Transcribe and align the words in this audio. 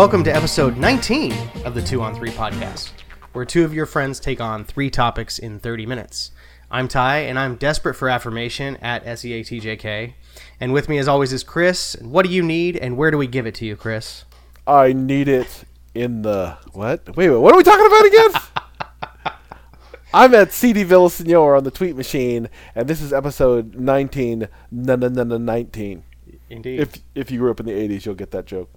Welcome 0.00 0.24
to 0.24 0.34
episode 0.34 0.78
19 0.78 1.30
of 1.66 1.74
the 1.74 1.82
2 1.82 2.00
on 2.00 2.14
3 2.14 2.30
podcast, 2.30 2.92
where 3.34 3.44
two 3.44 3.66
of 3.66 3.74
your 3.74 3.84
friends 3.84 4.18
take 4.18 4.40
on 4.40 4.64
three 4.64 4.88
topics 4.88 5.38
in 5.38 5.60
30 5.60 5.84
minutes. 5.84 6.30
I'm 6.70 6.88
Ty, 6.88 7.18
and 7.18 7.38
I'm 7.38 7.56
desperate 7.56 7.92
for 7.92 8.08
affirmation 8.08 8.76
at 8.76 9.04
SEATJK. 9.04 10.14
And 10.58 10.72
with 10.72 10.88
me, 10.88 10.96
as 10.96 11.06
always, 11.06 11.34
is 11.34 11.44
Chris. 11.44 11.98
What 12.00 12.24
do 12.24 12.32
you 12.32 12.42
need, 12.42 12.78
and 12.78 12.96
where 12.96 13.10
do 13.10 13.18
we 13.18 13.26
give 13.26 13.44
it 13.44 13.54
to 13.56 13.66
you, 13.66 13.76
Chris? 13.76 14.24
I 14.66 14.94
need 14.94 15.28
it 15.28 15.64
in 15.94 16.22
the 16.22 16.56
what? 16.72 17.14
Wait, 17.14 17.28
wait, 17.28 17.36
what 17.36 17.52
are 17.52 17.58
we 17.58 17.62
talking 17.62 17.86
about 17.86 18.06
again? 18.06 19.34
I'm 20.14 20.34
at 20.34 20.54
CD 20.54 20.82
Villasenor 20.82 21.58
on 21.58 21.64
the 21.64 21.70
tweet 21.70 21.94
machine, 21.94 22.48
and 22.74 22.88
this 22.88 23.02
is 23.02 23.12
episode 23.12 23.74
19. 23.74 24.48
No, 24.70 24.96
no, 24.96 25.08
no, 25.08 25.24
no, 25.24 25.36
19. 25.36 26.04
Indeed. 26.48 26.80
If 26.80 27.02
if 27.14 27.30
you 27.30 27.40
grew 27.40 27.50
up 27.50 27.60
in 27.60 27.66
the 27.66 27.72
80s, 27.72 28.06
you'll 28.06 28.14
get 28.14 28.30
that 28.30 28.46
joke. 28.46 28.70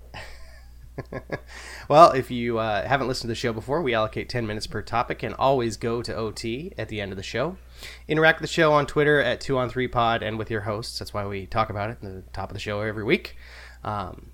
Well, 1.90 2.12
if 2.12 2.32
you 2.32 2.60
uh, 2.60 2.88
haven't 2.88 3.08
listened 3.08 3.28
to 3.28 3.32
the 3.32 3.36
show 3.36 3.52
before, 3.52 3.82
we 3.82 3.94
allocate 3.94 4.30
10 4.30 4.48
minutes 4.48 4.68
per 4.68 4.82
topic 4.82 5.22
and 5.22 5.36
always 5.36 5.76
go 5.76 6.02
to 6.02 6.16
OT 6.16 6.74
at 6.78 6.88
the 6.88 7.02
end 7.02 7.12
of 7.12 7.18
the 7.18 7.24
show. 7.24 7.58
Interact 8.08 8.40
with 8.40 8.50
the 8.50 8.54
show 8.54 8.72
on 8.72 8.86
Twitter 8.86 9.22
at 9.22 9.42
2 9.42 9.58
on 9.58 9.70
3 9.70 9.88
pod 9.90 10.24
and 10.24 10.38
with 10.38 10.50
your 10.50 10.62
hosts. 10.62 11.00
That's 11.00 11.14
why 11.14 11.26
we 11.26 11.46
talk 11.46 11.70
about 11.70 11.90
it 11.90 11.98
in 12.02 12.16
the 12.16 12.22
top 12.32 12.50
of 12.50 12.54
the 12.54 12.60
show 12.60 12.82
every 12.82 13.04
week. 13.04 13.36
Um, 13.84 14.32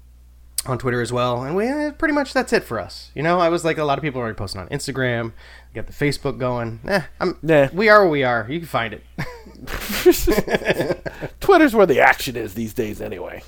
on 0.65 0.77
Twitter 0.77 1.01
as 1.01 1.11
well. 1.11 1.43
And 1.43 1.55
we 1.55 1.67
eh, 1.67 1.91
pretty 1.91 2.13
much 2.13 2.33
that's 2.33 2.53
it 2.53 2.63
for 2.63 2.79
us. 2.79 3.11
You 3.15 3.23
know, 3.23 3.39
I 3.39 3.49
was 3.49 3.65
like 3.65 3.77
a 3.77 3.83
lot 3.83 3.97
of 3.97 4.03
people 4.03 4.19
are 4.19 4.25
already 4.25 4.37
posting 4.37 4.61
on 4.61 4.67
Instagram. 4.69 5.25
We 5.25 5.75
got 5.75 5.87
the 5.87 5.93
Facebook 5.93 6.37
going. 6.37 6.81
Eh, 6.87 7.01
I'm, 7.19 7.37
Nah. 7.41 7.69
We 7.73 7.89
are 7.89 8.01
where 8.01 8.11
we 8.11 8.23
are. 8.23 8.45
You 8.49 8.59
can 8.59 8.67
find 8.67 8.93
it. 8.93 9.03
Twitter's 11.39 11.73
where 11.73 11.85
the 11.85 11.99
action 11.99 12.35
is 12.35 12.53
these 12.53 12.73
days, 12.73 13.01
anyway. 13.01 13.41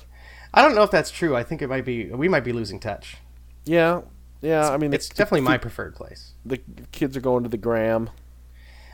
I 0.54 0.62
don't 0.62 0.74
know 0.74 0.82
if 0.82 0.90
that's 0.90 1.10
true. 1.10 1.34
I 1.34 1.42
think 1.42 1.62
it 1.62 1.68
might 1.68 1.84
be. 1.84 2.06
We 2.06 2.28
might 2.28 2.44
be 2.44 2.52
losing 2.52 2.78
touch. 2.80 3.16
Yeah, 3.64 4.02
yeah. 4.40 4.68
I 4.68 4.76
mean, 4.76 4.92
It's 4.92 5.08
the, 5.08 5.14
definitely 5.14 5.42
my 5.42 5.56
preferred 5.58 5.94
place. 5.94 6.32
the 6.44 6.60
kids 6.92 7.16
are 7.16 7.20
going 7.20 7.42
to 7.44 7.48
the 7.48 7.56
gram. 7.56 8.10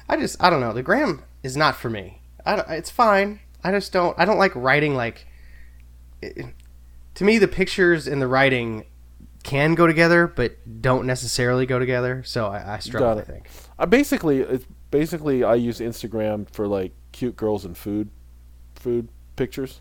I 0.09 0.17
just 0.17 0.42
I 0.42 0.51
don't 0.51 0.61
know. 0.61 0.73
The 0.73 0.83
gram 0.83 1.23
is 1.42 1.56
not 1.56 1.77
for 1.77 1.91
me. 1.91 2.23
It's 2.47 2.91
fine. 2.91 3.41
I 3.64 3.73
just 3.73 3.92
don't. 3.92 4.19
I 4.19 4.25
don't 4.25 4.39
like 4.39 4.55
writing 4.55 4.95
like. 4.95 5.27
it- 6.23 6.55
to 7.14 7.25
me, 7.25 7.39
the 7.39 7.48
pictures 7.48 8.06
and 8.06 8.23
the 8.23 8.29
writing 8.29 8.84
can 9.42 9.75
go 9.75 9.89
together, 9.89 10.29
but 10.29 10.56
don't 10.83 11.05
necessarily 11.05 11.67
go 11.67 11.81
together. 11.81 12.23
So 12.25 12.47
I, 12.47 12.75
I 12.75 12.79
struggle. 12.79 13.19
I 13.19 13.23
think. 13.23 13.48
I 13.77 13.86
basically, 13.86 14.39
it's 14.39 14.64
basically, 14.92 15.42
I 15.42 15.56
use 15.56 15.81
Instagram 15.81 16.48
for 16.53 16.69
like 16.69 16.92
cute 17.11 17.34
girls 17.34 17.64
and 17.64 17.77
food, 17.77 18.11
food 18.77 19.09
pictures. 19.34 19.81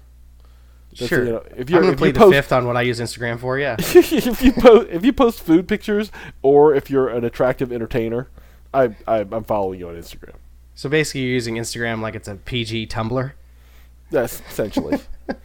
That's, 0.97 1.09
sure. 1.09 1.25
you 1.25 1.31
know, 1.33 1.37
if 1.37 1.51
I'm 1.51 1.57
you're- 1.69 1.81
gonna 1.81 1.91
if 1.93 1.97
plead 1.97 2.07
you 2.07 2.13
the 2.13 2.19
post- 2.19 2.33
fifth 2.33 2.51
on 2.51 2.65
what 2.65 2.75
I 2.77 2.81
use 2.81 2.99
Instagram 2.99 3.39
for. 3.39 3.57
Yeah. 3.59 3.75
if 3.79 4.41
you 4.41 4.51
post 4.51 4.87
if 4.89 5.05
you 5.05 5.13
post 5.13 5.41
food 5.41 5.67
pictures 5.67 6.11
or 6.41 6.73
if 6.73 6.89
you're 6.89 7.07
an 7.09 7.23
attractive 7.23 7.71
entertainer, 7.71 8.27
I, 8.73 8.95
I 9.07 9.19
I'm 9.31 9.43
following 9.43 9.79
you 9.79 9.89
on 9.89 9.95
Instagram. 9.95 10.33
so 10.75 10.89
basically, 10.89 11.21
you're 11.21 11.33
using 11.33 11.55
Instagram 11.55 12.01
like 12.01 12.15
it's 12.15 12.27
a 12.27 12.35
PG 12.35 12.87
Tumblr. 12.87 13.31
That's 14.09 14.41
essentially 14.49 14.99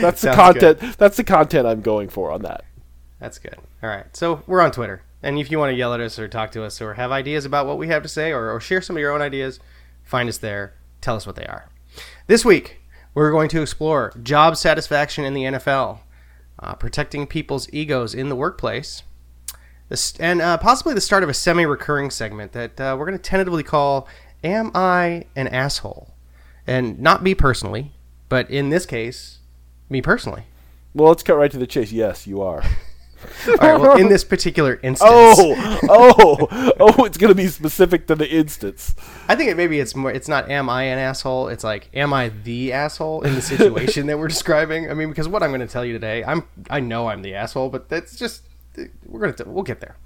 that's 0.00 0.20
the 0.20 0.32
content. 0.32 0.78
That's 0.98 1.16
the 1.16 1.24
content 1.24 1.66
I'm 1.66 1.80
going 1.80 2.08
for 2.08 2.30
on 2.30 2.42
that. 2.42 2.64
That's 3.18 3.38
good. 3.38 3.56
All 3.82 3.88
right. 3.88 4.04
So 4.16 4.42
we're 4.46 4.60
on 4.60 4.70
Twitter. 4.72 5.02
And 5.22 5.38
if 5.38 5.50
you 5.50 5.58
want 5.58 5.70
to 5.72 5.76
yell 5.76 5.92
at 5.94 6.00
us 6.00 6.18
or 6.18 6.28
talk 6.28 6.52
to 6.52 6.62
us 6.62 6.80
or 6.80 6.94
have 6.94 7.10
ideas 7.10 7.44
about 7.44 7.66
what 7.66 7.78
we 7.78 7.88
have 7.88 8.02
to 8.04 8.08
say 8.08 8.30
or, 8.32 8.52
or 8.52 8.60
share 8.60 8.80
some 8.80 8.94
of 8.96 9.00
your 9.00 9.10
own 9.12 9.20
ideas, 9.22 9.58
find 10.04 10.28
us 10.28 10.38
there. 10.38 10.74
Tell 11.00 11.16
us 11.16 11.26
what 11.26 11.34
they 11.34 11.46
are. 11.46 11.68
This 12.28 12.44
week, 12.44 12.78
we're 13.18 13.32
going 13.32 13.48
to 13.48 13.62
explore 13.62 14.12
job 14.22 14.56
satisfaction 14.56 15.24
in 15.24 15.34
the 15.34 15.42
NFL, 15.42 15.98
uh, 16.60 16.74
protecting 16.74 17.26
people's 17.26 17.68
egos 17.72 18.14
in 18.14 18.28
the 18.28 18.36
workplace, 18.36 19.02
and 20.20 20.40
uh, 20.40 20.56
possibly 20.58 20.94
the 20.94 21.00
start 21.00 21.24
of 21.24 21.28
a 21.28 21.34
semi 21.34 21.66
recurring 21.66 22.10
segment 22.10 22.52
that 22.52 22.80
uh, 22.80 22.94
we're 22.96 23.06
going 23.06 23.18
to 23.18 23.22
tentatively 23.22 23.64
call 23.64 24.06
Am 24.44 24.70
I 24.72 25.24
an 25.34 25.48
Asshole? 25.48 26.14
And 26.64 27.00
not 27.00 27.24
me 27.24 27.34
personally, 27.34 27.90
but 28.28 28.48
in 28.50 28.68
this 28.68 28.86
case, 28.86 29.38
me 29.90 30.00
personally. 30.00 30.44
Well, 30.94 31.08
let's 31.08 31.24
cut 31.24 31.36
right 31.36 31.50
to 31.50 31.58
the 31.58 31.66
chase. 31.66 31.90
Yes, 31.90 32.24
you 32.24 32.40
are. 32.40 32.62
All 33.48 33.54
right, 33.56 33.80
well, 33.80 33.96
in 33.96 34.08
this 34.10 34.24
particular 34.24 34.78
instance. 34.82 35.10
Oh, 35.12 35.80
oh, 35.88 36.74
oh! 36.80 37.04
It's 37.04 37.18
gonna 37.18 37.34
be 37.34 37.48
specific 37.48 38.06
to 38.06 38.14
the 38.14 38.28
instance. 38.28 38.94
I 39.28 39.36
think 39.36 39.50
it 39.50 39.56
maybe 39.56 39.80
it's 39.80 39.94
more. 39.94 40.10
It's 40.10 40.28
not 40.28 40.50
am 40.50 40.68
I 40.68 40.84
an 40.84 40.98
asshole? 40.98 41.48
It's 41.48 41.64
like 41.64 41.90
am 41.94 42.12
I 42.12 42.30
the 42.30 42.72
asshole 42.72 43.22
in 43.22 43.34
the 43.34 43.42
situation 43.42 44.06
that 44.06 44.18
we're 44.18 44.28
describing? 44.28 44.90
I 44.90 44.94
mean, 44.94 45.08
because 45.08 45.28
what 45.28 45.42
I'm 45.42 45.50
going 45.50 45.60
to 45.60 45.66
tell 45.66 45.84
you 45.84 45.92
today, 45.92 46.24
I'm 46.24 46.44
I 46.70 46.80
know 46.80 47.08
I'm 47.08 47.22
the 47.22 47.34
asshole, 47.34 47.70
but 47.70 47.88
that's 47.88 48.16
just 48.16 48.42
we're 49.06 49.20
going 49.20 49.34
to 49.34 49.48
we'll 49.48 49.64
get 49.64 49.80
there. 49.80 49.96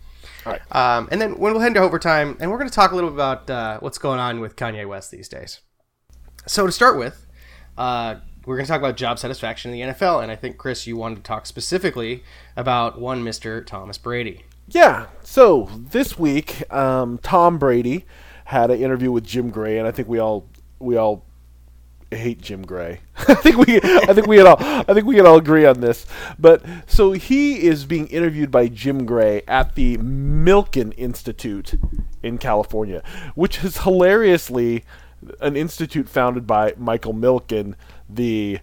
All 0.46 0.52
right. 0.52 0.76
Um, 0.76 1.08
and 1.10 1.20
then 1.20 1.38
when 1.38 1.52
we'll 1.52 1.60
head 1.60 1.68
into 1.68 1.80
overtime, 1.80 2.36
and 2.40 2.50
we're 2.50 2.58
going 2.58 2.68
to 2.68 2.74
talk 2.74 2.92
a 2.92 2.94
little 2.94 3.10
bit 3.10 3.14
about 3.14 3.50
uh, 3.50 3.78
what's 3.80 3.98
going 3.98 4.18
on 4.18 4.40
with 4.40 4.56
Kanye 4.56 4.88
West 4.88 5.10
these 5.10 5.28
days. 5.28 5.60
So 6.46 6.66
to 6.66 6.72
start 6.72 6.98
with, 6.98 7.26
uh, 7.78 8.16
we're 8.44 8.56
going 8.56 8.66
to 8.66 8.70
talk 8.70 8.80
about 8.80 8.96
job 8.96 9.18
satisfaction 9.18 9.72
in 9.72 9.88
the 9.88 9.94
NFL, 9.94 10.22
and 10.22 10.30
I 10.30 10.36
think 10.36 10.56
Chris, 10.56 10.86
you 10.86 10.96
wanted 10.96 11.16
to 11.16 11.22
talk 11.22 11.46
specifically 11.46 12.24
about 12.56 13.00
one 13.00 13.22
Mister 13.22 13.62
Thomas 13.62 13.98
Brady. 13.98 14.44
Yeah. 14.68 15.06
So 15.22 15.68
this 15.74 16.18
week, 16.18 16.70
um, 16.72 17.18
Tom 17.18 17.58
Brady 17.58 18.04
had 18.46 18.70
an 18.70 18.80
interview 18.80 19.12
with 19.12 19.24
Jim 19.24 19.50
Gray, 19.50 19.78
and 19.78 19.86
I 19.86 19.90
think 19.90 20.08
we 20.08 20.18
all 20.18 20.46
we 20.78 20.96
all 20.96 21.24
hate 22.10 22.40
Jim 22.40 22.62
Gray. 22.62 23.00
I 23.28 23.34
think 23.34 23.56
we 23.56 23.76
I 23.76 24.12
think 24.12 24.26
we 24.26 24.40
all 24.40 24.56
I 24.60 24.94
think 24.94 25.06
we 25.06 25.16
can 25.16 25.26
all 25.26 25.38
agree 25.38 25.64
on 25.64 25.80
this. 25.80 26.06
But 26.38 26.62
so 26.86 27.12
he 27.12 27.62
is 27.62 27.84
being 27.84 28.06
interviewed 28.08 28.50
by 28.50 28.68
Jim 28.68 29.06
Gray 29.06 29.42
at 29.46 29.74
the 29.74 29.98
Milken 29.98 30.92
Institute 30.96 31.74
in 32.22 32.38
California, 32.38 33.02
which 33.34 33.64
is 33.64 33.78
hilariously 33.78 34.84
an 35.40 35.56
institute 35.56 36.08
founded 36.08 36.46
by 36.46 36.74
Michael 36.76 37.14
Milken, 37.14 37.74
the 38.16 38.60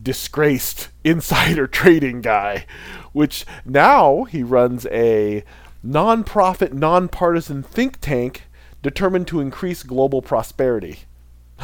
disgraced 0.00 0.88
insider 1.04 1.66
trading 1.66 2.20
guy, 2.20 2.66
which 3.12 3.44
now 3.64 4.24
he 4.24 4.42
runs 4.42 4.86
a 4.86 5.44
non-profit, 5.82 6.72
nonpartisan 6.72 7.62
think 7.62 8.00
tank 8.00 8.44
determined 8.82 9.26
to 9.28 9.40
increase 9.40 9.82
global 9.82 10.22
prosperity. 10.22 11.00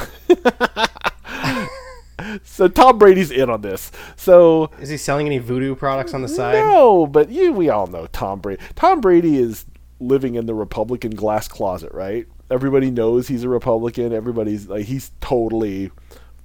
so 2.43 2.69
Tom 2.69 2.99
Brady's 2.99 3.31
in 3.31 3.49
on 3.51 3.63
this. 3.63 3.91
So 4.17 4.71
Is 4.81 4.89
he 4.89 4.97
selling 4.97 5.27
any 5.27 5.39
voodoo 5.39 5.75
products 5.75 6.15
on 6.15 6.23
the 6.23 6.29
side? 6.29 6.55
no, 6.55 7.07
but 7.07 7.31
you 7.31 7.53
we 7.53 7.69
all 7.69 7.87
know 7.87 8.07
Tom 8.09 8.41
Brady. 8.41 8.63
Tom 8.75 9.01
Brady 9.01 9.39
is 9.39 9.67
living 10.01 10.35
in 10.35 10.47
the 10.47 10.55
Republican 10.55 11.13
glass 11.13 11.49
closet, 11.49 11.93
right? 11.93 12.27
Everybody 12.51 12.91
knows 12.91 13.29
he's 13.29 13.45
a 13.45 13.49
Republican. 13.49 14.13
Everybody's 14.13 14.69
like 14.69 14.85
he's 14.87 15.11
totally 15.21 15.91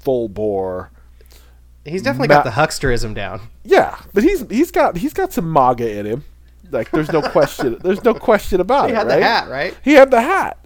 full 0.03 0.27
bore. 0.29 0.91
He's 1.85 2.03
definitely 2.03 2.27
Ma- 2.27 2.43
got 2.43 2.45
the 2.45 2.51
hucksterism 2.51 3.15
down. 3.15 3.41
Yeah, 3.63 3.99
but 4.13 4.23
he's 4.23 4.47
he's 4.49 4.71
got 4.71 4.97
he's 4.97 5.13
got 5.13 5.33
some 5.33 5.51
MAGA 5.51 5.97
in 5.97 6.05
him. 6.05 6.23
Like 6.69 6.91
there's 6.91 7.11
no 7.11 7.21
question. 7.21 7.77
there's 7.83 8.03
no 8.03 8.13
question 8.13 8.61
about 8.61 8.89
He 8.89 8.91
it. 8.91 8.93
He 8.93 8.97
had 8.97 9.07
right? 9.07 9.19
the 9.19 9.23
hat, 9.23 9.49
right? 9.49 9.77
He 9.83 9.93
had 9.93 10.11
the 10.11 10.21
hat. 10.21 10.57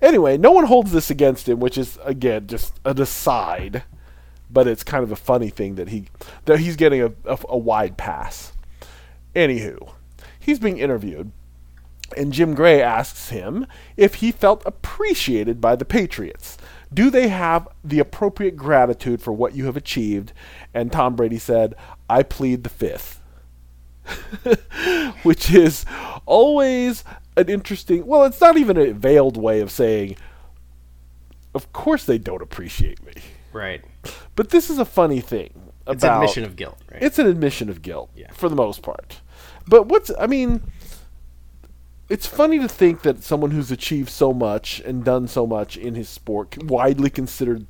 Anyway, 0.00 0.36
no 0.36 0.50
one 0.50 0.64
holds 0.64 0.90
this 0.92 1.10
against 1.10 1.48
him, 1.48 1.60
which 1.60 1.78
is 1.78 1.98
again 2.04 2.46
just 2.46 2.78
an 2.84 3.00
aside, 3.00 3.84
but 4.50 4.66
it's 4.66 4.82
kind 4.82 5.04
of 5.04 5.12
a 5.12 5.16
funny 5.16 5.50
thing 5.50 5.76
that 5.76 5.88
he 5.88 6.06
that 6.46 6.58
he's 6.58 6.76
getting 6.76 7.02
a, 7.02 7.12
a, 7.26 7.38
a 7.50 7.58
wide 7.58 7.96
pass. 7.96 8.52
Anywho, 9.34 9.92
he's 10.40 10.58
being 10.58 10.78
interviewed, 10.78 11.30
and 12.16 12.32
Jim 12.32 12.54
Gray 12.54 12.82
asks 12.82 13.28
him 13.28 13.66
if 13.96 14.16
he 14.16 14.32
felt 14.32 14.62
appreciated 14.66 15.60
by 15.60 15.76
the 15.76 15.84
Patriots. 15.84 16.56
Do 16.92 17.10
they 17.10 17.28
have 17.28 17.68
the 17.84 17.98
appropriate 17.98 18.56
gratitude 18.56 19.20
for 19.22 19.32
what 19.32 19.54
you 19.54 19.66
have 19.66 19.76
achieved? 19.76 20.32
And 20.74 20.90
Tom 20.92 21.16
Brady 21.16 21.38
said, 21.38 21.74
"I 22.08 22.22
plead 22.22 22.64
the 22.64 22.70
fifth. 22.70 23.20
which 25.22 25.52
is 25.54 25.84
always 26.26 27.04
an 27.36 27.48
interesting. 27.48 28.06
Well, 28.06 28.24
it's 28.24 28.40
not 28.40 28.56
even 28.56 28.76
a 28.76 28.92
veiled 28.92 29.36
way 29.36 29.60
of 29.60 29.70
saying. 29.70 30.16
Of 31.54 31.72
course, 31.72 32.04
they 32.04 32.18
don't 32.18 32.40
appreciate 32.42 33.04
me, 33.04 33.12
Right. 33.52 33.82
but 34.34 34.48
this 34.50 34.70
is 34.70 34.78
a 34.78 34.86
funny 34.86 35.20
thing. 35.20 35.52
About, 35.82 35.94
It's 35.96 36.04
about, 36.04 36.22
admission 36.22 36.44
of 36.44 36.56
guilt, 36.56 36.78
right? 36.90 37.02
It's 37.02 37.18
an 37.18 37.26
admission 37.26 37.68
of 37.68 37.82
guilt 37.82 38.10
Yeah. 38.16 38.32
for 38.32 38.48
the 38.48 38.56
most 38.56 38.80
part. 38.82 39.20
But 39.68 39.86
what's 39.86 40.10
I 40.18 40.26
mean, 40.26 40.62
it's 42.12 42.26
funny 42.26 42.58
to 42.58 42.68
think 42.68 43.00
that 43.02 43.22
someone 43.22 43.52
who's 43.52 43.70
achieved 43.70 44.10
so 44.10 44.34
much 44.34 44.80
and 44.80 45.02
done 45.02 45.26
so 45.26 45.46
much 45.46 45.78
in 45.78 45.94
his 45.94 46.10
sport, 46.10 46.62
widely 46.62 47.08
considered 47.08 47.66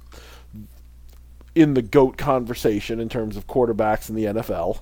in 1.54 1.74
the 1.74 1.82
goat 1.82 2.16
conversation 2.16 2.98
in 2.98 3.08
terms 3.08 3.36
of 3.36 3.46
quarterbacks 3.46 4.08
in 4.08 4.16
the 4.16 4.24
NFL, 4.24 4.80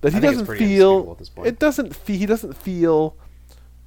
that 0.00 0.12
he 0.12 0.18
doesn't 0.18 0.44
feel 0.46 0.54
indisputable 0.56 1.12
at 1.12 1.18
this 1.18 1.28
point. 1.28 1.46
it 1.46 1.60
doesn't 1.60 1.94
fe- 1.94 2.16
he 2.16 2.26
doesn't 2.26 2.56
feel 2.56 3.16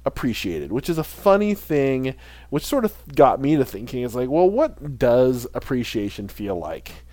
appreciated, 0.06 0.72
which 0.72 0.88
is 0.88 0.96
a 0.96 1.04
funny 1.04 1.54
thing, 1.54 2.14
which 2.48 2.64
sort 2.64 2.86
of 2.86 2.94
got 3.14 3.42
me 3.42 3.56
to 3.56 3.64
thinking 3.64 4.04
is 4.04 4.14
like, 4.14 4.30
well, 4.30 4.48
what 4.48 4.98
does 4.98 5.46
appreciation 5.52 6.28
feel 6.28 6.56
like 6.56 7.04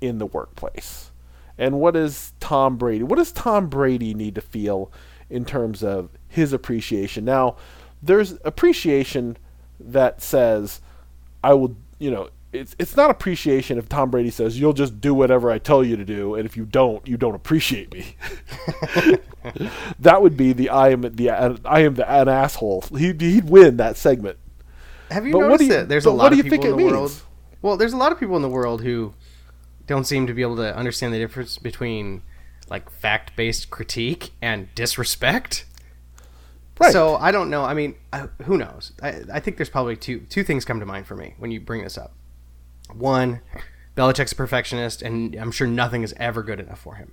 in 0.00 0.18
the 0.18 0.26
workplace? 0.26 1.10
And 1.58 1.80
what 1.80 1.94
does 1.94 2.34
Tom 2.38 2.76
Brady? 2.76 3.02
What 3.02 3.16
does 3.16 3.32
Tom 3.32 3.66
Brady 3.66 4.14
need 4.14 4.36
to 4.36 4.40
feel 4.40 4.92
in 5.28 5.44
terms 5.46 5.82
of 5.82 6.10
his 6.32 6.52
appreciation. 6.52 7.24
Now, 7.24 7.56
there's 8.02 8.38
appreciation 8.44 9.36
that 9.78 10.22
says, 10.22 10.80
I 11.44 11.54
will, 11.54 11.76
you 11.98 12.10
know, 12.10 12.30
it's 12.52 12.76
it's 12.78 12.96
not 12.96 13.10
appreciation 13.10 13.78
if 13.78 13.88
Tom 13.88 14.10
Brady 14.10 14.28
says 14.28 14.60
you'll 14.60 14.74
just 14.74 15.00
do 15.00 15.14
whatever 15.14 15.50
I 15.50 15.58
tell 15.58 15.82
you 15.82 15.96
to 15.96 16.04
do, 16.04 16.34
and 16.34 16.44
if 16.44 16.56
you 16.56 16.66
don't, 16.66 17.06
you 17.08 17.16
don't 17.16 17.34
appreciate 17.34 17.92
me. 17.92 18.16
that 19.98 20.20
would 20.20 20.36
be 20.36 20.52
the 20.52 20.68
I 20.68 20.90
am 20.90 21.00
the 21.02 21.30
I 21.30 21.80
am 21.80 21.94
the 21.94 22.10
an 22.10 22.28
asshole. 22.28 22.84
He'd, 22.96 23.20
he'd 23.20 23.48
win 23.48 23.78
that 23.78 23.96
segment. 23.96 24.38
Have 25.10 25.26
you 25.26 25.32
But 25.32 25.40
noticed 25.40 25.62
you- 25.62 25.68
that 25.68 25.88
there's 25.88 26.04
a 26.04 26.10
lot 26.10 26.32
of 26.32 26.38
people 26.38 26.50
think 26.50 26.64
in 26.64 26.76
the 26.76 26.84
world? 26.84 27.22
Well, 27.62 27.76
there's 27.76 27.92
a 27.92 27.96
lot 27.96 28.12
of 28.12 28.18
people 28.20 28.36
in 28.36 28.42
the 28.42 28.48
world 28.50 28.82
who 28.82 29.14
don't 29.86 30.04
seem 30.04 30.26
to 30.26 30.34
be 30.34 30.42
able 30.42 30.56
to 30.56 30.76
understand 30.76 31.14
the 31.14 31.18
difference 31.18 31.58
between 31.58 32.22
like 32.68 32.90
fact-based 32.90 33.70
critique 33.70 34.30
and 34.40 34.74
disrespect. 34.74 35.64
Right. 36.82 36.92
So 36.92 37.16
I 37.16 37.30
don't 37.32 37.50
know. 37.50 37.64
I 37.64 37.74
mean, 37.74 37.94
who 38.44 38.58
knows? 38.58 38.92
I, 39.02 39.22
I 39.32 39.40
think 39.40 39.56
there's 39.56 39.70
probably 39.70 39.96
two 39.96 40.20
two 40.28 40.44
things 40.44 40.64
come 40.64 40.80
to 40.80 40.86
mind 40.86 41.06
for 41.06 41.16
me 41.16 41.34
when 41.38 41.50
you 41.50 41.60
bring 41.60 41.82
this 41.82 41.96
up. 41.96 42.12
One, 42.92 43.40
Belichick's 43.96 44.32
a 44.32 44.36
perfectionist, 44.36 45.02
and 45.02 45.34
I'm 45.36 45.52
sure 45.52 45.66
nothing 45.66 46.02
is 46.02 46.14
ever 46.18 46.42
good 46.42 46.60
enough 46.60 46.80
for 46.80 46.96
him. 46.96 47.12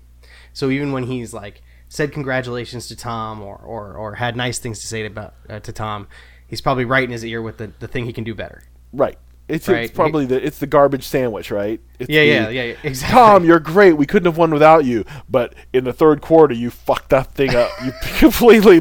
So 0.54 0.70
even 0.70 0.92
when 0.92 1.04
he's 1.04 1.34
like 1.34 1.62
said 1.88 2.12
congratulations 2.12 2.88
to 2.88 2.96
Tom 2.96 3.42
or 3.42 3.56
or, 3.58 3.94
or 3.94 4.16
had 4.16 4.36
nice 4.36 4.60
things 4.60 4.80
to 4.82 4.88
say 4.88 5.06
about 5.06 5.36
uh, 5.50 5.60
to 5.60 5.72
Tom, 5.72 6.08
he's 6.48 6.62
probably 6.62 6.86
right 6.86 7.04
in 7.04 7.12
his 7.12 7.24
ear 7.26 7.42
with 7.42 7.58
the, 7.58 7.72
the 7.80 7.88
thing 7.88 8.06
he 8.06 8.14
can 8.14 8.24
do 8.24 8.36
better. 8.36 8.64
Right. 8.92 9.18
It's, 9.48 9.68
Right. 9.68 9.86
it's 9.86 9.94
probably 9.94 10.28
the 10.28 10.46
it's 10.46 10.60
the 10.60 10.68
garbage 10.68 11.04
sandwich, 11.04 11.50
right? 11.50 11.82
It's 11.98 12.08
Yeah, 12.08 12.22
the, 12.22 12.28
yeah, 12.28 12.50
yeah, 12.50 12.64
yeah, 12.64 12.76
exactly. 12.84 13.18
Tom, 13.20 13.44
you're 13.46 13.60
great. 13.60 13.94
We 13.94 14.06
couldn't 14.06 14.28
have 14.28 14.38
won 14.38 14.52
without 14.52 14.86
you. 14.86 15.06
But 15.28 15.56
in 15.74 15.86
the 15.86 15.94
third 15.94 16.22
quarter, 16.22 16.54
you 16.54 16.70
fucked 16.70 17.10
that 17.10 17.34
thing 17.34 17.56
up. 17.56 17.72
You 17.84 17.92
completely 18.20 18.80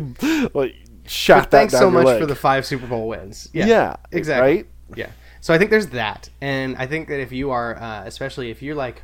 like 0.53 0.75
shot 1.09 1.45
But 1.45 1.51
thanks 1.51 1.73
so 1.73 1.91
much 1.91 2.07
leg. 2.07 2.21
for 2.21 2.27
the 2.27 2.35
five 2.35 2.65
Super 2.67 2.87
Bowl 2.87 3.09
wins. 3.09 3.49
Yeah, 3.53 3.67
Yeah, 3.67 3.97
exactly. 4.13 4.55
right? 4.57 4.67
Yeah. 4.95 5.11
So 5.41 5.55
I 5.55 5.59
think 5.59 5.71
there's 5.71 5.89
that, 5.89 6.29
and 6.41 6.77
I 6.77 6.87
think 6.87 7.09
that 7.09 7.21
if 7.21 7.31
you 7.33 7.51
are, 7.51 7.77
uh, 7.77 8.03
especially 8.05 8.51
if 8.51 8.61
you're 8.63 8.75
like, 8.75 9.03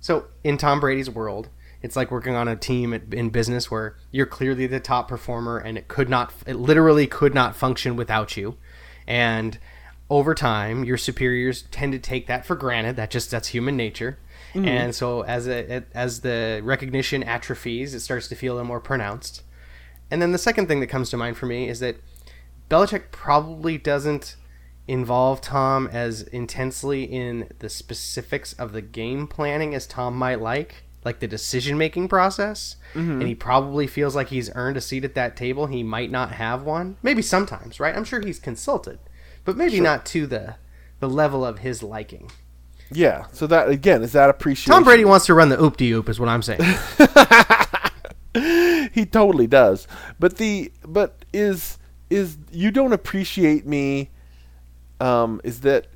so 0.00 0.26
in 0.42 0.56
Tom 0.56 0.80
Brady's 0.80 1.10
world, 1.10 1.50
it's 1.82 1.94
like 1.94 2.10
working 2.10 2.34
on 2.34 2.48
a 2.48 2.56
team 2.56 2.94
at, 2.94 3.12
in 3.12 3.30
business 3.30 3.70
where 3.70 3.96
you're 4.10 4.26
clearly 4.26 4.66
the 4.66 4.80
top 4.80 5.08
performer, 5.08 5.58
and 5.58 5.76
it 5.76 5.86
could 5.88 6.08
not, 6.08 6.32
it 6.46 6.54
literally 6.56 7.06
could 7.06 7.34
not 7.34 7.54
function 7.54 7.96
without 7.96 8.36
you, 8.36 8.56
and 9.06 9.58
over 10.10 10.34
time, 10.34 10.84
your 10.84 10.96
superiors 10.96 11.62
tend 11.70 11.92
to 11.92 11.98
take 11.98 12.26
that 12.28 12.46
for 12.46 12.56
granted. 12.56 12.96
That 12.96 13.10
just 13.10 13.30
that's 13.30 13.48
human 13.48 13.76
nature. 13.76 14.18
And 14.54 14.92
so 14.94 15.20
as 15.22 15.46
a, 15.46 15.76
it, 15.76 15.88
as 15.94 16.22
the 16.22 16.60
recognition 16.64 17.22
atrophies, 17.22 17.94
it 17.94 18.00
starts 18.00 18.26
to 18.28 18.34
feel 18.34 18.54
a 18.54 18.56
little 18.56 18.66
more 18.66 18.80
pronounced. 18.80 19.42
And 20.10 20.22
then 20.22 20.32
the 20.32 20.38
second 20.38 20.68
thing 20.68 20.80
that 20.80 20.86
comes 20.86 21.10
to 21.10 21.16
mind 21.16 21.36
for 21.36 21.46
me 21.46 21.68
is 21.68 21.80
that 21.80 21.96
Belichick 22.70 23.10
probably 23.10 23.78
doesn't 23.78 24.36
involve 24.86 25.40
Tom 25.40 25.86
as 25.92 26.22
intensely 26.22 27.04
in 27.04 27.48
the 27.58 27.68
specifics 27.68 28.54
of 28.54 28.72
the 28.72 28.80
game 28.82 29.26
planning 29.26 29.74
as 29.74 29.86
Tom 29.86 30.16
might 30.16 30.40
like, 30.40 30.84
like 31.04 31.20
the 31.20 31.28
decision 31.28 31.76
making 31.76 32.08
process. 32.08 32.76
Mm-hmm. 32.94 33.10
And 33.12 33.28
he 33.28 33.34
probably 33.34 33.86
feels 33.86 34.16
like 34.16 34.28
he's 34.28 34.50
earned 34.54 34.78
a 34.78 34.80
seat 34.80 35.04
at 35.04 35.14
that 35.14 35.36
table. 35.36 35.66
He 35.66 35.82
might 35.82 36.10
not 36.10 36.32
have 36.32 36.62
one. 36.62 36.96
Maybe 37.02 37.22
sometimes, 37.22 37.78
right? 37.78 37.94
I'm 37.94 38.04
sure 38.04 38.20
he's 38.20 38.38
consulted, 38.38 38.98
but 39.44 39.56
maybe 39.56 39.80
not 39.80 40.06
to 40.06 40.26
the 40.26 40.56
the 41.00 41.08
level 41.08 41.44
of 41.44 41.60
his 41.60 41.82
liking. 41.82 42.30
Yeah. 42.90 43.26
So 43.32 43.46
that 43.46 43.68
again 43.68 44.02
is 44.02 44.12
that 44.12 44.30
appreciation. 44.30 44.72
Tom 44.72 44.84
Brady 44.84 45.04
wants 45.04 45.26
to 45.26 45.34
run 45.34 45.50
the 45.50 45.62
oop 45.62 45.76
de 45.76 45.92
oop, 45.92 46.08
is 46.08 46.18
what 46.18 46.28
I'm 46.28 46.42
saying. 46.42 46.60
he 48.92 49.06
totally 49.06 49.46
does. 49.46 49.86
But 50.18 50.36
the 50.36 50.72
but 50.86 51.24
is 51.32 51.78
is 52.10 52.38
you 52.50 52.70
don't 52.70 52.92
appreciate 52.92 53.66
me. 53.66 54.10
Um, 55.00 55.40
is 55.44 55.60
that 55.60 55.86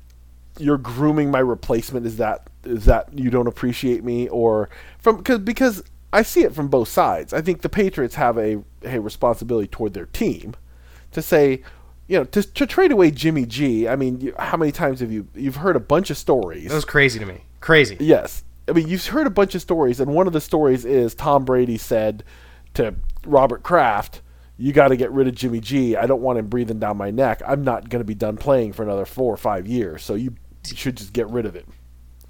you're 0.57 0.77
grooming 0.77 1.31
my 1.31 1.39
replacement? 1.39 2.05
Is 2.05 2.17
that 2.17 2.49
is 2.63 2.85
that 2.85 3.09
you 3.17 3.29
don't 3.29 3.47
appreciate 3.47 4.03
me 4.03 4.27
or 4.29 4.69
from 4.99 5.17
because 5.17 5.39
because 5.39 5.83
I 6.11 6.21
see 6.21 6.43
it 6.43 6.53
from 6.53 6.67
both 6.67 6.87
sides. 6.87 7.33
I 7.33 7.41
think 7.41 7.61
the 7.61 7.69
Patriots 7.69 8.15
have 8.15 8.37
a 8.37 8.63
a 8.83 8.99
responsibility 8.99 9.67
toward 9.67 9.93
their 9.93 10.07
team 10.07 10.55
to 11.11 11.21
say. 11.21 11.63
You 12.05 12.17
know, 12.19 12.25
to, 12.25 12.43
to 12.43 12.67
trade 12.67 12.91
away 12.91 13.11
Jimmy 13.11 13.45
G. 13.45 13.87
I 13.87 13.95
mean, 13.95 14.19
you, 14.19 14.35
how 14.37 14.57
many 14.57 14.73
times 14.73 14.99
have 14.99 15.09
you 15.09 15.25
you've 15.33 15.55
heard 15.55 15.77
a 15.77 15.79
bunch 15.79 16.09
of 16.09 16.17
stories? 16.17 16.67
That 16.67 16.75
was 16.75 16.83
crazy 16.83 17.17
to 17.17 17.25
me. 17.25 17.45
Crazy. 17.61 17.95
Yes. 17.97 18.43
I 18.67 18.71
mean, 18.71 18.87
you've 18.87 19.05
heard 19.05 19.27
a 19.27 19.31
bunch 19.31 19.55
of 19.55 19.61
stories, 19.61 19.99
and 19.99 20.13
one 20.13 20.27
of 20.27 20.33
the 20.33 20.41
stories 20.41 20.85
is 20.85 21.13
Tom 21.13 21.43
Brady 21.43 21.77
said 21.77 22.23
to 22.75 22.95
Robert 23.25 23.63
Kraft, 23.63 24.21
You 24.57 24.71
got 24.71 24.89
to 24.89 24.95
get 24.95 25.11
rid 25.11 25.27
of 25.27 25.35
Jimmy 25.35 25.59
G. 25.59 25.95
I 25.95 26.05
don't 26.05 26.21
want 26.21 26.39
him 26.39 26.47
breathing 26.47 26.79
down 26.79 26.97
my 26.97 27.11
neck. 27.11 27.41
I'm 27.45 27.63
not 27.63 27.89
going 27.89 27.99
to 27.99 28.05
be 28.05 28.15
done 28.15 28.37
playing 28.37 28.73
for 28.73 28.83
another 28.83 29.05
four 29.05 29.33
or 29.33 29.37
five 29.37 29.67
years, 29.67 30.03
so 30.03 30.15
you 30.15 30.35
should 30.63 30.97
just 30.97 31.13
get 31.13 31.27
rid 31.29 31.45
of 31.45 31.55
him. 31.55 31.73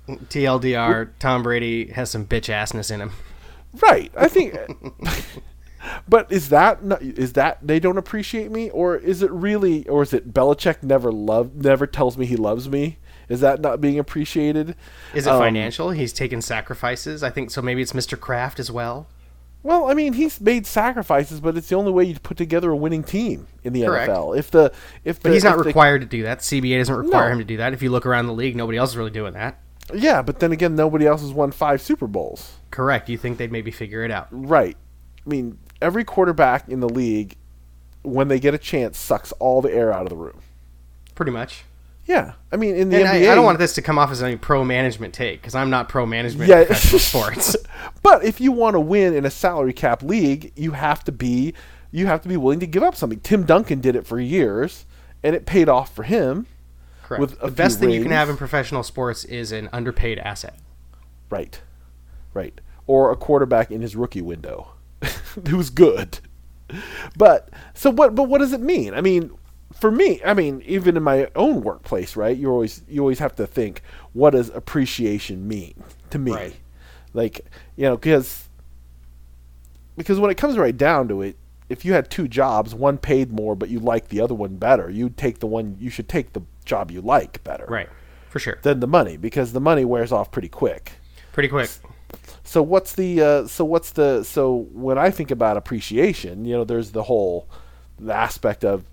TLDR, 0.07 1.09
Tom 1.19 1.43
Brady 1.43 1.91
has 1.91 2.09
some 2.09 2.25
bitch 2.25 2.53
assness 2.53 2.91
in 2.91 3.01
him. 3.01 3.11
Right. 3.81 4.11
I 4.17 4.27
think. 4.27 4.55
but 6.07 6.31
is 6.31 6.49
that 6.49 6.83
not, 6.83 7.01
is 7.01 7.33
that 7.33 7.59
they 7.65 7.79
don't 7.79 7.97
appreciate 7.97 8.51
me, 8.51 8.69
or 8.71 8.97
is 8.97 9.21
it 9.21 9.31
really, 9.31 9.87
or 9.87 10.03
is 10.03 10.13
it 10.13 10.33
Belichick 10.33 10.83
never 10.83 11.11
love 11.11 11.55
never 11.55 11.87
tells 11.87 12.17
me 12.17 12.25
he 12.25 12.35
loves 12.35 12.67
me? 12.69 12.97
Is 13.29 13.39
that 13.41 13.61
not 13.61 13.79
being 13.81 13.97
appreciated? 13.99 14.75
Is 15.13 15.25
it 15.27 15.31
Um, 15.31 15.39
financial? 15.39 15.91
He's 15.91 16.13
taken 16.13 16.41
sacrifices. 16.41 17.23
I 17.23 17.29
think 17.29 17.51
so. 17.51 17.61
Maybe 17.61 17.81
it's 17.81 17.93
Mr. 17.93 18.19
Kraft 18.19 18.59
as 18.59 18.69
well. 18.71 19.07
Well, 19.63 19.89
I 19.89 19.93
mean, 19.93 20.13
he's 20.13 20.41
made 20.41 20.67
sacrifices, 20.67 21.39
but 21.39 21.55
it's 21.55 21.69
the 21.69 21.75
only 21.75 21.91
way 21.93 22.03
you 22.03 22.19
put 22.19 22.35
together 22.35 22.71
a 22.71 22.75
winning 22.75 23.01
team 23.03 23.47
in 23.63 23.71
the 23.71 23.83
Correct. 23.85 24.09
NFL. 24.11 24.37
If 24.37 24.51
the 24.51 24.73
if 25.05 25.19
the, 25.19 25.29
But 25.29 25.33
he's 25.33 25.43
not 25.45 25.53
if 25.53 25.59
the- 25.59 25.63
required 25.69 26.01
to 26.01 26.07
do 26.07 26.23
that. 26.23 26.39
CBA 26.41 26.77
doesn't 26.79 26.95
require 26.95 27.27
No. 27.29 27.33
him 27.33 27.39
to 27.39 27.45
do 27.45 27.55
that. 27.57 27.71
If 27.71 27.81
you 27.81 27.89
look 27.89 28.05
around 28.05 28.27
the 28.27 28.33
league, 28.33 28.57
nobody 28.57 28.77
else 28.77 28.89
is 28.91 28.97
really 28.97 29.11
doing 29.11 29.33
that. 29.33 29.57
yeah, 29.93 30.21
but 30.21 30.39
then 30.39 30.51
again, 30.51 30.75
nobody 30.75 31.05
else 31.07 31.21
has 31.21 31.31
won 31.31 31.51
five 31.51 31.81
Super 31.81 32.07
Bowls. 32.07 32.53
Correct. 32.71 33.07
You 33.07 33.17
think 33.17 33.37
they'd 33.37 33.51
maybe 33.53 33.71
figure 33.71 34.03
it 34.03 34.11
out? 34.11 34.27
Right. 34.31 34.75
I 35.25 35.29
mean, 35.29 35.57
every 35.81 36.03
quarterback 36.03 36.67
in 36.67 36.81
the 36.81 36.89
league, 36.89 37.37
when 38.01 38.27
they 38.27 38.39
get 38.41 38.53
a 38.53 38.57
chance, 38.57 38.97
sucks 38.97 39.31
all 39.33 39.61
the 39.61 39.73
air 39.73 39.93
out 39.93 40.03
of 40.03 40.09
the 40.09 40.15
room. 40.17 40.39
Pretty 41.15 41.31
much. 41.31 41.63
Yeah, 42.05 42.33
I 42.51 42.57
mean, 42.57 42.75
in 42.75 42.89
the 42.89 42.97
And 42.97 43.05
NBA, 43.07 43.29
I, 43.29 43.31
I 43.31 43.35
don't 43.35 43.45
want 43.45 43.59
this 43.59 43.73
to 43.75 43.81
come 43.81 43.97
off 43.97 44.11
as 44.11 44.21
any 44.21 44.35
pro 44.35 44.63
management 44.65 45.13
take 45.13 45.41
because 45.41 45.55
I'm 45.55 45.69
not 45.69 45.87
pro 45.87 46.05
management 46.05 46.49
Yeah. 46.49 46.59
in 46.61 46.65
professional 46.67 46.99
sports. 46.99 47.55
but 48.01 48.25
if 48.25 48.41
you 48.41 48.51
want 48.51 48.73
to 48.73 48.79
win 48.81 49.13
in 49.13 49.25
a 49.25 49.31
salary 49.31 49.71
cap 49.73 50.03
league, 50.03 50.51
you 50.55 50.71
have 50.71 51.03
to 51.05 51.11
be 51.13 51.53
you 51.91 52.07
have 52.07 52.21
to 52.23 52.27
be 52.29 52.35
willing 52.37 52.59
to 52.59 52.67
give 52.67 52.83
up 52.83 52.95
something. 52.95 53.19
Tim 53.21 53.45
Duncan 53.45 53.79
did 53.79 53.95
it 53.95 54.05
for 54.05 54.19
years, 54.19 54.85
and 55.23 55.35
it 55.35 55.45
paid 55.45 55.69
off 55.69 55.93
for 55.95 56.03
him. 56.03 56.47
Correct. 57.03 57.21
With 57.21 57.39
the 57.39 57.51
best 57.51 57.79
thing 57.79 57.91
you 57.91 58.01
can 58.01 58.11
have 58.11 58.29
in 58.29 58.35
professional 58.37 58.81
sports 58.83 59.23
is 59.25 59.51
an 59.51 59.69
underpaid 59.71 60.17
asset. 60.19 60.55
Right. 61.29 61.61
Right. 62.33 62.59
Or 62.87 63.11
a 63.11 63.15
quarterback 63.15 63.71
in 63.71 63.81
his 63.81 63.95
rookie 63.95 64.21
window 64.21 64.69
who's 65.47 65.69
good. 65.69 66.19
But 67.15 67.49
so 67.73 67.89
what 67.91 68.15
but 68.15 68.23
what 68.23 68.39
does 68.39 68.53
it 68.53 68.61
mean? 68.61 68.93
I 68.93 69.01
mean, 69.01 69.31
for 69.73 69.91
me, 69.91 70.21
I 70.25 70.33
mean, 70.33 70.61
even 70.65 70.95
in 70.97 71.03
my 71.03 71.29
own 71.35 71.61
workplace, 71.61 72.15
right? 72.15 72.37
You 72.37 72.49
always 72.49 72.81
you 72.87 73.01
always 73.01 73.19
have 73.19 73.35
to 73.35 73.47
think 73.47 73.81
what 74.13 74.31
does 74.31 74.49
appreciation 74.49 75.47
mean 75.47 75.83
to 76.09 76.19
me? 76.19 76.31
Right. 76.31 76.55
Like, 77.13 77.45
you 77.75 77.83
know, 77.83 77.97
because 77.97 78.49
because 79.97 80.19
when 80.19 80.31
it 80.31 80.37
comes 80.37 80.57
right 80.57 80.75
down 80.75 81.07
to 81.09 81.21
it, 81.21 81.37
if 81.69 81.85
you 81.85 81.93
had 81.93 82.09
two 82.09 82.27
jobs, 82.27 82.73
one 82.73 82.97
paid 82.97 83.31
more 83.31 83.55
but 83.55 83.69
you 83.69 83.79
liked 83.79 84.09
the 84.09 84.21
other 84.21 84.35
one 84.35 84.55
better, 84.55 84.89
you'd 84.89 85.17
take 85.17 85.39
the 85.39 85.47
one 85.47 85.77
you 85.79 85.89
should 85.89 86.09
take 86.09 86.33
the 86.33 86.41
job 86.65 86.91
you 86.91 87.01
like 87.01 87.43
better. 87.43 87.65
Right. 87.67 87.89
For 88.29 88.39
sure. 88.39 88.59
Than 88.61 88.79
the 88.79 88.87
money 88.87 89.17
because 89.17 89.53
the 89.53 89.61
money 89.61 89.85
wears 89.85 90.11
off 90.11 90.31
pretty 90.31 90.49
quick. 90.49 90.93
Pretty 91.33 91.49
quick. 91.49 91.69
So 92.43 92.61
what's 92.61 92.93
the 92.93 93.21
uh, 93.21 93.47
so 93.47 93.65
what's 93.65 93.91
the 93.91 94.23
so 94.23 94.67
when 94.71 94.97
I 94.97 95.09
think 95.09 95.31
about 95.31 95.57
appreciation, 95.57 96.45
you 96.45 96.55
know, 96.55 96.63
there's 96.63 96.91
the 96.91 97.03
whole 97.03 97.47
the 97.99 98.13
aspect 98.13 98.63
of 98.63 98.85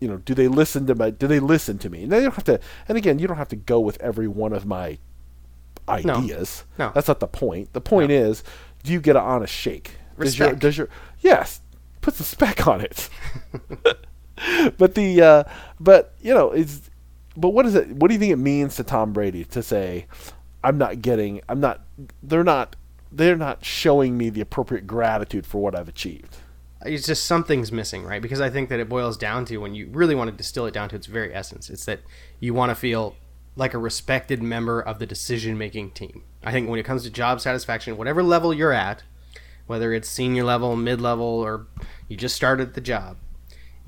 you 0.00 0.08
know, 0.08 0.18
do 0.18 0.34
they 0.34 0.48
listen 0.48 0.86
to 0.86 0.94
my 0.94 1.10
do 1.10 1.26
they 1.26 1.40
listen 1.40 1.78
to 1.78 1.90
me? 1.90 2.04
And 2.04 2.12
they 2.12 2.20
don't 2.20 2.34
have 2.34 2.44
to 2.44 2.60
and 2.88 2.98
again, 2.98 3.18
you 3.18 3.26
don't 3.26 3.36
have 3.36 3.48
to 3.48 3.56
go 3.56 3.80
with 3.80 4.00
every 4.00 4.28
one 4.28 4.52
of 4.52 4.66
my 4.66 4.98
ideas. 5.88 6.64
No. 6.78 6.86
no. 6.86 6.92
That's 6.94 7.08
not 7.08 7.20
the 7.20 7.28
point. 7.28 7.72
The 7.72 7.80
point 7.80 8.10
is, 8.10 8.42
do 8.82 8.92
you 8.92 9.00
get 9.00 9.16
an 9.16 9.22
honest 9.22 9.52
shake? 9.52 9.92
Does 10.18 10.38
your 10.38 10.48
Respect. 10.48 10.62
does 10.62 10.78
your 10.78 10.88
yes, 11.20 11.60
put 12.00 12.14
some 12.14 12.24
spec 12.24 12.66
on 12.66 12.80
it. 12.80 13.08
but 14.78 14.94
the 14.94 15.22
uh, 15.22 15.44
but 15.80 16.14
you 16.20 16.34
know, 16.34 16.52
it's 16.52 16.90
but 17.36 17.50
what 17.50 17.66
is 17.66 17.74
it 17.74 17.88
what 17.88 18.08
do 18.08 18.14
you 18.14 18.20
think 18.20 18.32
it 18.32 18.36
means 18.36 18.76
to 18.76 18.84
Tom 18.84 19.12
Brady 19.12 19.44
to 19.44 19.62
say 19.62 20.06
I'm 20.64 20.78
not 20.78 21.02
getting 21.02 21.40
I'm 21.48 21.60
not 21.60 21.84
they're 22.22 22.44
not 22.44 22.76
they're 23.12 23.36
not 23.36 23.64
showing 23.64 24.18
me 24.18 24.30
the 24.30 24.40
appropriate 24.40 24.86
gratitude 24.86 25.46
for 25.46 25.62
what 25.62 25.74
I've 25.74 25.88
achieved. 25.88 26.36
It's 26.84 27.06
just 27.06 27.24
something's 27.24 27.72
missing, 27.72 28.04
right? 28.04 28.20
Because 28.20 28.40
I 28.40 28.50
think 28.50 28.68
that 28.68 28.80
it 28.80 28.88
boils 28.88 29.16
down 29.16 29.44
to 29.46 29.56
when 29.58 29.74
you 29.74 29.88
really 29.92 30.14
want 30.14 30.30
to 30.30 30.36
distill 30.36 30.66
it 30.66 30.74
down 30.74 30.88
to 30.90 30.96
its 30.96 31.06
very 31.06 31.34
essence, 31.34 31.70
it's 31.70 31.84
that 31.86 32.00
you 32.40 32.52
want 32.52 32.70
to 32.70 32.74
feel 32.74 33.16
like 33.56 33.72
a 33.72 33.78
respected 33.78 34.42
member 34.42 34.80
of 34.80 34.98
the 34.98 35.06
decision 35.06 35.56
making 35.56 35.92
team. 35.92 36.22
I 36.44 36.52
think 36.52 36.68
when 36.68 36.78
it 36.78 36.84
comes 36.84 37.02
to 37.04 37.10
job 37.10 37.40
satisfaction, 37.40 37.96
whatever 37.96 38.22
level 38.22 38.52
you're 38.52 38.72
at, 38.72 39.02
whether 39.66 39.92
it's 39.92 40.08
senior 40.08 40.44
level, 40.44 40.76
mid 40.76 41.00
level, 41.00 41.26
or 41.26 41.66
you 42.08 42.16
just 42.16 42.36
started 42.36 42.74
the 42.74 42.80
job. 42.80 43.16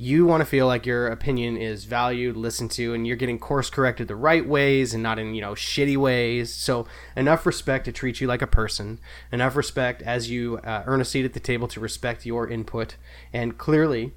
You 0.00 0.26
want 0.26 0.42
to 0.42 0.44
feel 0.46 0.68
like 0.68 0.86
your 0.86 1.08
opinion 1.08 1.56
is 1.56 1.84
valued, 1.84 2.36
listened 2.36 2.70
to, 2.72 2.94
and 2.94 3.04
you're 3.04 3.16
getting 3.16 3.38
course 3.38 3.68
corrected 3.68 4.06
the 4.06 4.14
right 4.14 4.46
ways 4.46 4.94
and 4.94 5.02
not 5.02 5.18
in, 5.18 5.34
you 5.34 5.40
know, 5.40 5.54
shitty 5.54 5.96
ways. 5.96 6.54
So, 6.54 6.86
enough 7.16 7.44
respect 7.44 7.84
to 7.86 7.92
treat 7.92 8.20
you 8.20 8.28
like 8.28 8.40
a 8.40 8.46
person, 8.46 9.00
enough 9.32 9.56
respect 9.56 10.00
as 10.02 10.30
you 10.30 10.58
uh, 10.58 10.84
earn 10.86 11.00
a 11.00 11.04
seat 11.04 11.24
at 11.24 11.32
the 11.32 11.40
table 11.40 11.66
to 11.68 11.80
respect 11.80 12.24
your 12.24 12.48
input, 12.48 12.94
and 13.32 13.58
clearly 13.58 14.12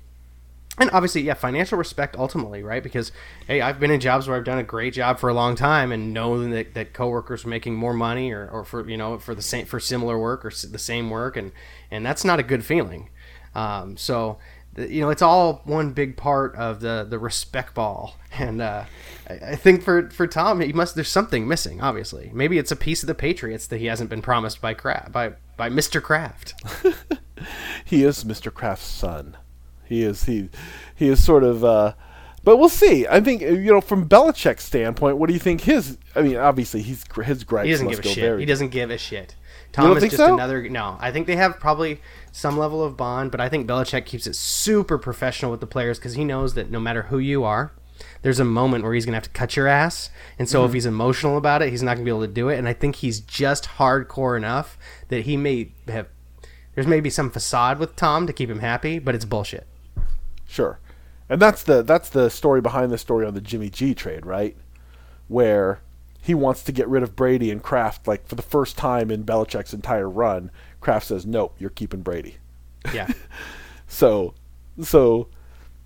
and 0.78 0.90
obviously, 0.92 1.22
yeah, 1.22 1.34
financial 1.34 1.78
respect 1.78 2.16
ultimately, 2.16 2.64
right? 2.64 2.82
Because 2.82 3.12
hey, 3.46 3.60
I've 3.60 3.80
been 3.80 3.92
in 3.92 4.00
jobs 4.00 4.28
where 4.28 4.38
I've 4.38 4.46
done 4.46 4.58
a 4.58 4.64
great 4.64 4.94
job 4.94 5.20
for 5.20 5.30
a 5.30 5.34
long 5.34 5.56
time, 5.56 5.92
and 5.92 6.14
know 6.14 6.48
that, 6.50 6.74
that 6.76 6.94
coworkers 6.94 7.44
are 7.44 7.50
making 7.50 7.76
more 7.76 7.94
money, 7.94 8.32
or, 8.32 8.48
or 8.48 8.64
for 8.64 8.90
you 8.90 8.98
know 8.98 9.20
for 9.20 9.36
the 9.36 9.42
same 9.42 9.66
for 9.66 9.80
similar 9.80 10.18
work 10.18 10.46
or 10.46 10.50
the 10.50 10.80
same 10.80 11.10
work, 11.10 11.36
and 11.36 11.52
and 11.90 12.06
that's 12.06 12.24
not 12.24 12.40
a 12.40 12.44
good 12.44 12.64
feeling. 12.64 13.10
Um, 13.54 13.98
so 13.98 14.38
you 14.78 15.02
know, 15.02 15.10
it's 15.10 15.22
all 15.22 15.62
one 15.66 15.92
big 15.92 16.16
part 16.18 16.56
of 16.56 16.80
the 16.80 17.06
the 17.08 17.20
respect 17.20 17.74
ball, 17.74 18.16
and 18.38 18.62
uh, 18.62 18.86
I, 19.30 19.34
I 19.34 19.56
think 19.56 19.84
for 19.84 20.10
for 20.10 20.28
Tom, 20.28 20.62
he 20.62 20.74
must 20.74 20.96
there's 20.96 21.10
something 21.10 21.48
missing. 21.48 21.82
Obviously, 21.82 22.32
maybe 22.34 22.58
it's 22.58 22.72
a 22.72 22.76
piece 22.76 23.04
of 23.04 23.08
the 23.08 23.16
Patriots 23.16 23.68
that 23.68 23.78
he 23.78 23.88
hasn't 23.88 24.10
been 24.10 24.22
promised 24.22 24.62
by 24.62 24.74
Kraft 24.74 25.12
by 25.12 25.34
by 25.58 25.70
Mr. 25.70 26.02
Kraft. 26.02 26.54
he 27.86 28.04
is 28.04 28.24
Mr. 28.24 28.54
Kraft's 28.54 28.86
son. 28.86 29.38
He 29.86 30.04
is 30.04 30.24
he 30.24 30.50
he 30.96 31.10
is 31.10 31.24
sort 31.24 31.44
of. 31.44 31.64
Uh, 31.64 31.94
but 32.44 32.58
we'll 32.58 32.70
see. 32.70 33.06
I 33.08 33.20
think 33.22 33.42
you 33.42 33.72
know 33.72 33.82
from 33.82 34.08
Belichick's 34.08 34.64
standpoint, 34.64 35.18
what 35.18 35.28
do 35.28 35.34
you 35.34 35.40
think 35.40 35.62
his? 35.62 35.98
I 36.16 36.22
mean, 36.22 36.38
obviously 36.38 36.82
he's 36.82 37.04
his 37.24 37.44
gripes. 37.44 37.66
He 37.66 37.72
doesn't 37.72 37.90
give 37.90 38.00
a 38.00 38.04
shit. 38.04 38.18
Very, 38.18 38.40
he 38.40 38.46
doesn't 38.46 38.70
give 38.70 38.90
a 38.90 38.98
shit. 38.98 39.36
Tom 39.72 39.96
is 39.96 40.04
just 40.04 40.18
so? 40.18 40.34
another. 40.34 40.68
No, 40.68 40.98
I 41.00 41.12
think 41.12 41.28
they 41.28 41.36
have 41.36 41.60
probably 41.60 42.02
some 42.32 42.58
level 42.58 42.84
of 42.84 42.98
bond, 42.98 43.32
but 43.32 43.40
I 43.40 43.50
think 43.50 43.68
Belichick 43.68 44.06
keeps 44.06 44.28
it 44.28 44.36
super 44.36 44.98
professional 44.98 45.52
with 45.52 45.62
the 45.62 45.68
players 45.68 45.98
because 45.98 46.16
he 46.16 46.26
knows 46.26 46.54
that 46.56 46.70
no 46.70 46.80
matter 46.80 47.04
who 47.04 47.20
you 47.20 47.44
are, 47.44 47.72
there's 48.22 48.40
a 48.40 48.46
moment 48.46 48.84
where 48.84 48.94
he's 48.94 49.06
gonna 49.06 49.18
have 49.18 49.24
to 49.24 49.30
cut 49.30 49.56
your 49.56 49.68
ass, 49.68 50.10
and 50.38 50.50
so 50.50 50.60
mm-hmm. 50.60 50.68
if 50.68 50.74
he's 50.74 50.86
emotional 50.86 51.38
about 51.38 51.62
it, 51.62 51.70
he's 51.70 51.84
not 51.84 51.96
gonna 51.96 52.06
be 52.06 52.12
able 52.12 52.22
to 52.22 52.28
do 52.28 52.50
it. 52.50 52.58
And 52.58 52.68
I 52.68 52.74
think 52.74 52.98
he's 52.98 53.20
just 53.20 53.66
hardcore 53.78 54.36
enough 54.36 54.78
that 55.08 55.22
he 55.22 55.38
may 55.38 55.72
have. 55.88 56.08
There's 56.76 56.88
maybe 56.88 57.10
some 57.10 57.30
facade 57.30 57.80
with 57.80 57.96
Tom 57.96 58.28
to 58.28 58.34
keep 58.34 58.50
him 58.50 58.60
happy, 58.60 59.00
but 59.00 59.14
it's 59.16 59.26
bullshit. 59.26 59.68
Sure. 60.48 60.80
And 61.30 61.42
that's 61.42 61.64
the 61.64 61.82
that's 61.82 62.10
the 62.10 62.30
story 62.30 62.60
behind 62.60 62.92
the 62.92 62.98
story 62.98 63.26
on 63.26 63.34
the 63.34 63.42
Jimmy 63.42 63.70
G 63.70 63.94
trade, 63.94 64.26
right? 64.26 64.58
Where 65.30 65.80
he 66.22 66.36
wants 66.36 66.64
to 66.64 66.72
get 66.72 66.88
rid 66.88 67.04
of 67.04 67.16
Brady 67.16 67.50
and 67.50 67.64
Kraft 67.64 68.08
like 68.08 68.28
for 68.28 68.36
the 68.36 68.42
first 68.42 68.78
time 68.78 69.10
in 69.10 69.24
Belichick's 69.24 69.74
entire 69.74 70.10
run. 70.10 70.52
Kraft 70.80 71.08
says, 71.08 71.26
"Nope, 71.26 71.56
you're 71.58 71.70
keeping 71.70 72.02
Brady." 72.02 72.38
Yeah. 72.94 73.10
so, 73.88 74.36
so 74.82 75.28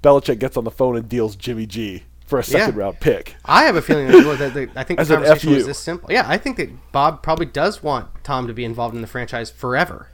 Belichick 0.04 0.40
gets 0.40 0.58
on 0.58 0.66
the 0.66 0.72
phone 0.72 0.98
and 0.98 1.08
deals 1.08 1.36
Jimmy 1.36 1.66
G 1.66 2.04
for 2.26 2.40
a 2.40 2.44
second 2.44 2.76
yeah. 2.76 2.82
round 2.84 3.00
pick. 3.00 3.36
I 3.46 3.64
have 3.64 3.76
a 3.76 3.82
feeling 3.82 4.08
that, 4.08 4.38
that, 4.40 4.54
that 4.54 4.70
I 4.76 4.84
think 4.84 5.00
the 5.00 5.06
conversation 5.16 5.54
was 5.54 5.68
this 5.68 5.80
simple. 5.80 6.12
Yeah, 6.12 6.26
I 6.28 6.38
think 6.38 6.58
that 6.58 6.92
Bob 6.92 7.24
probably 7.24 7.46
does 7.46 7.82
want 7.82 8.08
Tom 8.24 8.48
to 8.48 8.54
be 8.54 8.66
involved 8.66 8.96
in 8.96 9.02
the 9.02 9.08
franchise 9.08 9.50
forever 9.50 10.10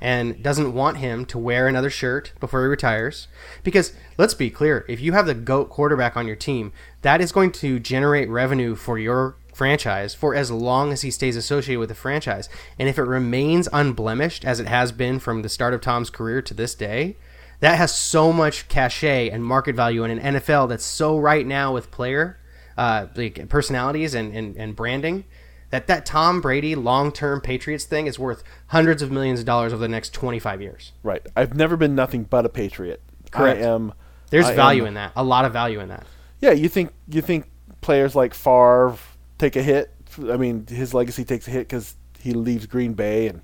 and 0.00 0.42
doesn't 0.42 0.74
want 0.74 0.98
him 0.98 1.24
to 1.26 1.38
wear 1.38 1.68
another 1.68 1.90
shirt 1.90 2.32
before 2.38 2.62
he 2.62 2.68
retires. 2.68 3.28
Because 3.62 3.92
let's 4.18 4.34
be 4.34 4.50
clear, 4.50 4.84
if 4.88 5.00
you 5.00 5.12
have 5.12 5.26
the 5.26 5.34
GOAT 5.34 5.70
quarterback 5.70 6.16
on 6.16 6.26
your 6.26 6.36
team, 6.36 6.72
that 7.02 7.20
is 7.20 7.32
going 7.32 7.52
to 7.52 7.78
generate 7.80 8.28
revenue 8.28 8.74
for 8.74 8.98
your 8.98 9.36
franchise 9.56 10.14
for 10.14 10.34
as 10.34 10.50
long 10.50 10.92
as 10.92 11.00
he 11.00 11.10
stays 11.10 11.34
associated 11.34 11.80
with 11.80 11.88
the 11.88 11.94
franchise. 11.94 12.48
And 12.78 12.88
if 12.88 12.98
it 12.98 13.04
remains 13.04 13.68
unblemished, 13.72 14.44
as 14.44 14.60
it 14.60 14.66
has 14.66 14.92
been 14.92 15.18
from 15.18 15.40
the 15.40 15.48
start 15.48 15.72
of 15.72 15.80
Tom's 15.80 16.10
career 16.10 16.42
to 16.42 16.52
this 16.52 16.74
day, 16.74 17.16
that 17.60 17.78
has 17.78 17.94
so 17.94 18.32
much 18.32 18.68
cachet 18.68 19.30
and 19.30 19.42
market 19.42 19.74
value 19.74 20.04
in 20.04 20.18
an 20.18 20.34
NFL 20.34 20.68
that's 20.68 20.84
so 20.84 21.18
right 21.18 21.46
now 21.46 21.72
with 21.72 21.90
player 21.90 22.38
uh, 22.76 23.06
like 23.16 23.48
personalities 23.48 24.14
and, 24.14 24.36
and, 24.36 24.56
and 24.56 24.76
branding 24.76 25.24
that 25.70 25.86
that 25.86 26.06
Tom 26.06 26.40
Brady 26.40 26.74
long-term 26.74 27.40
Patriots 27.40 27.84
thing 27.84 28.06
is 28.06 28.18
worth 28.18 28.44
hundreds 28.68 29.02
of 29.02 29.10
millions 29.10 29.40
of 29.40 29.46
dollars 29.46 29.72
over 29.72 29.80
the 29.80 29.88
next 29.88 30.12
25 30.12 30.60
years. 30.60 30.92
Right. 31.02 31.26
I've 31.34 31.54
never 31.54 31.76
been 31.76 31.94
nothing 31.94 32.24
but 32.24 32.44
a 32.44 32.48
Patriot. 32.48 33.02
Correct. 33.30 33.60
I 33.60 33.66
am 33.66 33.94
There's 34.30 34.46
I 34.46 34.54
value 34.54 34.82
am, 34.82 34.88
in 34.88 34.94
that. 34.94 35.12
A 35.16 35.24
lot 35.24 35.44
of 35.44 35.52
value 35.52 35.80
in 35.80 35.88
that. 35.88 36.06
Yeah, 36.40 36.52
you 36.52 36.68
think 36.68 36.92
you 37.08 37.22
think 37.22 37.50
players 37.80 38.14
like 38.14 38.34
Favre 38.34 38.96
take 39.38 39.56
a 39.56 39.62
hit? 39.62 39.92
I 40.30 40.36
mean, 40.36 40.66
his 40.66 40.94
legacy 40.94 41.24
takes 41.24 41.46
a 41.48 41.50
hit 41.50 41.68
cuz 41.68 41.94
he 42.20 42.32
leaves 42.32 42.66
Green 42.66 42.94
Bay 42.94 43.28
and 43.28 43.42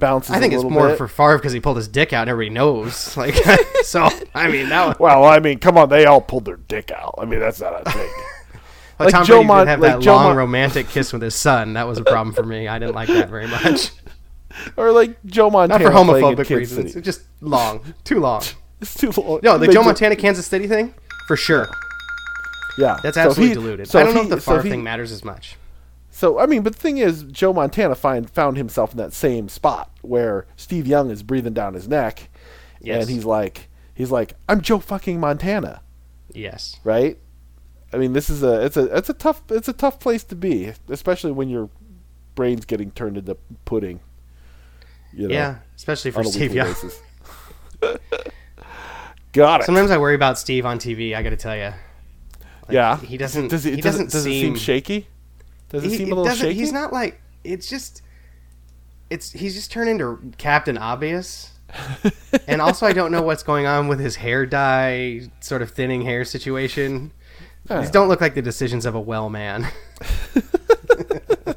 bounces 0.00 0.34
I 0.34 0.40
think 0.40 0.52
it's 0.52 0.64
more 0.64 0.88
bit. 0.88 0.98
for 0.98 1.06
Favre 1.08 1.38
because 1.38 1.52
he 1.52 1.60
pulled 1.60 1.76
his 1.76 1.88
dick 1.88 2.12
out 2.12 2.22
and 2.22 2.30
everybody 2.30 2.54
knows. 2.54 3.16
Like, 3.16 3.34
so 3.84 4.08
I 4.34 4.48
mean 4.48 4.68
that. 4.70 4.86
Was... 4.88 4.96
Well, 4.98 5.24
I 5.24 5.38
mean, 5.38 5.58
come 5.58 5.78
on, 5.78 5.88
they 5.88 6.04
all 6.06 6.20
pulled 6.20 6.44
their 6.44 6.56
dick 6.56 6.90
out. 6.90 7.14
I 7.18 7.24
mean, 7.24 7.40
that's 7.40 7.60
not 7.60 7.86
a 7.86 7.90
thing. 7.90 8.10
Well, 8.98 9.06
like 9.06 9.12
Tom 9.12 9.24
Joe 9.24 9.34
Brady 9.36 9.48
Mon- 9.48 9.66
have 9.66 9.80
like 9.80 9.92
that 9.92 10.02
Joe 10.02 10.14
long 10.14 10.24
Mon- 10.26 10.36
romantic 10.36 10.88
kiss 10.88 11.12
with 11.12 11.22
his 11.22 11.34
son. 11.34 11.74
That 11.74 11.86
was 11.86 11.98
a 11.98 12.04
problem 12.04 12.34
for 12.34 12.44
me. 12.44 12.68
I 12.68 12.78
didn't 12.78 12.94
like 12.94 13.08
that 13.08 13.28
very 13.28 13.46
much. 13.46 13.90
or 14.76 14.92
like 14.92 15.22
Joe 15.24 15.50
Montana. 15.50 15.82
Not 15.84 15.92
for 15.92 15.96
homophobic 15.96 16.54
reasons. 16.54 16.94
Just 16.94 17.22
long, 17.40 17.94
too 18.04 18.20
long. 18.20 18.42
it's 18.80 18.94
too 18.94 19.10
long. 19.16 19.40
No, 19.42 19.58
the 19.58 19.68
Joe 19.68 19.82
Montana 19.82 20.16
Kansas 20.16 20.46
City 20.46 20.68
thing, 20.68 20.94
for 21.26 21.36
sure. 21.36 21.68
Yeah, 22.76 22.98
that's 23.02 23.16
absolutely 23.16 23.54
so 23.54 23.60
he, 23.60 23.64
deluded. 23.64 23.88
So 23.88 24.00
I 24.00 24.02
don't 24.04 24.14
know 24.14 24.22
if 24.22 24.28
the 24.30 24.40
far 24.40 24.62
so 24.62 24.68
thing 24.68 24.82
matters 24.82 25.12
as 25.12 25.24
much. 25.24 25.56
So 26.10 26.38
I 26.38 26.46
mean, 26.46 26.62
but 26.62 26.74
the 26.74 26.78
thing 26.80 26.98
is, 26.98 27.24
Joe 27.24 27.52
Montana 27.52 27.94
find, 27.94 28.28
found 28.28 28.56
himself 28.56 28.92
in 28.92 28.98
that 28.98 29.12
same 29.12 29.48
spot 29.48 29.90
where 30.02 30.46
Steve 30.56 30.86
Young 30.86 31.10
is 31.10 31.22
breathing 31.22 31.54
down 31.54 31.74
his 31.74 31.88
neck, 31.88 32.28
yes. 32.80 33.02
and 33.02 33.10
he's 33.10 33.24
like, 33.24 33.68
he's 33.94 34.10
like, 34.10 34.34
I'm 34.48 34.60
Joe 34.60 34.78
fucking 34.78 35.18
Montana. 35.18 35.82
Yes. 36.32 36.78
Right. 36.84 37.18
I 37.92 37.96
mean, 37.96 38.12
this 38.12 38.28
is 38.28 38.42
a 38.42 38.64
it's 38.64 38.76
a 38.76 38.96
it's 38.96 39.08
a 39.08 39.14
tough 39.14 39.42
it's 39.50 39.68
a 39.68 39.72
tough 39.72 40.00
place 40.00 40.24
to 40.24 40.34
be, 40.34 40.72
especially 40.88 41.32
when 41.32 41.48
your 41.48 41.70
brain's 42.34 42.64
getting 42.64 42.90
turned 42.90 43.16
into 43.16 43.36
pudding. 43.64 44.00
You 45.12 45.28
know, 45.28 45.34
yeah, 45.34 45.58
especially 45.76 46.10
for 46.10 46.24
Steve 46.24 46.52
Young. 46.54 46.74
Got 49.32 49.60
it. 49.60 49.64
Sometimes 49.64 49.90
I 49.90 49.98
worry 49.98 50.14
about 50.14 50.38
Steve 50.38 50.66
on 50.66 50.78
TV. 50.78 51.14
I 51.14 51.22
got 51.22 51.30
to 51.30 51.36
tell 51.36 51.56
you. 51.56 51.72
Like, 52.66 52.74
yeah, 52.74 52.96
he 52.98 53.16
doesn't. 53.16 53.48
Does 53.48 53.64
he, 53.64 53.76
he 53.76 53.80
doesn't, 53.80 54.10
does 54.10 54.24
seem, 54.24 54.32
it 54.32 54.40
seem 54.40 54.56
shaky? 54.56 55.08
Does 55.68 55.84
it 55.84 55.90
he, 55.90 55.96
seem 55.98 56.12
a 56.12 56.14
little 56.14 56.34
shaky? 56.34 56.54
He's 56.54 56.72
not 56.72 56.92
like 56.92 57.20
it's 57.42 57.68
just. 57.68 58.02
It's 59.10 59.32
he's 59.32 59.54
just 59.54 59.70
turned 59.70 59.90
into 59.90 60.32
Captain 60.38 60.78
Obvious. 60.78 61.50
and 62.46 62.60
also, 62.60 62.86
I 62.86 62.92
don't 62.92 63.12
know 63.12 63.22
what's 63.22 63.42
going 63.42 63.66
on 63.66 63.88
with 63.88 64.00
his 64.00 64.16
hair 64.16 64.46
dye, 64.46 65.28
sort 65.40 65.60
of 65.60 65.70
thinning 65.70 66.02
hair 66.02 66.24
situation. 66.24 67.12
These 67.68 67.90
don't 67.90 68.08
look 68.08 68.20
like 68.20 68.34
the 68.34 68.42
decisions 68.42 68.84
of 68.84 68.94
a 68.94 69.00
well 69.00 69.30
man. 69.30 69.66
a 71.46 71.56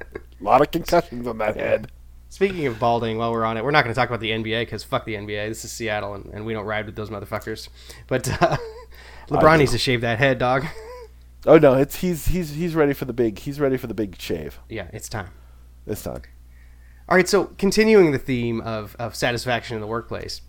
lot 0.40 0.60
of 0.60 0.70
concussions 0.70 1.26
on 1.26 1.38
that 1.38 1.56
head. 1.56 1.90
Speaking 2.28 2.66
of 2.66 2.78
balding, 2.78 3.18
while 3.18 3.32
we're 3.32 3.44
on 3.44 3.56
it, 3.56 3.64
we're 3.64 3.72
not 3.72 3.82
going 3.82 3.92
to 3.92 3.98
talk 3.98 4.08
about 4.08 4.20
the 4.20 4.30
NBA 4.30 4.62
because 4.62 4.84
fuck 4.84 5.04
the 5.04 5.14
NBA. 5.14 5.48
This 5.48 5.64
is 5.64 5.72
Seattle, 5.72 6.14
and, 6.14 6.26
and 6.26 6.46
we 6.46 6.52
don't 6.52 6.66
ride 6.66 6.86
with 6.86 6.94
those 6.94 7.10
motherfuckers. 7.10 7.68
But 8.06 8.30
uh, 8.40 8.56
LeBron 9.28 9.58
needs 9.58 9.72
to 9.72 9.78
shave 9.78 10.00
that 10.02 10.18
head, 10.18 10.38
dog. 10.38 10.66
Oh 11.46 11.56
no, 11.56 11.74
it's 11.74 11.96
he's 11.96 12.26
he's 12.26 12.50
he's 12.50 12.74
ready 12.74 12.92
for 12.92 13.04
the 13.04 13.12
big 13.12 13.38
he's 13.38 13.60
ready 13.60 13.76
for 13.76 13.86
the 13.86 13.94
big 13.94 14.20
shave. 14.20 14.58
Yeah, 14.68 14.88
it's 14.92 15.08
time. 15.08 15.30
It's 15.86 16.02
time. 16.02 16.22
All 17.08 17.16
right, 17.16 17.28
so 17.28 17.46
continuing 17.56 18.12
the 18.12 18.18
theme 18.18 18.60
of, 18.60 18.94
of 18.98 19.14
satisfaction 19.14 19.76
in 19.76 19.80
the 19.80 19.86
workplace, 19.86 20.42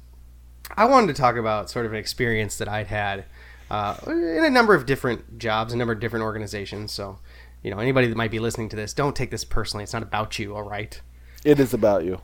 I 0.75 0.86
wanted 0.86 1.07
to 1.07 1.13
talk 1.13 1.38
about 1.38 1.69
sort 1.69 1.86
of 1.86 1.93
an 1.93 1.98
experience 1.98 2.57
that 2.57 2.67
I'd 2.67 2.88
had 2.88 3.24
uh, 3.71 3.95
in 4.07 4.43
a 4.43 4.50
number 4.50 4.75
of 4.75 4.86
different 4.86 5.38
jobs, 5.39 5.71
a 5.71 5.77
number 5.77 5.93
of 5.93 6.01
different 6.01 6.24
organizations. 6.24 6.91
So, 6.91 7.19
you 7.63 7.71
know, 7.71 7.79
anybody 7.79 8.07
that 8.07 8.17
might 8.17 8.31
be 8.31 8.39
listening 8.39 8.67
to 8.69 8.75
this, 8.75 8.93
don't 8.93 9.15
take 9.15 9.31
this 9.31 9.45
personally. 9.45 9.83
It's 9.83 9.93
not 9.93 10.03
about 10.03 10.38
you, 10.38 10.53
all 10.53 10.63
right? 10.63 11.00
It 11.45 11.62
is 11.62 11.74
about 11.74 12.03
you. 12.03 12.19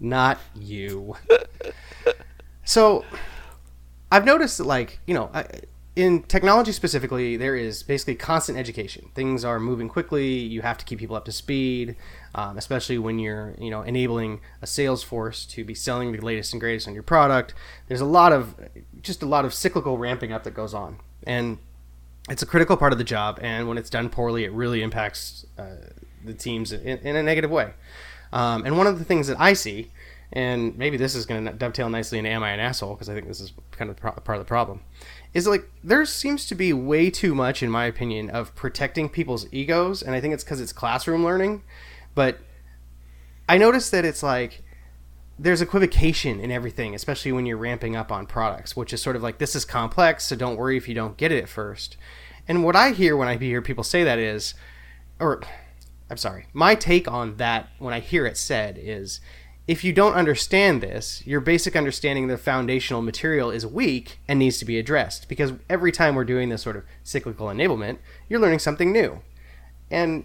Not 0.00 0.38
you. 0.56 1.14
so, 2.64 3.04
I've 4.10 4.24
noticed 4.24 4.58
that, 4.58 4.64
like, 4.64 4.98
you 5.06 5.14
know, 5.14 5.30
I, 5.32 5.44
in 5.96 6.22
technology 6.24 6.72
specifically, 6.72 7.38
there 7.38 7.56
is 7.56 7.82
basically 7.82 8.16
constant 8.16 8.58
education. 8.58 9.08
Things 9.14 9.46
are 9.46 9.58
moving 9.58 9.88
quickly. 9.88 10.34
You 10.34 10.60
have 10.60 10.76
to 10.76 10.84
keep 10.84 10.98
people 10.98 11.16
up 11.16 11.24
to 11.24 11.32
speed, 11.32 11.96
um, 12.34 12.58
especially 12.58 12.98
when 12.98 13.18
you're, 13.18 13.54
you 13.58 13.70
know, 13.70 13.80
enabling 13.80 14.40
a 14.60 14.66
sales 14.66 15.02
force 15.02 15.46
to 15.46 15.64
be 15.64 15.72
selling 15.72 16.12
the 16.12 16.20
latest 16.20 16.52
and 16.52 16.60
greatest 16.60 16.86
on 16.86 16.92
your 16.92 17.02
product. 17.02 17.54
There's 17.88 18.02
a 18.02 18.06
lot 18.06 18.34
of, 18.34 18.54
just 19.00 19.22
a 19.22 19.26
lot 19.26 19.46
of 19.46 19.54
cyclical 19.54 19.96
ramping 19.96 20.32
up 20.32 20.44
that 20.44 20.52
goes 20.52 20.74
on, 20.74 20.98
and 21.26 21.56
it's 22.28 22.42
a 22.42 22.46
critical 22.46 22.76
part 22.76 22.92
of 22.92 22.98
the 22.98 23.04
job. 23.04 23.38
And 23.40 23.66
when 23.66 23.78
it's 23.78 23.88
done 23.88 24.10
poorly, 24.10 24.44
it 24.44 24.52
really 24.52 24.82
impacts 24.82 25.46
uh, 25.58 25.76
the 26.22 26.34
teams 26.34 26.72
in, 26.72 26.98
in, 26.98 27.16
a 27.16 27.22
negative 27.22 27.50
way. 27.50 27.72
Um, 28.34 28.66
and 28.66 28.76
one 28.76 28.86
of 28.86 28.98
the 28.98 29.04
things 29.04 29.28
that 29.28 29.40
I 29.40 29.54
see, 29.54 29.92
and 30.30 30.76
maybe 30.76 30.98
this 30.98 31.14
is 31.14 31.24
going 31.24 31.46
to 31.46 31.52
dovetail 31.52 31.88
nicely 31.88 32.18
into 32.18 32.28
"Am 32.28 32.42
I 32.42 32.50
an 32.50 32.60
asshole?" 32.60 32.94
because 32.94 33.08
I 33.08 33.14
think 33.14 33.28
this 33.28 33.40
is 33.40 33.54
kind 33.70 33.90
of 33.90 33.96
part 33.96 34.28
of 34.28 34.38
the 34.40 34.44
problem 34.44 34.80
is 35.36 35.46
like 35.46 35.70
there 35.84 36.04
seems 36.06 36.46
to 36.46 36.54
be 36.54 36.72
way 36.72 37.10
too 37.10 37.34
much 37.34 37.62
in 37.62 37.70
my 37.70 37.84
opinion 37.84 38.30
of 38.30 38.54
protecting 38.54 39.08
people's 39.08 39.46
egos 39.52 40.02
and 40.02 40.14
i 40.14 40.20
think 40.20 40.32
it's 40.32 40.42
because 40.42 40.60
it's 40.60 40.72
classroom 40.72 41.22
learning 41.22 41.62
but 42.14 42.38
i 43.48 43.58
noticed 43.58 43.90
that 43.90 44.04
it's 44.04 44.22
like 44.22 44.62
there's 45.38 45.60
equivocation 45.60 46.40
in 46.40 46.50
everything, 46.50 46.94
especially 46.94 47.30
when 47.30 47.44
you're 47.44 47.58
ramping 47.58 47.94
up 47.94 48.10
on 48.10 48.26
products, 48.26 48.74
which 48.74 48.92
is 48.92 49.02
sort 49.02 49.16
of 49.16 49.22
like 49.22 49.38
this 49.38 49.54
is 49.54 49.64
complex, 49.64 50.24
so 50.24 50.34
don't 50.34 50.56
worry 50.56 50.76
if 50.76 50.88
you 50.88 50.94
don't 50.94 51.16
get 51.16 51.30
it 51.30 51.42
at 51.42 51.48
first. 51.48 51.96
And 52.48 52.64
what 52.64 52.74
I 52.74 52.92
hear 52.92 53.16
when 53.16 53.28
I 53.28 53.36
hear 53.36 53.60
people 53.60 53.84
say 53.84 54.02
that 54.04 54.18
is, 54.18 54.54
or 55.20 55.42
I'm 56.08 56.16
sorry, 56.16 56.46
my 56.54 56.74
take 56.74 57.06
on 57.06 57.36
that 57.36 57.68
when 57.78 57.92
I 57.92 58.00
hear 58.00 58.24
it 58.24 58.38
said 58.38 58.78
is, 58.80 59.20
if 59.66 59.82
you 59.82 59.92
don't 59.92 60.14
understand 60.14 60.80
this, 60.80 61.26
your 61.26 61.40
basic 61.40 61.74
understanding 61.74 62.24
of 62.24 62.30
the 62.30 62.38
foundational 62.38 63.02
material 63.02 63.50
is 63.50 63.66
weak 63.66 64.20
and 64.28 64.38
needs 64.38 64.58
to 64.58 64.64
be 64.64 64.78
addressed. 64.78 65.28
Because 65.28 65.52
every 65.68 65.90
time 65.90 66.14
we're 66.14 66.24
doing 66.24 66.50
this 66.50 66.62
sort 66.62 66.76
of 66.76 66.84
cyclical 67.02 67.48
enablement, 67.48 67.98
you're 68.28 68.40
learning 68.40 68.60
something 68.60 68.92
new. 68.92 69.20
And 69.90 70.24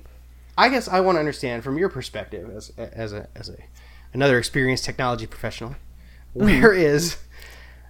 I 0.58 0.70
guess 0.70 0.88
I 0.88 1.00
want 1.02 1.16
to 1.16 1.20
understand 1.20 1.64
from 1.64 1.78
your 1.78 1.90
perspective 1.90 2.50
as 2.56 2.72
as 2.78 3.14
a 3.14 3.28
as 3.36 3.50
a 3.50 3.58
another 4.14 4.38
experienced 4.38 4.86
technology 4.86 5.26
professional, 5.26 5.72
mm-hmm. 6.36 6.42
where 6.42 6.74
is 6.74 7.18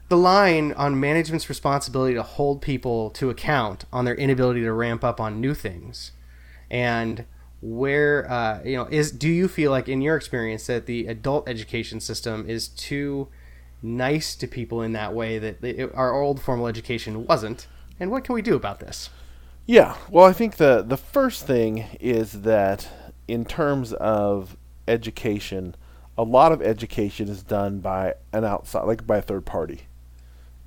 the 0.08 0.18
line 0.18 0.72
on 0.74 1.00
management's 1.00 1.50
responsibility 1.50 2.14
to 2.14 2.24
hold 2.24 2.62
people 2.62 3.10
to 3.12 3.30
account 3.30 3.86
on 3.92 4.06
their 4.06 4.16
inability 4.16 4.62
to 4.62 4.72
ramp 4.72 5.04
up 5.04 5.20
on 5.20 5.42
new 5.42 5.54
things, 5.54 6.12
and 6.70 7.26
where 7.62 8.30
uh, 8.30 8.62
you 8.64 8.76
know 8.76 8.88
is 8.90 9.12
do 9.12 9.30
you 9.30 9.48
feel 9.48 9.72
like 9.72 9.88
in 9.88 10.02
your 10.02 10.16
experience 10.16 10.66
that 10.68 10.88
the 10.88 11.08
adult 11.08 11.48
education 11.48 12.00
system 12.00 12.50
is 12.50 12.68
too 12.68 13.28
nice 13.84 14.36
to 14.36 14.48
people 14.48 14.82
in 14.82 14.94
that 14.94 15.14
way 15.14 15.40
that 15.40 15.64
it, 15.64 15.92
our 15.94 16.14
old 16.14 16.42
formal 16.42 16.68
education 16.68 17.26
wasn't, 17.26 17.68
and 18.00 18.12
what 18.12 18.24
can 18.24 18.36
we 18.36 18.42
do 18.42 18.56
about 18.56 18.80
this? 18.80 19.10
Yeah, 19.66 19.96
well, 20.10 20.26
I 20.26 20.34
think 20.34 20.58
the 20.58 20.84
the 20.86 20.98
first 20.98 21.46
thing 21.46 21.86
is 22.00 22.42
that 22.42 22.90
in 23.28 23.46
terms 23.46 23.94
of 23.94 24.58
education, 24.88 25.76
a 26.18 26.24
lot 26.24 26.52
of 26.52 26.62
education 26.62 27.30
is 27.30 27.44
done 27.44 27.80
by 27.80 28.16
an 28.34 28.44
outside, 28.44 28.84
like 28.84 29.06
by 29.06 29.18
a 29.18 29.22
third 29.22 29.46
party. 29.46 29.82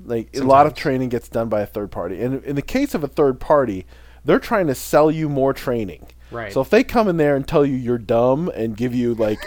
Like 0.05 0.29
Sometimes. 0.33 0.45
a 0.45 0.49
lot 0.49 0.67
of 0.67 0.75
training 0.75 1.09
gets 1.09 1.29
done 1.29 1.49
by 1.49 1.61
a 1.61 1.67
third 1.67 1.91
party, 1.91 2.21
and 2.23 2.43
in 2.45 2.57
the 2.57 2.63
case 2.63 2.95
of 2.95 3.05
a 3.05 3.09
third 3.09 3.41
party, 3.41 3.85
they're 4.25 4.39
trying 4.39 4.69
to 4.69 4.75
sell 4.75 5.11
you 5.11 5.29
more 5.29 5.53
training. 5.53 6.07
Right. 6.35 6.53
So 6.53 6.61
if 6.61 6.71
they 6.71 6.85
come 6.85 7.09
in 7.09 7.17
there 7.17 7.37
and 7.37 7.47
tell 7.47 7.65
you 7.65 7.77
you're 7.77 7.99
dumb 7.99 8.51
and 8.55 8.77
give 8.77 8.95
you 8.95 9.15
like, 9.15 9.39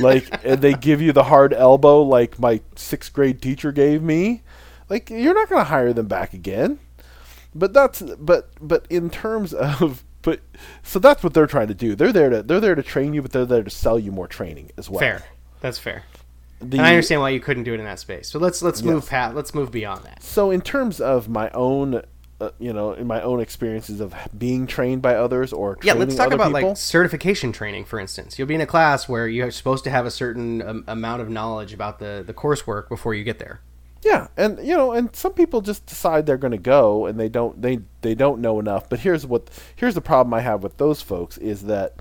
like, 0.00 0.44
and 0.44 0.62
they 0.62 0.74
give 0.74 1.02
you 1.02 1.12
the 1.12 1.24
hard 1.24 1.52
elbow 1.52 2.02
like 2.02 2.38
my 2.38 2.60
sixth 2.76 3.12
grade 3.12 3.42
teacher 3.42 3.72
gave 3.72 4.02
me, 4.02 4.42
like 4.88 5.10
you're 5.10 5.34
not 5.34 5.48
going 5.48 5.60
to 5.60 5.68
hire 5.68 5.92
them 5.92 6.06
back 6.06 6.32
again 6.32 6.78
but 7.54 7.72
that's 7.72 8.02
but 8.18 8.50
but 8.60 8.86
in 8.88 9.10
terms 9.10 9.52
of 9.52 10.04
but 10.22 10.40
so 10.82 10.98
that's 10.98 11.22
what 11.22 11.34
they're 11.34 11.46
trying 11.46 11.68
to 11.68 11.74
do. 11.74 11.94
They're 11.94 12.12
there 12.12 12.30
to 12.30 12.42
they're 12.42 12.60
there 12.60 12.74
to 12.74 12.82
train 12.82 13.14
you, 13.14 13.22
but 13.22 13.32
they're 13.32 13.46
there 13.46 13.62
to 13.62 13.70
sell 13.70 13.98
you 13.98 14.12
more 14.12 14.26
training 14.26 14.70
as 14.76 14.88
well. 14.90 15.00
Fair. 15.00 15.24
That's 15.60 15.78
fair. 15.78 16.04
The, 16.60 16.78
and 16.78 16.86
I 16.86 16.90
understand 16.90 17.20
why 17.20 17.30
you 17.30 17.40
couldn't 17.40 17.64
do 17.64 17.72
it 17.72 17.78
in 17.78 17.84
that 17.84 18.00
space. 18.00 18.28
So 18.28 18.38
let's 18.38 18.62
let's 18.62 18.80
yes. 18.80 18.86
move 18.86 19.08
past 19.08 19.34
let's 19.34 19.54
move 19.54 19.70
beyond 19.70 20.04
that. 20.04 20.22
So 20.22 20.50
in 20.50 20.60
terms 20.60 21.00
of 21.00 21.28
my 21.28 21.50
own 21.50 22.02
uh, 22.40 22.50
you 22.58 22.72
know, 22.72 22.92
in 22.92 23.06
my 23.06 23.20
own 23.20 23.40
experiences 23.40 24.00
of 24.00 24.14
being 24.36 24.66
trained 24.66 25.02
by 25.02 25.16
others 25.16 25.52
or 25.52 25.76
yeah, 25.82 25.92
let's 25.94 26.14
talk 26.14 26.32
about 26.32 26.52
people. 26.52 26.68
like 26.68 26.76
certification 26.76 27.52
training, 27.52 27.84
for 27.84 27.98
instance. 27.98 28.38
You'll 28.38 28.48
be 28.48 28.54
in 28.54 28.60
a 28.60 28.66
class 28.66 29.08
where 29.08 29.26
you're 29.26 29.50
supposed 29.50 29.84
to 29.84 29.90
have 29.90 30.06
a 30.06 30.10
certain 30.10 30.62
um, 30.62 30.84
amount 30.86 31.22
of 31.22 31.28
knowledge 31.28 31.72
about 31.72 31.98
the 31.98 32.22
the 32.26 32.34
coursework 32.34 32.88
before 32.88 33.14
you 33.14 33.24
get 33.24 33.38
there. 33.38 33.60
Yeah, 34.04 34.28
and 34.36 34.64
you 34.64 34.76
know, 34.76 34.92
and 34.92 35.14
some 35.16 35.32
people 35.32 35.60
just 35.60 35.86
decide 35.86 36.26
they're 36.26 36.36
going 36.36 36.52
to 36.52 36.58
go 36.58 37.06
and 37.06 37.18
they 37.18 37.28
don't 37.28 37.60
they 37.60 37.80
they 38.02 38.14
don't 38.14 38.40
know 38.40 38.60
enough. 38.60 38.88
But 38.88 39.00
here's 39.00 39.26
what 39.26 39.50
here's 39.74 39.94
the 39.94 40.00
problem 40.00 40.32
I 40.32 40.40
have 40.40 40.62
with 40.62 40.76
those 40.76 41.02
folks 41.02 41.38
is 41.38 41.62
that 41.64 41.96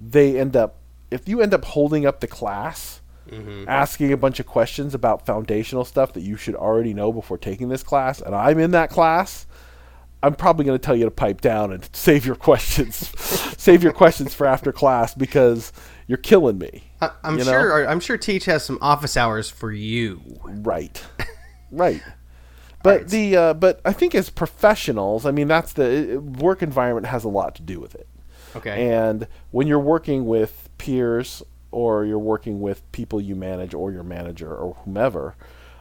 they 0.00 0.38
end 0.38 0.56
up 0.56 0.76
if 1.10 1.28
you 1.28 1.40
end 1.40 1.52
up 1.52 1.64
holding 1.64 2.06
up 2.06 2.20
the 2.20 2.28
class 2.28 3.00
mm-hmm. 3.28 3.64
asking 3.68 4.12
a 4.12 4.16
bunch 4.16 4.38
of 4.38 4.46
questions 4.46 4.94
about 4.94 5.26
foundational 5.26 5.84
stuff 5.84 6.12
that 6.12 6.22
you 6.22 6.36
should 6.36 6.54
already 6.54 6.94
know 6.94 7.12
before 7.12 7.38
taking 7.38 7.68
this 7.68 7.82
class 7.82 8.20
and 8.20 8.34
I'm 8.34 8.58
in 8.58 8.70
that 8.70 8.90
class, 8.90 9.46
I'm 10.22 10.34
probably 10.34 10.64
going 10.64 10.78
to 10.78 10.84
tell 10.84 10.96
you 10.96 11.04
to 11.04 11.10
pipe 11.10 11.40
down 11.40 11.72
and 11.72 11.88
save 11.92 12.26
your 12.26 12.36
questions 12.36 13.12
save 13.60 13.82
your 13.82 13.92
questions 13.92 14.32
for 14.34 14.46
after 14.46 14.72
class 14.72 15.14
because 15.14 15.72
you're 16.06 16.18
killing 16.18 16.58
me. 16.58 16.84
I, 17.00 17.10
am 17.22 17.42
sure 17.42 17.86
I'm 17.86 18.00
sure 18.00 18.16
Teach 18.16 18.46
has 18.46 18.64
some 18.64 18.78
office 18.80 19.16
hours 19.16 19.50
for 19.50 19.70
you. 19.70 20.20
Right. 20.44 21.02
Right. 21.70 22.02
But 22.82 23.00
right. 23.00 23.08
the 23.08 23.36
uh, 23.36 23.52
but 23.52 23.82
I 23.84 23.92
think 23.92 24.14
as 24.14 24.30
professionals, 24.30 25.26
I 25.26 25.32
mean 25.32 25.48
that's 25.48 25.74
the 25.74 26.16
work 26.16 26.62
environment 26.62 27.08
has 27.08 27.24
a 27.24 27.28
lot 27.28 27.54
to 27.56 27.62
do 27.62 27.78
with 27.78 27.94
it. 27.94 28.08
Okay. 28.56 28.90
And 28.90 29.28
when 29.50 29.66
you're 29.66 29.78
working 29.78 30.24
with 30.24 30.70
peers 30.78 31.42
or 31.70 32.06
you're 32.06 32.18
working 32.18 32.62
with 32.62 32.90
people 32.92 33.20
you 33.20 33.36
manage 33.36 33.74
or 33.74 33.92
your 33.92 34.02
manager 34.02 34.56
or 34.56 34.76
whomever, 34.76 35.36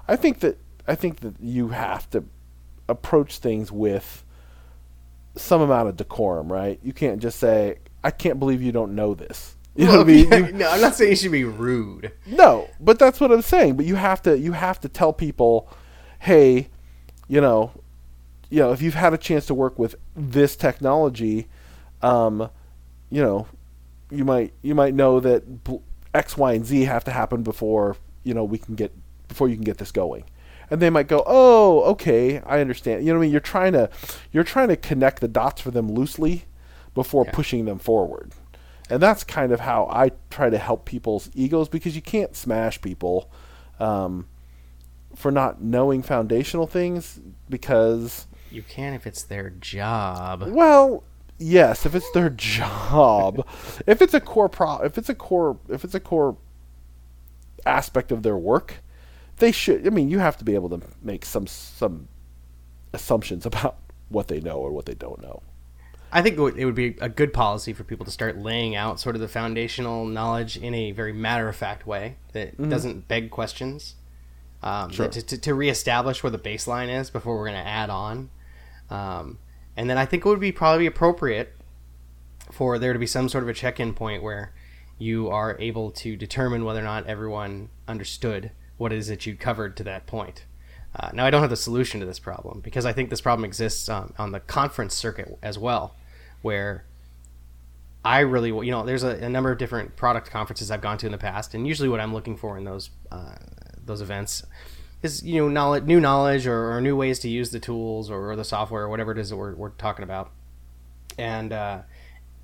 I 0.10 0.18
think 0.18 0.42
that 0.42 0.58
I 0.90 0.96
think 0.96 1.22
that 1.22 1.36
you 1.40 1.70
have 1.70 2.10
to 2.10 2.26
approach 2.90 3.38
things 3.38 3.72
with 3.72 4.26
some 5.36 5.62
amount 5.62 5.90
of 5.90 5.98
decorum, 5.98 6.52
right? 6.52 6.80
You 6.84 6.94
can't 6.94 7.22
just 7.22 7.40
say, 7.40 7.78
"I 8.04 8.12
can't 8.12 8.40
believe 8.40 8.62
you 8.62 8.72
don't 8.72 8.96
know 8.96 9.14
this." 9.14 9.56
You 9.76 9.86
know 9.86 9.92
well, 9.92 10.00
what 10.00 10.10
I 10.10 10.14
mean? 10.14 10.30
Yeah, 10.32 10.58
no, 10.58 10.72
I'm 10.72 10.82
not 10.82 10.96
saying 10.96 11.12
you 11.12 11.16
should 11.16 11.32
be 11.32 11.46
rude. 11.46 12.12
No, 12.26 12.68
but 12.82 13.00
that's 13.00 13.22
what 13.22 13.32
I'm 13.32 13.44
saying. 13.44 13.78
But 13.78 13.86
you 13.86 13.96
have 13.96 14.22
to 14.24 14.38
you 14.38 14.52
have 14.52 14.82
to 14.82 14.90
tell 14.90 15.14
people 15.14 15.70
hey, 16.20 16.68
you 17.28 17.42
know, 17.42 17.72
you 18.50 18.60
know, 18.60 18.72
if 18.72 18.82
you've 18.82 18.96
had 18.96 19.14
a 19.14 19.18
chance 19.18 19.46
to 19.48 19.54
work 19.54 19.80
with 19.80 19.96
this 20.16 20.56
technology, 20.56 21.48
um, 22.02 22.50
you 23.10 23.22
know, 23.22 23.48
you 24.12 24.26
might 24.26 24.54
you 24.62 24.76
might 24.76 24.94
know 24.94 25.20
that 25.20 25.44
X, 26.14 26.38
Y, 26.38 26.54
and 26.54 26.66
Z 26.66 26.84
have 26.84 27.04
to 27.06 27.12
happen 27.12 27.44
before 27.44 27.96
you 28.24 28.34
know 28.34 28.44
we 28.44 28.58
can 28.58 28.76
get 28.76 28.92
before 29.28 29.48
you 29.48 29.56
can 29.56 29.64
get 29.64 29.78
this 29.78 29.92
going. 29.92 30.24
And 30.72 30.82
they 30.82 30.90
might 30.90 31.08
go, 31.08 31.24
oh, 31.26 31.82
okay, 31.92 32.42
I 32.46 32.60
understand. 32.60 33.04
You 33.04 33.12
know 33.12 33.20
what 33.20 33.24
I 33.24 33.26
mean? 33.26 33.32
You're 33.32 33.40
trying 33.40 33.74
to 33.74 33.90
you're 34.32 34.44
trying 34.44 34.68
to 34.68 34.78
connect 34.78 35.20
the 35.22 35.28
dots 35.28 35.62
for 35.62 35.72
them 35.72 35.92
loosely 35.92 36.46
before 36.94 37.26
yeah. 37.26 37.32
pushing 37.32 37.66
them 37.66 37.80
forward. 37.80 38.34
And 38.90 39.02
that's 39.02 39.24
kind 39.24 39.52
of 39.52 39.62
how 39.62 39.88
I 39.92 40.12
try 40.30 40.50
to 40.50 40.58
help 40.58 40.86
people's 40.86 41.30
egos 41.34 41.70
because 41.70 41.96
you 41.96 42.02
can't 42.02 42.36
smash 42.36 42.82
people. 42.82 43.32
Um, 43.80 44.28
for 45.16 45.32
not 45.32 45.62
knowing 45.62 46.02
foundational 46.02 46.68
things 46.68 47.20
because 47.50 48.28
you 48.52 48.64
can 48.64 48.94
if 48.94 49.06
it's 49.06 49.24
their 49.24 49.50
job. 49.50 50.44
Well, 50.48 51.04
yes, 51.38 51.86
if 51.86 51.96
it's 51.96 52.10
their 52.12 52.30
job. 52.30 53.46
if 53.88 54.02
it's 54.02 54.14
a 54.14 54.22
core 54.22 54.50
pro 54.50 54.78
if 54.80 54.98
it's 54.98 55.10
a 55.10 55.16
core 55.16 55.58
if 55.68 55.84
it's 55.84 55.96
a 55.96 56.00
core 56.00 56.38
aspect 57.66 58.12
of 58.12 58.24
their 58.24 58.38
work, 58.38 58.76
they 59.40 59.52
should 59.52 59.86
I 59.86 59.90
mean, 59.90 60.10
you 60.10 60.20
have 60.20 60.38
to 60.38 60.46
be 60.46 60.56
able 60.56 60.70
to 60.70 60.82
make 61.02 61.26
some 61.26 61.48
some 61.48 62.08
assumptions 62.94 63.46
about 63.48 63.78
what 64.10 64.28
they 64.28 64.40
know 64.40 64.58
or 64.58 64.72
what 64.72 64.86
they 64.86 64.96
don't 64.96 65.22
know. 65.22 65.44
I 66.12 66.24
think 66.24 66.38
it 66.38 66.66
would 66.66 66.76
be 66.76 66.98
a 67.00 67.10
good 67.10 67.34
policy 67.34 67.72
for 67.72 67.84
people 67.84 68.04
to 68.06 68.12
start 68.12 68.36
laying 68.36 68.76
out 68.76 69.00
sort 69.00 69.16
of 69.16 69.22
the 69.22 69.28
foundational 69.28 70.06
knowledge 70.06 70.58
in 70.58 70.74
a 70.74 70.92
very 70.92 71.14
matter 71.14 71.48
of 71.48 71.56
fact 71.56 71.86
way 71.86 72.16
that 72.34 72.54
mm-hmm. 72.54 72.68
doesn't 72.68 73.08
beg 73.08 73.30
questions 73.30 73.94
um, 74.64 74.90
sure. 74.90 75.08
to, 75.08 75.22
to, 75.22 75.38
to, 75.38 75.54
reestablish 75.54 76.24
where 76.24 76.32
the 76.32 76.40
baseline 76.40 76.90
is 76.90 77.12
before 77.12 77.38
we're 77.38 77.46
going 77.46 77.64
to 77.64 77.68
add 77.68 77.92
on. 77.92 78.32
Um, 78.90 79.38
and 79.78 79.88
then 79.88 80.00
I 80.00 80.06
think 80.06 80.26
it 80.26 80.30
would 80.30 80.40
be 80.40 80.52
probably 80.52 80.88
appropriate 80.88 81.54
for 82.52 82.80
there 82.80 82.92
to 82.92 83.00
be 83.00 83.06
some 83.06 83.30
sort 83.30 83.44
of 83.44 83.50
a 83.50 83.54
check 83.54 83.80
in 83.80 83.94
point 83.94 84.24
where 84.24 84.52
you 84.98 85.30
are 85.30 85.56
able 85.60 85.92
to 85.92 86.16
determine 86.16 86.66
whether 86.66 86.80
or 86.80 86.84
not 86.84 87.06
everyone 87.06 87.70
understood 87.88 88.52
what 88.80 88.92
it 88.92 88.98
is 88.98 89.08
that 89.08 89.28
you 89.28 89.36
covered 89.36 89.78
to 89.78 89.84
that 89.84 90.08
point. 90.08 90.46
Uh, 90.96 91.10
now, 91.14 91.26
I 91.26 91.30
don't 91.30 91.42
have 91.42 91.52
the 91.52 91.56
solution 91.56 92.00
to 92.00 92.06
this 92.06 92.18
problem 92.18 92.62
because 92.62 92.86
I 92.86 92.94
think 92.94 93.12
this 93.12 93.22
problem 93.22 93.46
exists 93.46 93.88
um, 93.90 94.14
on 94.18 94.32
the 94.32 94.40
conference 94.40 94.96
circuit 94.96 95.38
as 95.44 95.60
well, 95.60 95.96
where 96.42 96.86
I 98.04 98.20
really, 98.22 98.50
you 98.50 98.72
know, 98.72 98.84
there's 98.86 99.04
a, 99.04 99.10
a, 99.10 99.30
number 99.30 99.52
of 99.52 99.60
different 99.60 99.96
product 99.96 100.32
conferences 100.32 100.72
I've 100.72 100.82
gone 100.82 100.98
to 101.00 101.06
in 101.06 101.12
the 101.12 101.18
past, 101.20 101.54
and 101.54 101.68
usually 101.68 101.90
what 101.90 102.00
I'm 102.00 102.14
looking 102.14 102.38
for 102.38 102.58
in 102.58 102.64
those 102.64 102.90
uh, 103.12 103.36
those 103.86 104.02
events 104.02 104.44
is 105.04 105.24
you 105.24 105.42
know 105.42 105.50
knowledge, 105.50 105.84
new 105.84 106.00
knowledge 106.00 106.48
or, 106.48 106.72
or, 106.72 106.82
new 106.82 106.96
ways 106.96 107.20
to 107.20 107.30
use 107.30 107.52
the 107.52 107.60
tools 107.60 108.10
or, 108.10 108.32
or, 108.32 108.36
the 108.36 108.44
software 108.44 108.84
or 108.84 108.90
whatever 108.90 109.12
it 109.12 109.18
is 109.18 109.30
that 109.30 109.38
we're, 109.38 109.56
we're 109.56 109.70
talking 109.70 110.04
about. 110.04 110.32
And 111.18 111.54
uh, 111.54 111.82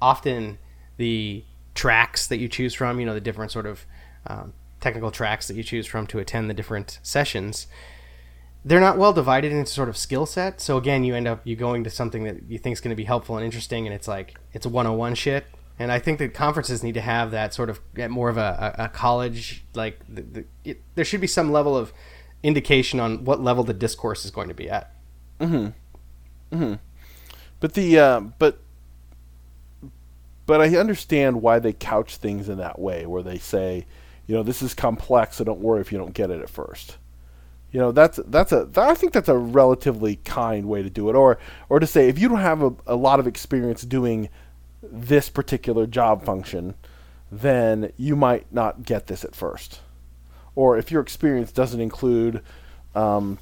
often 0.02 0.58
the 0.98 1.43
tracks 1.74 2.28
that 2.28 2.38
you 2.38 2.48
choose 2.48 2.74
from, 2.74 3.00
you 3.00 3.06
know, 3.06 3.13
the 3.13 3.21
different 3.21 3.52
sort 3.52 3.65
of 3.65 3.86
um, 4.28 4.54
technical 4.86 5.12
tracks 5.12 5.48
that 5.48 5.56
you 5.56 5.63
choose 5.63 5.88
from 5.88 6.08
to 6.08 6.19
attend 6.19 6.50
the 6.50 6.54
different 6.54 7.00
sessions, 7.02 7.67
they're 8.63 8.80
not 8.80 8.98
well 8.98 9.13
divided 9.13 9.52
into 9.52 9.71
sort 9.71 9.89
of 9.89 9.98
skill 9.98 10.26
set. 10.26 10.62
So 10.62 10.78
again, 10.78 11.04
you 11.04 11.15
end 11.15 11.28
up 11.28 11.41
you 11.43 11.56
going 11.56 11.84
to 11.84 11.89
something 11.89 12.24
that 12.24 12.43
you 12.48 12.58
think 12.58 12.74
is 12.74 12.82
going 12.82 12.95
to 12.95 12.95
be 12.95 13.06
helpful 13.06 13.36
and 13.38 13.45
interesting, 13.45 13.86
and 13.86 13.93
it's 13.93 14.08
like 14.08 14.36
it's 14.54 14.65
a 14.65 14.69
101 14.69 15.15
shit 15.15 15.45
and 15.78 15.91
I 15.91 16.00
think 16.00 16.19
that 16.19 16.34
conferences 16.34 16.84
need 16.84 16.93
to 16.93 17.02
have 17.02 17.32
that 17.32 17.54
sort 17.54 17.69
of 17.69 17.82
more 18.10 18.30
of 18.30 18.38
a, 18.38 18.76
a, 18.78 18.89
college 18.89 19.63
like 19.74 20.00
the, 20.08 20.21
the, 20.21 20.45
it, 20.63 20.82
there 20.95 21.04
should 21.04 21.19
be 21.19 21.28
some 21.28 21.52
level 21.52 21.76
of 21.76 21.91
indication 22.43 23.00
on 23.00 23.26
what 23.26 23.41
level 23.41 23.63
the 23.63 23.74
discourse 23.74 24.24
is 24.24 24.32
going 24.32 24.48
to 24.48 24.54
be 24.54 24.69
at. 24.69 24.93
Hmm. 25.39 25.67
Hmm. 26.52 26.76
But 27.60 27.74
the 27.74 28.00
uh, 28.00 28.19
but 28.21 28.60
but 30.45 30.62
I 30.62 30.78
understand 30.78 31.41
why 31.41 31.60
they 31.60 31.74
couch 31.74 32.17
things 32.17 32.48
in 32.48 32.58
that 32.60 32.80
way, 32.80 33.06
where 33.06 33.24
they 33.24 33.39
say, 33.39 33.86
You 34.27 34.35
know, 34.35 34.43
this 34.43 34.61
is 34.61 34.73
complex, 34.73 35.38
so 35.38 35.43
don't 35.43 35.59
worry 35.59 35.81
if 35.81 35.91
you 35.91 35.97
don't 35.97 36.13
get 36.13 36.31
it 36.31 36.41
at 36.41 36.49
first. 36.49 36.97
You 37.71 37.79
know, 37.79 37.91
that's 37.91 38.19
that's 38.27 38.51
a 38.51 38.69
I 38.77 38.95
think 38.95 39.13
that's 39.13 39.29
a 39.29 39.38
relatively 39.38 40.17
kind 40.17 40.67
way 40.67 40.81
to 40.81 40.89
do 40.89 41.09
it, 41.09 41.15
or 41.15 41.38
or 41.67 41.79
to 41.79 41.88
say 41.88 42.07
if 42.07 42.17
you 42.17 42.29
don't 42.29 42.39
have 42.39 42.61
a, 42.61 42.73
a 42.88 42.95
lot 42.95 43.19
of 43.19 43.27
experience 43.27 43.83
doing 43.83 44.29
this 44.81 45.29
particular 45.29 45.85
job 45.85 46.23
function, 46.23 46.75
then 47.31 47.91
you 47.97 48.15
might 48.15 48.51
not 48.51 48.83
get 48.83 49.07
this 49.07 49.25
at 49.25 49.35
first. 49.35 49.81
Or 50.55 50.77
if 50.77 50.89
your 50.89 51.01
experience 51.01 51.51
doesn't 51.51 51.81
include, 51.81 52.41
um, 52.93 53.39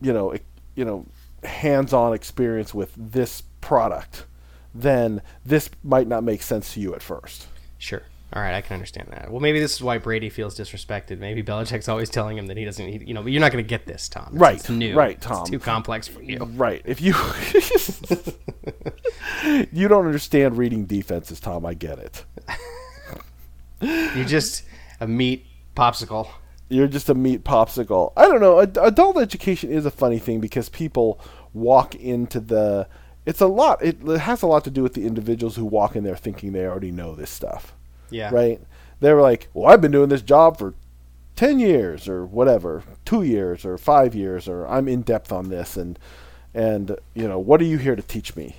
you 0.00 0.12
know, 0.12 0.34
you 0.74 0.84
know, 0.84 1.06
hands-on 1.42 2.12
experience 2.12 2.74
with 2.74 2.92
this 2.96 3.42
product, 3.62 4.26
then 4.74 5.22
this 5.46 5.70
might 5.82 6.06
not 6.06 6.22
make 6.22 6.42
sense 6.42 6.74
to 6.74 6.80
you 6.80 6.94
at 6.94 7.02
first. 7.02 7.46
Sure. 7.78 8.02
All 8.34 8.42
right, 8.42 8.54
I 8.54 8.62
can 8.62 8.74
understand 8.74 9.08
that. 9.12 9.30
Well, 9.30 9.40
maybe 9.40 9.60
this 9.60 9.74
is 9.74 9.80
why 9.82 9.98
Brady 9.98 10.28
feels 10.28 10.58
disrespected. 10.58 11.20
Maybe 11.20 11.40
Belichick's 11.40 11.88
always 11.88 12.10
telling 12.10 12.36
him 12.36 12.48
that 12.48 12.56
he 12.56 12.64
doesn't, 12.64 12.88
he, 12.88 12.98
you 13.06 13.14
know, 13.14 13.24
you're 13.26 13.40
not 13.40 13.52
going 13.52 13.62
to 13.62 13.68
get 13.68 13.86
this, 13.86 14.08
Tom. 14.08 14.30
It's, 14.32 14.36
Right, 14.40 14.56
It's 14.56 14.68
new. 14.68 14.96
right, 14.96 15.16
It's 15.16 15.24
Tom. 15.24 15.46
too 15.46 15.60
complex 15.60 16.08
for 16.08 16.20
you. 16.20 16.38
Right. 16.38 16.82
If 16.84 17.00
you 17.00 17.14
you 19.72 19.88
don't 19.88 20.06
understand 20.06 20.58
reading 20.58 20.86
defenses, 20.86 21.40
Tom, 21.40 21.64
I 21.66 21.74
get 21.74 21.98
it. 21.98 22.24
You're 23.80 24.24
just 24.24 24.64
a 25.00 25.06
meat 25.06 25.46
popsicle. 25.76 26.28
You're 26.68 26.88
just 26.88 27.08
a 27.08 27.14
meat 27.14 27.44
popsicle. 27.44 28.12
I 28.16 28.26
don't 28.26 28.40
know. 28.40 28.58
Adult 28.58 29.18
education 29.18 29.70
is 29.70 29.84
a 29.86 29.90
funny 29.90 30.18
thing 30.18 30.40
because 30.40 30.68
people 30.68 31.20
walk 31.52 31.94
into 31.94 32.40
the. 32.40 32.88
It's 33.26 33.40
a 33.40 33.46
lot. 33.46 33.82
It 33.82 34.00
has 34.02 34.42
a 34.42 34.46
lot 34.46 34.64
to 34.64 34.70
do 34.70 34.82
with 34.82 34.94
the 34.94 35.06
individuals 35.06 35.56
who 35.56 35.64
walk 35.64 35.94
in 35.96 36.04
there 36.04 36.16
thinking 36.16 36.52
they 36.52 36.66
already 36.66 36.90
know 36.90 37.14
this 37.14 37.30
stuff, 37.30 37.74
Yeah. 38.10 38.30
right? 38.32 38.60
They 39.00 39.12
were 39.12 39.22
like, 39.22 39.48
"Well, 39.54 39.70
I've 39.72 39.80
been 39.80 39.92
doing 39.92 40.08
this 40.08 40.22
job 40.22 40.58
for 40.58 40.74
ten 41.36 41.58
years, 41.58 42.08
or 42.08 42.24
whatever, 42.24 42.82
two 43.04 43.22
years, 43.22 43.64
or 43.64 43.76
five 43.76 44.14
years, 44.14 44.48
or 44.48 44.66
I'm 44.66 44.88
in 44.88 45.02
depth 45.02 45.32
on 45.32 45.48
this, 45.48 45.76
and 45.76 45.98
and 46.54 46.96
you 47.14 47.28
know, 47.28 47.38
what 47.38 47.60
are 47.60 47.64
you 47.64 47.78
here 47.78 47.96
to 47.96 48.02
teach 48.02 48.36
me?" 48.36 48.56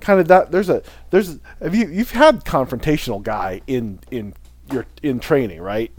Kind 0.00 0.20
of 0.20 0.28
that. 0.28 0.50
There's 0.50 0.68
a 0.68 0.82
there's 1.10 1.38
have 1.60 1.74
you 1.74 1.88
you've 1.88 2.12
had 2.12 2.44
confrontational 2.44 3.22
guy 3.22 3.60
in 3.66 4.00
in 4.10 4.34
your 4.70 4.86
in 5.02 5.20
training, 5.20 5.60
right? 5.60 5.92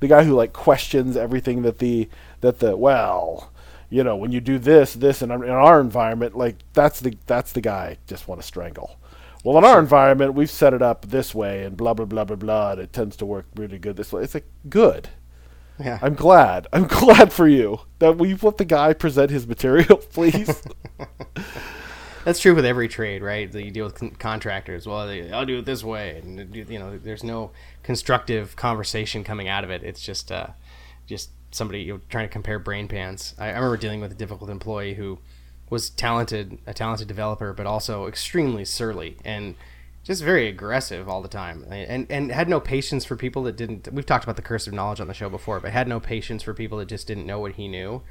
the 0.00 0.08
guy 0.08 0.24
who 0.24 0.34
like 0.34 0.52
questions 0.52 1.16
everything 1.16 1.62
that 1.62 1.78
the 1.78 2.08
that 2.40 2.58
the 2.58 2.76
well 2.76 3.52
you 3.88 4.02
know 4.02 4.16
when 4.16 4.32
you 4.32 4.40
do 4.40 4.58
this 4.58 4.94
this 4.94 5.22
our, 5.22 5.44
in 5.44 5.50
our 5.50 5.80
environment 5.80 6.36
like 6.36 6.56
that's 6.72 7.00
the 7.00 7.16
that's 7.26 7.52
the 7.52 7.60
guy 7.60 7.86
I 7.86 7.98
just 8.06 8.28
want 8.28 8.40
to 8.40 8.46
strangle 8.46 8.96
well 9.46 9.58
in 9.58 9.64
our 9.64 9.78
environment 9.78 10.34
we've 10.34 10.50
set 10.50 10.74
it 10.74 10.82
up 10.82 11.06
this 11.06 11.34
way 11.34 11.64
and 11.64 11.76
blah 11.76 11.94
blah 11.94 12.04
blah 12.04 12.24
blah 12.24 12.36
blah 12.36 12.72
and 12.72 12.80
it 12.80 12.92
tends 12.92 13.16
to 13.16 13.24
work 13.24 13.46
really 13.54 13.78
good 13.78 13.96
this 13.96 14.12
way 14.12 14.22
it's 14.22 14.34
like 14.34 14.46
good 14.68 15.08
Yeah. 15.78 15.98
i'm 16.02 16.14
glad 16.14 16.66
i'm 16.72 16.86
glad 16.88 17.32
for 17.32 17.46
you 17.46 17.80
that 18.00 18.18
we 18.18 18.34
let 18.34 18.58
the 18.58 18.64
guy 18.64 18.92
present 18.92 19.30
his 19.30 19.46
material 19.46 19.96
please 20.12 20.62
That's 22.24 22.40
true 22.40 22.56
with 22.56 22.64
every 22.64 22.88
trade, 22.88 23.22
right? 23.22 23.52
That 23.52 23.64
you 23.64 23.70
deal 23.70 23.84
with 23.84 23.94
con- 23.94 24.10
contractors. 24.10 24.84
Well, 24.84 25.06
they, 25.06 25.30
I'll 25.30 25.46
do 25.46 25.60
it 25.60 25.64
this 25.64 25.84
way, 25.84 26.20
and 26.20 26.52
you 26.56 26.76
know, 26.80 26.98
there's 26.98 27.22
no 27.22 27.52
constructive 27.84 28.56
conversation 28.56 29.22
coming 29.22 29.46
out 29.46 29.62
of 29.62 29.70
it. 29.70 29.84
It's 29.84 30.02
just, 30.02 30.32
uh, 30.32 30.48
just 31.06 31.30
somebody 31.52 31.82
you 31.82 31.92
know, 31.92 32.00
trying 32.08 32.26
to 32.26 32.32
compare 32.32 32.58
brain 32.58 32.88
pans. 32.88 33.32
I, 33.38 33.50
I 33.50 33.52
remember 33.52 33.76
dealing 33.76 34.00
with 34.00 34.10
a 34.10 34.16
difficult 34.16 34.50
employee 34.50 34.94
who 34.94 35.20
was 35.70 35.90
talented, 35.90 36.58
a 36.66 36.74
talented 36.74 37.08
developer, 37.08 37.52
but 37.52 37.66
also 37.66 38.06
extremely 38.06 38.64
surly 38.64 39.16
and 39.24 39.56
just 40.06 40.22
very 40.22 40.46
aggressive 40.46 41.08
all 41.08 41.20
the 41.20 41.28
time, 41.28 41.66
and 41.68 42.06
and 42.08 42.30
had 42.30 42.48
no 42.48 42.60
patience 42.60 43.04
for 43.04 43.16
people 43.16 43.42
that 43.42 43.56
didn't. 43.56 43.92
We've 43.92 44.06
talked 44.06 44.22
about 44.22 44.36
the 44.36 44.42
curse 44.42 44.68
of 44.68 44.72
knowledge 44.72 45.00
on 45.00 45.08
the 45.08 45.14
show 45.14 45.28
before, 45.28 45.58
but 45.58 45.72
had 45.72 45.88
no 45.88 45.98
patience 45.98 46.44
for 46.44 46.54
people 46.54 46.78
that 46.78 46.86
just 46.86 47.08
didn't 47.08 47.26
know 47.26 47.40
what 47.40 47.54
he 47.54 47.66
knew, 47.66 48.02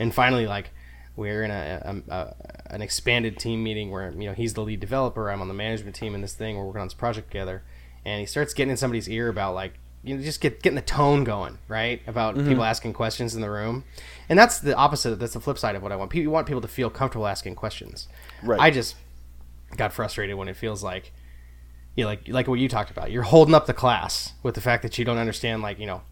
and 0.00 0.12
finally, 0.12 0.48
like 0.48 0.70
we're 1.14 1.44
in 1.44 1.52
a, 1.52 2.02
a, 2.08 2.12
a 2.12 2.34
an 2.74 2.82
expanded 2.82 3.38
team 3.38 3.62
meeting 3.62 3.92
where 3.92 4.10
you 4.10 4.26
know 4.26 4.32
he's 4.32 4.54
the 4.54 4.62
lead 4.62 4.80
developer. 4.80 5.30
I'm 5.30 5.40
on 5.40 5.46
the 5.46 5.54
management 5.54 5.94
team 5.94 6.16
in 6.16 6.22
this 6.22 6.34
thing. 6.34 6.56
We're 6.56 6.64
working 6.64 6.80
on 6.80 6.88
this 6.88 6.94
project 6.94 7.28
together, 7.28 7.62
and 8.04 8.18
he 8.18 8.26
starts 8.26 8.52
getting 8.52 8.72
in 8.72 8.76
somebody's 8.76 9.08
ear 9.08 9.28
about 9.28 9.54
like 9.54 9.74
you 10.04 10.16
know 10.16 10.22
just 10.22 10.40
get 10.40 10.62
getting 10.62 10.76
the 10.76 10.82
tone 10.82 11.24
going 11.24 11.58
right 11.68 12.00
about 12.06 12.34
mm-hmm. 12.34 12.48
people 12.48 12.64
asking 12.64 12.92
questions 12.92 13.34
in 13.34 13.40
the 13.40 13.50
room, 13.50 13.84
and 14.28 14.38
that's 14.38 14.60
the 14.60 14.74
opposite. 14.74 15.18
That's 15.18 15.34
the 15.34 15.40
flip 15.40 15.58
side 15.58 15.76
of 15.76 15.82
what 15.82 15.92
I 15.92 15.96
want. 15.96 16.10
People 16.10 16.22
you 16.22 16.30
want 16.30 16.46
people 16.46 16.60
to 16.60 16.68
feel 16.68 16.90
comfortable 16.90 17.26
asking 17.26 17.54
questions. 17.54 18.08
Right. 18.42 18.60
I 18.60 18.70
just 18.70 18.96
got 19.76 19.92
frustrated 19.92 20.36
when 20.36 20.48
it 20.48 20.56
feels 20.56 20.82
like 20.82 21.12
you 21.96 22.04
know, 22.04 22.08
like 22.08 22.28
like 22.28 22.48
what 22.48 22.58
you 22.58 22.68
talked 22.68 22.90
about. 22.90 23.10
You're 23.10 23.22
holding 23.22 23.54
up 23.54 23.66
the 23.66 23.74
class 23.74 24.32
with 24.42 24.54
the 24.54 24.60
fact 24.60 24.82
that 24.82 24.98
you 24.98 25.04
don't 25.04 25.18
understand 25.18 25.62
like 25.62 25.78
you 25.78 25.86
know 25.86 26.02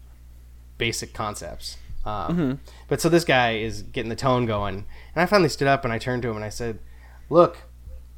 basic 0.77 1.13
concepts. 1.13 1.77
Um, 2.05 2.37
mm-hmm. 2.37 2.53
But 2.89 2.99
so 2.99 3.07
this 3.07 3.23
guy 3.23 3.55
is 3.57 3.81
getting 3.81 4.09
the 4.09 4.15
tone 4.15 4.45
going, 4.45 4.75
and 5.15 5.21
I 5.21 5.25
finally 5.25 5.49
stood 5.49 5.67
up 5.67 5.83
and 5.83 5.93
I 5.93 5.97
turned 5.97 6.21
to 6.23 6.29
him 6.29 6.35
and 6.35 6.43
I 6.43 6.49
said, 6.49 6.79
"Look, 7.29 7.59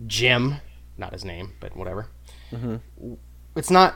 Jim, 0.08 0.56
not 0.98 1.14
his 1.14 1.26
name, 1.26 1.54
but 1.60 1.76
whatever. 1.76 2.08
Mm-hmm. 2.52 3.14
It's 3.56 3.70
not, 3.70 3.96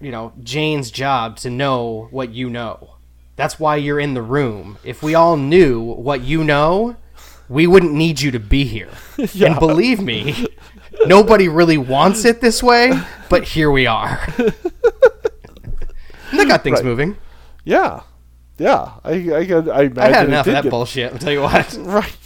you 0.00 0.10
know, 0.10 0.32
Jane's 0.42 0.90
job 0.90 1.36
to 1.38 1.50
know 1.50 2.08
what 2.10 2.30
you 2.32 2.48
know. 2.50 2.96
That's 3.36 3.58
why 3.58 3.76
you're 3.76 4.00
in 4.00 4.14
the 4.14 4.22
room. 4.22 4.78
If 4.84 5.02
we 5.02 5.14
all 5.14 5.36
knew 5.36 5.80
what 5.80 6.20
you 6.22 6.44
know, 6.44 6.96
we 7.48 7.66
wouldn't 7.66 7.92
need 7.94 8.20
you 8.20 8.30
to 8.30 8.38
be 8.40 8.64
here. 8.64 8.90
And 9.44 9.58
believe 9.58 10.00
me, 10.00 10.46
nobody 11.06 11.48
really 11.48 11.78
wants 11.78 12.24
it 12.24 12.40
this 12.40 12.62
way, 12.62 12.92
but 13.28 13.44
here 13.44 13.70
we 13.70 13.86
are. 13.86 14.20
and 14.38 14.54
that 16.38 16.48
got 16.48 16.62
things 16.62 16.76
Right. 16.78 16.84
moving. 16.84 17.16
yeah 17.64 18.02
yeah 18.58 18.92
i 19.04 19.12
i, 19.12 19.40
I, 19.40 19.90
I 19.96 20.08
had 20.10 20.28
enough 20.28 20.46
of 20.46 20.52
that 20.52 20.62
get- 20.64 20.70
bullshit. 20.70 21.12
I'll 21.12 21.18
tell 21.18 21.32
you 21.32 21.42
what. 21.42 21.74
right 21.80 22.16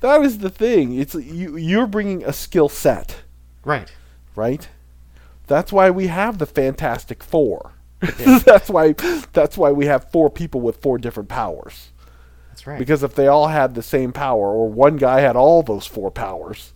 that 0.00 0.20
is 0.22 0.38
the 0.38 0.50
thing 0.50 0.98
it's 0.98 1.14
you 1.14 1.56
you're 1.56 1.86
bringing 1.86 2.24
a 2.24 2.32
skill 2.32 2.68
set 2.68 3.22
Right. 3.64 3.92
right? 4.36 4.68
That's 5.50 5.72
why 5.72 5.90
we 5.90 6.06
have 6.06 6.38
the 6.38 6.46
Fantastic 6.46 7.24
Four. 7.24 7.72
that's 8.00 8.70
why 8.70 8.92
that's 9.32 9.58
why 9.58 9.72
we 9.72 9.86
have 9.86 10.08
four 10.12 10.30
people 10.30 10.60
with 10.60 10.80
four 10.80 10.96
different 10.96 11.28
powers. 11.28 11.90
That's 12.50 12.68
right. 12.68 12.78
Because 12.78 13.02
if 13.02 13.16
they 13.16 13.26
all 13.26 13.48
had 13.48 13.74
the 13.74 13.82
same 13.82 14.12
power, 14.12 14.46
or 14.46 14.68
one 14.68 14.96
guy 14.96 15.22
had 15.22 15.34
all 15.34 15.64
those 15.64 15.86
four 15.86 16.12
powers, 16.12 16.72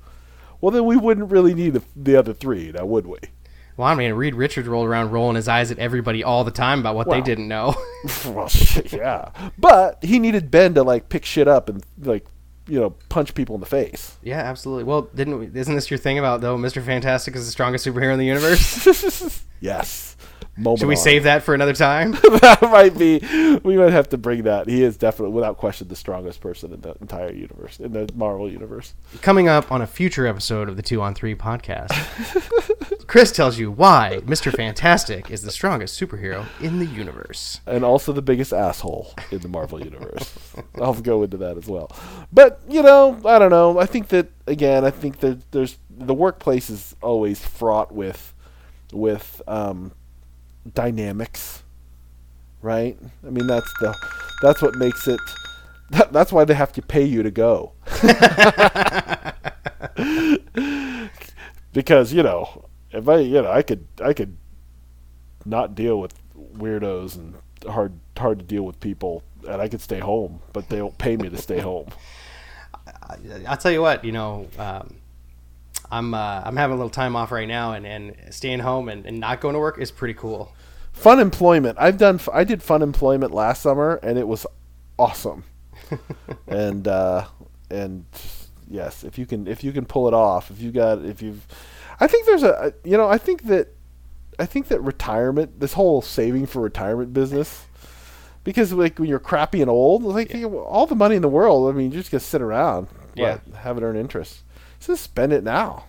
well, 0.61 0.73
then 0.73 0.87
we 0.87 0.97
wouldn't 0.97 1.31
really 1.31 1.55
need 1.55 1.75
the, 1.75 1.83
the 1.95 2.17
other 2.17 2.35
three, 2.35 2.73
now 2.73 2.85
would 2.85 3.07
we? 3.07 3.19
Well, 3.77 3.87
I 3.87 3.95
mean, 3.95 4.13
Reed 4.15 4.35
Richards 4.35 4.67
rolled 4.67 4.89
around 4.89 5.13
rolling 5.13 5.37
his 5.37 5.47
eyes 5.47 5.71
at 5.71 5.79
everybody 5.79 6.25
all 6.25 6.43
the 6.43 6.51
time 6.51 6.81
about 6.81 6.97
what 6.97 7.09
they 7.09 7.21
didn't 7.21 7.47
know. 7.47 7.77
well, 8.27 8.51
yeah. 8.93 9.31
But 9.57 10.03
he 10.03 10.19
needed 10.19 10.51
Ben 10.51 10.75
to 10.75 10.83
like 10.83 11.09
pick 11.09 11.25
shit 11.25 11.47
up 11.47 11.69
and 11.69 11.85
like 12.01 12.27
you 12.67 12.81
know 12.81 12.91
punch 13.09 13.35
people 13.35 13.55
in 13.55 13.61
the 13.61 13.67
face. 13.67 14.17
yeah, 14.23 14.39
absolutely. 14.39 14.85
Well, 14.85 15.03
didn't 15.15 15.39
we, 15.39 15.51
isn't 15.61 15.75
this 15.75 15.91
your 15.91 15.99
thing 15.99 16.19
about 16.19 16.41
though? 16.41 16.57
Mr. 16.57 16.83
Fantastic 16.85 17.37
is 17.37 17.45
the 17.47 17.53
strongest 17.53 17.87
superhero 17.87 18.13
in 18.13 18.19
the 18.19 18.27
universe. 18.27 19.43
Yes. 19.61 20.17
Moment 20.57 20.79
Should 20.79 20.89
we 20.89 20.95
on. 20.95 21.01
save 21.03 21.25
that 21.25 21.43
for 21.43 21.53
another 21.55 21.73
time? 21.73 22.13
that 22.41 22.59
might 22.63 22.97
be. 22.97 23.19
We 23.65 23.77
might 23.77 23.93
have 23.93 24.09
to 24.11 24.19
bring 24.19 24.45
that. 24.45 24.69
He 24.69 24.83
is 24.85 24.97
definitely, 24.97 25.35
without 25.35 25.57
question, 25.57 25.89
the 25.89 25.97
strongest 25.97 26.41
person 26.41 26.73
in 26.73 26.81
the 26.81 26.95
entire 27.01 27.33
universe, 27.33 27.81
in 27.81 27.93
the 27.93 28.09
Marvel 28.15 28.49
universe. 28.51 28.95
Coming 29.21 29.49
up 29.49 29.73
on 29.73 29.83
a 29.83 29.87
future 29.87 30.27
episode 30.29 30.69
of 30.69 30.77
the 30.77 30.83
Two 30.83 31.03
on 31.03 31.13
Three 31.15 31.35
podcast, 31.35 31.91
Chris 33.09 33.33
tells 33.33 33.59
you 33.59 33.71
why 33.71 34.21
Mr. 34.25 34.53
Fantastic 34.55 35.31
is 35.31 35.43
the 35.43 35.51
strongest 35.51 36.01
superhero 36.01 36.47
in 36.61 36.79
the 36.79 36.87
universe. 36.87 37.61
and 37.67 37.85
also 37.85 38.13
the 38.13 38.23
biggest 38.23 38.53
asshole 38.53 39.13
in 39.33 39.41
the 39.41 39.49
Marvel 39.49 39.83
universe. 39.83 40.35
I'll 40.77 40.95
go 40.95 41.23
into 41.25 41.37
that 41.39 41.57
as 41.57 41.67
well. 41.67 41.91
But 42.33 42.61
you 42.69 42.83
know, 42.83 43.21
I 43.25 43.39
don't 43.41 43.51
know. 43.51 43.79
I 43.81 43.87
think 43.87 44.09
that 44.09 44.29
again, 44.47 44.85
I 44.85 44.91
think 44.91 45.19
that 45.19 45.51
there's 45.51 45.79
the 45.91 46.15
workplace 46.15 46.71
is 46.71 46.95
always 47.03 47.45
fraught 47.45 47.93
with 47.93 48.33
with 48.93 49.43
um, 49.49 49.93
dynamics, 50.73 51.63
right? 52.63 52.97
I 53.27 53.31
mean, 53.31 53.47
that's 53.47 53.73
the 53.81 53.95
that's 54.43 54.63
what 54.63 54.77
makes 54.77 55.07
it. 55.09 55.21
That, 55.91 56.13
that's 56.13 56.33
why 56.33 56.45
they 56.45 56.55
have 56.55 56.73
to 56.73 56.83
pay 56.83 57.05
you 57.05 57.23
to 57.23 57.31
go. 57.31 57.73
because 61.73 62.13
you 62.13 62.23
know, 62.23 62.67
if 62.91 63.09
I 63.09 63.19
you 63.19 63.43
know 63.43 63.51
I 63.51 63.63
could 63.63 63.87
I 64.03 64.13
could 64.13 64.37
not 65.45 65.75
deal 65.75 66.01
with 66.01 66.15
weirdos 66.55 67.17
and 67.17 67.35
hard 67.69 67.93
hard 68.17 68.39
to 68.39 68.45
deal 68.45 68.63
with 68.63 68.81
people, 68.81 69.23
and 69.47 69.61
I 69.61 69.69
could 69.69 69.81
stay 69.81 69.99
home, 69.99 70.41
but 70.53 70.69
they 70.69 70.79
don't 70.79 70.97
pay 70.99 71.17
me 71.17 71.29
to 71.29 71.37
stay 71.37 71.61
home. 71.61 71.89
I'll 73.47 73.57
tell 73.57 73.73
you 73.73 73.83
what, 73.83 74.05
you 74.05 74.13
know, 74.13 74.49
um, 74.59 74.97
I'm 75.91 76.15
uh, 76.15 76.43
I'm 76.45 76.57
having 76.57 76.75
a 76.75 76.77
little 76.77 76.91
time 76.91 77.17
off 77.17 77.31
right 77.33 77.49
now, 77.49 77.73
and, 77.73 77.87
and 77.87 78.17
staying 78.31 78.61
home 78.61 78.89
and, 78.89 79.07
and 79.07 79.21
not 79.21 79.41
going 79.41 79.55
to 79.55 79.61
work 79.61 79.79
is 79.79 79.91
pretty 79.91 80.15
cool. 80.15 80.53
Fun 80.93 81.21
employment. 81.21 81.77
I've 81.81 81.99
done. 81.99 82.21
I 82.33 82.45
did 82.45 82.63
fun 82.63 82.83
employment 82.83 83.33
last 83.33 83.63
summer, 83.63 84.01
and 84.03 84.19
it 84.19 84.27
was 84.29 84.47
awesome. 84.99 85.45
and 86.47 86.87
uh, 86.89 87.27
and 87.71 88.05
yes, 88.69 89.05
if 89.05 89.19
you 89.19 89.27
can 89.27 89.47
if 89.47 89.65
you 89.65 89.73
can 89.73 89.85
pull 89.85 90.09
it 90.09 90.15
off, 90.15 90.51
if 90.51 90.61
you 90.61 90.71
got 90.71 91.05
if 91.05 91.21
you've, 91.23 91.47
I 92.01 92.07
think 92.07 92.27
there's 92.27 92.43
a 92.43 92.73
you 92.85 92.97
know 92.97 93.09
I 93.09 93.19
think 93.19 93.45
that 93.45 93.69
I 94.39 94.47
think 94.47 94.69
that 94.69 94.81
retirement, 94.81 95.61
this 95.61 95.75
whole 95.75 96.03
saving 96.03 96.47
for 96.47 96.61
retirement 96.61 97.13
business, 97.13 97.67
because 98.45 98.73
like 98.73 98.99
when 98.99 99.09
you're 99.09 99.19
crappy 99.19 99.61
and 99.61 99.71
old, 99.71 100.03
like 100.03 100.33
know, 100.35 100.59
all 100.61 100.87
the 100.87 100.95
money 100.97 101.17
in 101.17 101.23
the 101.23 101.29
world, 101.29 101.73
I 101.73 101.77
mean, 101.77 101.93
you're 101.93 102.01
just 102.01 102.11
gonna 102.11 102.21
sit 102.21 102.43
around, 102.43 102.89
Yeah. 103.15 103.39
have 103.59 103.79
it 103.79 103.83
earn 103.83 103.97
interest. 103.97 104.43
So 104.85 104.93
just 104.93 105.05
spend 105.05 105.33
it 105.33 105.43
now. 105.43 105.85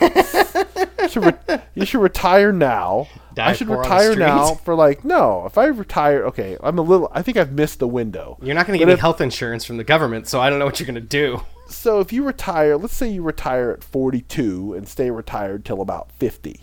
you, 0.00 0.08
should 1.08 1.24
re- 1.24 1.58
you 1.74 1.86
should 1.86 2.00
retire 2.02 2.52
now. 2.52 3.08
Die 3.34 3.48
I 3.48 3.52
should 3.54 3.66
poor 3.66 3.78
on 3.78 3.82
the 3.84 3.88
retire 3.88 4.16
now 4.16 4.54
for 4.56 4.74
like 4.74 5.04
no. 5.06 5.46
If 5.46 5.56
I 5.56 5.66
retire, 5.66 6.24
okay, 6.26 6.58
I'm 6.62 6.78
a 6.78 6.82
little. 6.82 7.10
I 7.14 7.22
think 7.22 7.38
I've 7.38 7.52
missed 7.52 7.78
the 7.78 7.88
window. 7.88 8.36
You're 8.42 8.54
not 8.54 8.66
going 8.66 8.78
to 8.78 8.84
But 8.84 8.88
get 8.88 8.92
any 8.92 8.94
if- 8.94 9.00
health 9.00 9.20
insurance 9.22 9.64
from 9.64 9.78
the 9.78 9.84
government, 9.84 10.26
so 10.28 10.38
I 10.40 10.50
don't 10.50 10.58
know 10.58 10.66
what 10.66 10.78
you're 10.80 10.86
going 10.86 10.96
to 10.96 11.00
do. 11.00 11.40
So 11.68 12.00
if 12.00 12.12
you 12.12 12.24
retire, 12.24 12.76
let's 12.76 12.94
say 12.94 13.08
you 13.08 13.22
retire 13.22 13.70
at 13.70 13.82
42 13.82 14.74
and 14.74 14.86
stay 14.86 15.10
retired 15.10 15.64
till 15.64 15.80
about 15.80 16.12
50, 16.12 16.60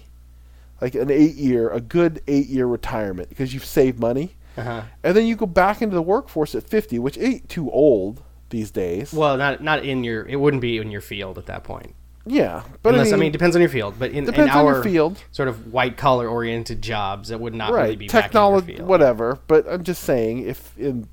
like 0.79 0.93
an 0.93 1.09
eight 1.09 1.33
year, 1.35 1.69
a 1.71 1.81
good 1.81 2.21
eight 2.27 2.47
year 2.47 2.67
retirement 2.67 3.29
because 3.29 3.51
you've 3.53 3.65
saved 3.65 3.99
money, 3.99 4.35
Uh-huh. 4.57 4.83
and 5.03 5.17
then 5.17 5.25
you 5.25 5.35
go 5.35 5.45
back 5.47 5.81
into 5.81 5.95
the 5.95 6.01
workforce 6.03 6.53
at 6.53 6.63
50, 6.69 6.99
which 6.99 7.17
ain't 7.17 7.49
too 7.49 7.71
old 7.71 8.21
these 8.53 8.71
days. 8.71 9.11
Well, 9.11 9.35
not 9.35 9.61
not 9.61 9.83
in 9.83 10.05
your. 10.05 10.25
It 10.25 10.37
wouldn't 10.37 10.61
be 10.61 10.77
in 10.77 10.89
your 10.91 11.01
field 11.01 11.37
at 11.37 11.47
that 11.47 11.65
point. 11.65 11.93
yeah, 12.25 12.63
but 12.81 12.93
Unless 12.93 13.07
I 13.07 13.09
I 13.09 13.11
mean, 13.15 13.19
mean, 13.19 13.29
it 13.29 13.33
depends 13.33 13.55
on 13.57 13.61
your 13.61 13.69
field. 13.69 13.95
But 13.99 14.11
in, 14.11 14.33
in 14.33 14.49
our 14.49 14.81
field. 14.81 15.21
sort 15.31 15.49
of 15.49 15.73
white 15.73 15.97
collar 15.97 16.29
oriented 16.29 16.81
jobs, 16.81 17.27
that 17.29 17.39
would 17.41 17.53
not 17.53 17.73
really 17.73 17.97
be 17.97 18.07
back 18.07 18.13
in 18.13 18.15
your 18.15 18.21
technology, 18.21 18.81
whatever. 18.81 19.39
But 19.47 19.67
I'm 19.67 19.83
just 19.83 20.03
saying, 20.05 20.39
if 20.47 20.77
in 20.77 21.09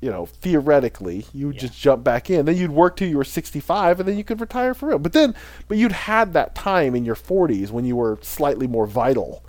you 0.00 0.10
know, 0.10 0.26
theoretically, 0.26 1.24
you 1.32 1.50
Yeah. 1.50 1.58
just 1.58 1.78
jump 1.80 2.04
back 2.04 2.28
in. 2.30 2.44
Then 2.46 2.56
you'd 2.56 2.70
work 2.70 2.96
till 2.96 3.08
you 3.08 3.16
were 3.16 3.24
65, 3.24 3.98
and 3.98 4.08
then 4.08 4.16
you 4.18 4.24
could 4.24 4.40
retire 4.40 4.74
for 4.74 4.88
real. 4.90 4.98
But 4.98 5.12
then, 5.14 5.34
but 5.68 5.78
you'd 5.78 5.92
had 5.92 6.34
that 6.34 6.54
time 6.54 6.94
in 6.94 7.04
your 7.06 7.14
40s 7.16 7.70
when 7.70 7.84
you 7.86 7.96
were 7.96 8.18
slightly 8.22 8.66
more 8.66 8.86
vital 8.86 9.42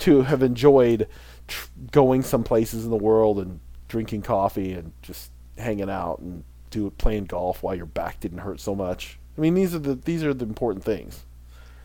to 0.00 0.22
have 0.22 0.42
enjoyed 0.42 1.06
tr- 1.46 1.68
going 1.92 2.22
some 2.22 2.42
places 2.44 2.84
in 2.84 2.90
the 2.90 2.96
world 2.96 3.38
and 3.38 3.60
drinking 3.86 4.22
coffee 4.22 4.72
and 4.72 4.92
just 5.00 5.30
hanging 5.56 5.88
out 5.90 6.18
and 6.18 6.42
do 6.70 6.90
playing 6.90 7.24
golf 7.26 7.62
while 7.62 7.74
your 7.74 7.86
back 7.86 8.20
didn't 8.20 8.38
hurt 8.38 8.60
so 8.60 8.74
much. 8.74 9.18
I 9.36 9.40
mean, 9.40 9.54
these 9.54 9.74
are 9.74 9.78
the 9.78 9.94
these 9.94 10.22
are 10.24 10.34
the 10.34 10.44
important 10.44 10.84
things. 10.84 11.24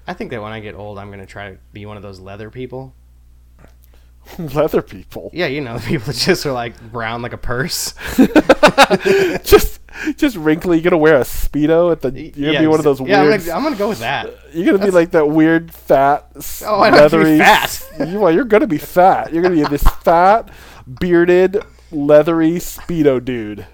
I 0.08 0.14
think 0.14 0.32
that 0.32 0.42
when 0.42 0.52
I 0.52 0.60
get 0.60 0.76
old, 0.76 1.00
I'm 1.00 1.08
going 1.08 1.20
to 1.20 1.26
try 1.26 1.52
to 1.52 1.58
be 1.72 1.86
one 1.86 1.96
of 1.96 2.04
those 2.04 2.20
leather 2.20 2.50
people. 2.50 2.94
Leather 4.40 4.82
people, 4.82 5.30
Yeah, 5.34 5.48
you 5.48 5.60
know, 5.60 5.78
the 5.78 5.86
people 5.88 6.08
that 6.08 6.16
just 6.16 6.46
are 6.46 6.54
like 6.54 6.80
brown 6.92 7.22
like 7.22 7.34
a 7.34 7.38
purse. 7.38 7.94
just 9.44 9.80
just 10.16 10.38
wrinkly. 10.38 10.78
You're 10.78 10.84
gonna 10.84 10.98
wear 10.98 11.18
a 11.18 11.22
speedo 11.26 11.92
at 11.92 12.02
the. 12.02 12.12
You're 12.12 12.54
gonna 12.54 12.64
be 12.64 12.68
one 12.68 12.80
of 12.80 12.86
those 12.86 13.02
yeah, 13.02 13.22
weird. 13.22 13.34
I'm 13.34 13.40
gonna, 13.40 13.52
I'm 13.58 13.64
gonna 13.64 13.76
go 13.76 13.90
with 13.90 14.00
that. 14.00 14.34
You're 14.54 14.66
gonna 14.66 14.86
be 14.86 14.92
like 14.92 15.12
that 15.12 15.28
weird 15.28 15.74
fat, 15.74 16.28
Oh, 16.66 16.80
I 16.80 16.90
don't 16.90 17.00
have 17.00 17.12
to 17.12 17.18
be 17.18 17.24
leathery. 17.24 17.38
fat. 17.38 18.10
You, 18.10 18.20
well, 18.22 18.32
you're 18.34 18.46
gonna 18.46 18.66
be 18.68 18.78
fat. 18.78 19.34
You're 19.34 19.44
gonna 19.44 19.56
be 19.56 19.64
this 19.64 19.84
fat, 19.84 20.50
bearded, 20.88 21.58
leathery 21.92 22.54
speedo 22.54 23.24
dude. 23.24 23.68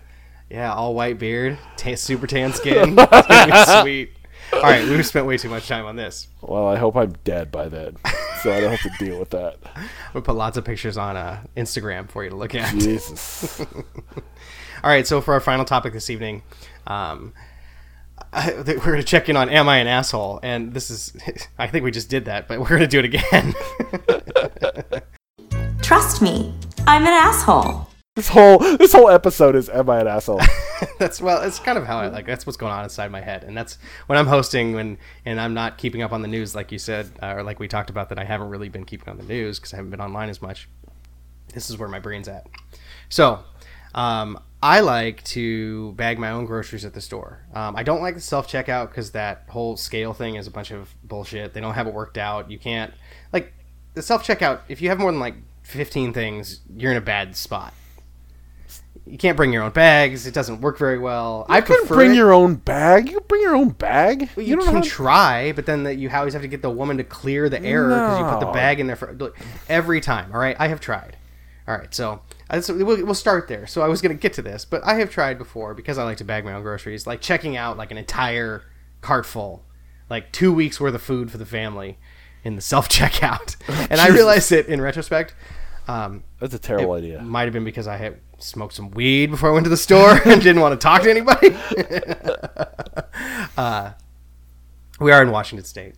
Yeah, 0.50 0.74
all 0.74 0.94
white 0.96 1.20
beard, 1.20 1.58
ta 1.78 1.96
super 1.96 2.26
tan 2.28 2.54
skin. 2.54 2.98
It's 2.98 3.28
gonna 3.28 3.46
be 3.46 3.82
sweet. 3.82 4.12
All 4.54 4.62
right, 4.62 4.84
we've 4.88 5.06
spent 5.06 5.28
way 5.28 5.38
too 5.38 5.50
much 5.50 5.68
time 5.68 5.86
on 5.86 5.96
this. 5.96 6.28
Well, 6.42 6.68
I 6.68 6.76
hope 6.78 6.96
I'm 6.96 7.14
dead 7.24 7.52
by 7.52 7.70
then, 7.70 7.98
so 8.42 8.52
I 8.52 8.60
don't 8.62 8.72
have 8.72 8.82
to 8.98 9.06
deal 9.06 9.20
with 9.20 9.30
that. 9.30 9.58
I'm 9.76 9.88
gonna 10.14 10.26
put 10.26 10.36
lots 10.36 10.58
of 10.58 10.66
pictures 10.66 10.98
on 10.98 11.16
uh, 11.16 11.44
Instagram 11.56 12.10
for 12.10 12.24
you 12.24 12.32
to 12.32 12.36
look 12.36 12.56
at. 12.56 12.74
Jesus. 12.74 13.60
All 14.84 14.90
right, 14.90 15.06
so 15.06 15.22
for 15.22 15.34
our 15.34 15.40
final 15.40 15.66
topic 15.66 15.94
this 15.94 16.10
evening, 16.10 16.42
um, 16.88 17.34
I, 18.32 18.50
th- 18.52 18.78
we're 18.78 18.86
going 18.86 18.98
to 18.98 19.04
check 19.04 19.28
in 19.28 19.36
on 19.36 19.50
Am 19.50 19.68
I 19.68 19.80
an 19.80 19.88
Asshole? 19.88 20.40
And 20.42 20.74
this 20.74 20.90
is, 20.90 21.14
I 21.58 21.68
think 21.68 21.84
we 21.84 21.92
just 21.92 22.10
did 22.10 22.26
that, 22.26 22.48
but 22.48 22.62
we're 22.62 22.70
going 22.70 22.80
to 22.82 22.88
do 22.88 23.00
it 23.00 23.06
again. 23.06 23.54
Trust 25.82 26.22
me, 26.22 26.54
I'm 26.88 27.02
an 27.02 27.10
asshole. 27.10 27.89
This 28.20 28.28
whole 28.28 28.58
this 28.60 28.92
whole 28.92 29.10
episode 29.10 29.56
is 29.56 29.70
am 29.70 29.90
I 29.90 30.02
an 30.02 30.08
asshole? 30.08 30.42
that's, 31.00 31.22
well, 31.22 31.42
it's 31.42 31.58
kind 31.58 31.78
of 31.78 31.86
how 31.86 32.00
I 32.00 32.08
like, 32.08 32.26
that's 32.26 32.46
what's 32.46 32.58
going 32.58 32.74
on 32.74 32.84
inside 32.84 33.12
my 33.12 33.22
head. 33.22 33.46
And 33.46 33.56
that's 33.56 33.78
when 34.08 34.20
I'm 34.20 34.28
hosting 34.28 34.74
when, 34.74 34.98
and 35.24 35.40
I'm 35.40 35.54
not 35.54 35.78
keeping 35.78 36.02
up 36.02 36.12
on 36.12 36.22
the 36.22 36.28
news, 36.28 36.54
like 36.54 36.70
you 36.74 36.80
said, 36.80 37.10
uh, 37.24 37.36
or 37.36 37.44
like 37.44 37.62
we 37.62 37.70
talked 37.70 37.90
about 37.90 38.10
that 38.10 38.20
I 38.20 38.26
haven't 38.26 38.50
really 38.50 38.68
been 38.68 38.84
keeping 38.84 39.08
on 39.08 39.16
the 39.16 39.24
news 39.24 39.58
because 39.58 39.74
I 39.74 39.78
haven't 39.78 39.92
been 39.92 40.02
online 40.02 40.28
as 40.28 40.42
much. 40.42 40.68
This 41.54 41.70
is 41.70 41.78
where 41.78 41.88
my 41.88 42.00
brain's 42.00 42.28
at. 42.28 42.46
So, 43.08 43.40
um, 43.96 44.38
I 44.62 44.82
like 44.82 45.24
to 45.24 45.94
bag 45.94 46.20
my 46.20 46.32
own 46.32 46.44
groceries 46.44 46.84
at 46.84 46.94
the 46.94 47.00
store. 47.00 47.46
Um, 47.54 47.78
I 47.78 47.84
don't 47.84 48.02
like 48.02 48.16
the 48.16 48.22
self 48.22 48.52
checkout 48.52 48.90
because 48.90 49.12
that 49.12 49.46
whole 49.48 49.78
scale 49.78 50.14
thing 50.14 50.36
is 50.36 50.46
a 50.46 50.52
bunch 50.52 50.72
of 50.72 50.94
bullshit. 51.06 51.54
They 51.54 51.62
don't 51.62 51.76
have 51.76 51.88
it 51.88 51.94
worked 51.94 52.18
out. 52.18 52.52
You 52.52 52.60
can't 52.60 52.94
like 53.32 53.54
the 53.94 54.02
self 54.02 54.28
checkout. 54.28 54.60
If 54.68 54.82
you 54.82 54.90
have 54.90 55.00
more 55.00 55.10
than 55.10 55.22
like 55.22 55.36
fifteen 55.64 56.12
things, 56.12 56.60
you're 56.76 56.92
in 56.92 56.98
a 56.98 57.02
bad 57.02 57.38
spot. 57.38 57.74
You 59.10 59.18
can't 59.18 59.36
bring 59.36 59.52
your 59.52 59.64
own 59.64 59.72
bags. 59.72 60.28
It 60.28 60.36
doesn't 60.36 60.62
work 60.62 60.78
very 60.78 61.00
well. 61.00 61.46
I 61.50 61.58
You 61.58 61.64
can 61.64 61.78
prefer 61.80 61.96
bring 61.96 62.12
it. 62.12 62.16
your 62.16 62.32
own 62.32 62.56
bag. 62.56 63.10
You 63.10 63.20
bring 63.22 63.42
your 63.42 63.56
own 63.56 63.70
bag. 63.70 64.30
You, 64.38 64.56
don't 64.56 64.70
can 64.70 64.82
try, 64.84 65.52
but 65.52 65.66
then 65.66 65.84
that 65.84 65.96
you 65.96 66.12
always 66.12 66.34
have 66.34 66.44
to 66.44 66.48
get 66.48 66.62
the 66.62 66.70
woman 66.70 66.98
to 66.98 67.04
clear 67.04 67.50
the 67.50 67.62
error 67.64 67.90
because 67.90 68.20
you 68.20 68.26
put 68.26 68.40
the 68.40 68.52
bag 68.52 68.80
in 68.80 68.86
there 68.86 68.96
for 68.96 69.12
look, 69.14 69.36
every 69.68 70.00
time. 70.00 70.32
All 70.32 70.40
right, 70.40 70.56
I 70.60 70.68
have 70.68 70.80
tried. 70.80 71.18
All 71.68 71.76
right, 71.76 71.94
so, 71.94 72.22
we'll, 72.52 72.84
we'll 73.06 73.14
start 73.14 73.48
there. 73.48 73.68
So 73.68 73.82
I 73.82 73.88
was 73.88 74.02
going 74.02 74.16
to 74.16 74.20
get 74.20 74.34
to 74.34 74.42
this, 74.42 74.66
but 74.66 74.84
I 74.84 74.96
have 74.96 75.10
tried 75.10 75.38
before 75.38 75.74
because 75.74 75.98
I 75.98 76.04
like 76.04 76.18
to 76.18 76.24
bag 76.24 76.46
my 76.46 76.54
own 76.54 76.62
groceries, 76.64 77.06
like 77.08 77.22
checking 77.22 77.58
out 77.58 77.78
like 77.78 77.92
an 77.92 77.98
entire 77.98 78.64
cart 79.02 79.26
full, 79.26 79.64
like 80.10 80.32
two 80.32 80.54
weeks 80.54 80.80
worth 80.80 80.96
of 80.96 81.02
food 81.02 81.32
for 81.32 81.38
the 81.38 81.46
family 81.46 81.98
in 82.44 82.56
the 82.56 82.62
self 82.62 82.90
checkout, 82.90 83.56
and 83.90 84.00
I 84.00 84.10
realized 84.10 84.52
it 84.52 84.68
in 84.68 84.82
retrospect. 84.82 85.34
Um, 85.90 86.24
That's 86.40 86.54
a 86.54 86.60
terrible 86.60 86.94
idea. 86.94 87.20
might 87.20 87.46
have 87.46 87.54
been 87.54 87.64
because 87.64 87.88
I 87.88 87.98
had 87.98 88.20
smoked 88.38 88.76
some 88.76 88.92
weed 88.92 89.32
before 89.32 89.50
I 89.50 89.54
went 89.54 89.64
to 89.64 89.72
the 89.72 89.78
store 89.78 90.22
and 90.26 90.40
didn't 90.40 90.62
want 90.62 90.80
to 90.80 90.84
talk 90.84 91.02
to 91.02 91.10
anybody. 91.10 91.58
uh, 93.58 93.94
we 95.00 95.12
are 95.12 95.24
in 95.24 95.32
Washington 95.32 95.66
State. 95.66 95.96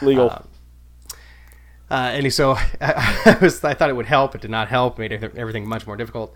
Legal. 0.00 0.30
Uh, 1.90 1.94
and 1.94 2.32
so 2.32 2.52
I, 2.80 3.22
I 3.26 3.38
was 3.40 3.64
I 3.64 3.74
thought 3.74 3.90
it 3.90 3.96
would 3.96 4.06
help. 4.06 4.36
It 4.36 4.42
did 4.42 4.50
not 4.50 4.68
help. 4.68 4.96
Made 4.96 5.12
everything- 5.12 5.68
much 5.68 5.88
more 5.88 5.96
difficult. 5.96 6.32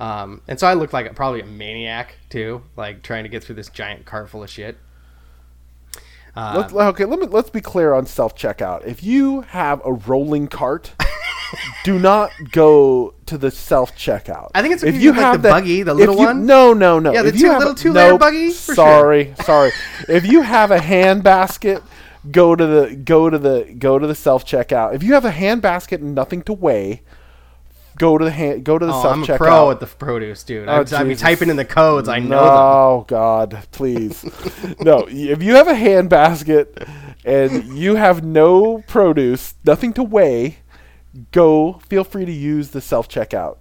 Um, 0.00 0.42
and 0.48 0.58
so 0.58 0.66
I 0.66 0.74
looked 0.74 0.92
like 0.92 1.14
probably 1.14 1.42
a 1.42 1.46
maniac 1.46 2.16
too, 2.28 2.62
like 2.76 3.04
trying 3.04 3.22
to 3.22 3.28
get 3.28 3.44
through 3.44 3.54
this 3.54 3.68
giant 3.68 4.04
cart 4.04 4.28
full 4.28 4.42
of 4.42 4.50
shit. 4.50 4.78
Uh, 6.34 6.54
let's, 6.56 6.72
okay, 6.72 7.04
let 7.04 7.20
me 7.20 7.26
let's 7.26 7.50
be 7.50 7.60
clear 7.60 7.92
on 7.92 8.06
self 8.06 8.34
checkout. 8.34 8.84
If 8.84 9.04
you 9.04 9.42
have 9.42 9.80
a 9.84 9.92
rolling 9.92 10.48
cart, 10.48 10.92
do 11.84 11.98
not 11.98 12.30
go 12.50 13.14
to 13.26 13.38
the 13.38 13.50
self 13.50 13.96
checkout. 13.96 14.50
I 14.54 14.62
think 14.62 14.74
it's 14.74 14.82
if 14.82 15.00
you 15.00 15.12
have, 15.12 15.34
like, 15.34 15.42
the 15.42 15.48
buggy, 15.48 15.82
the 15.82 15.94
little 15.94 16.16
you- 16.16 16.26
one. 16.26 16.46
No, 16.46 16.72
no, 16.72 16.98
no. 16.98 17.12
Yeah, 17.12 17.22
the 17.22 17.28
If 17.28 17.34
two- 17.36 17.46
you 17.46 17.58
little 17.58 17.74
two-layer 17.74 18.10
nope, 18.10 18.20
buggy, 18.20 18.50
sorry, 18.50 19.34
sorry. 19.44 19.72
If 20.08 20.26
you 20.26 20.42
have 20.42 20.70
a 20.70 20.78
hand 20.78 21.22
basket, 21.22 21.82
go 22.30 22.54
to 22.54 22.66
the 22.66 22.96
go 22.96 23.28
to 23.30 23.38
the 23.38 23.74
go 23.78 23.98
to 23.98 24.06
the 24.06 24.14
self 24.14 24.44
checkout. 24.44 24.94
If 24.94 25.02
you 25.02 25.14
have 25.14 25.24
a 25.24 25.30
hand 25.30 25.62
basket 25.62 26.00
and 26.00 26.14
nothing 26.14 26.42
to 26.42 26.52
weigh, 26.52 27.02
go 27.98 28.18
to 28.18 28.24
the 28.24 28.30
hand 28.30 28.64
go 28.64 28.78
to 28.78 28.86
the 28.86 28.92
oh, 28.92 29.02
self 29.02 29.14
I'm 29.14 29.22
a 29.22 29.26
checkout. 29.26 29.38
pro 29.38 29.70
at 29.70 29.80
the 29.80 29.86
produce, 29.86 30.42
dude. 30.44 30.68
Oh, 30.68 30.84
I 30.92 31.04
mean, 31.04 31.16
typing 31.16 31.50
in 31.50 31.56
the 31.56 31.64
codes, 31.64 32.08
I 32.08 32.18
know 32.18 32.28
them. 32.36 32.48
Oh 32.48 33.04
God, 33.08 33.66
please. 33.72 34.24
no, 34.80 35.06
if 35.08 35.42
you 35.42 35.54
have 35.54 35.68
a 35.68 35.74
hand 35.74 36.10
basket 36.10 36.86
and 37.24 37.76
you 37.76 37.96
have 37.96 38.24
no 38.24 38.82
produce, 38.86 39.54
nothing 39.64 39.92
to 39.94 40.02
weigh, 40.02 40.58
go. 41.30 41.74
Feel 41.88 42.04
free 42.04 42.24
to 42.24 42.32
use 42.32 42.70
the 42.70 42.80
self 42.80 43.08
checkout. 43.08 43.56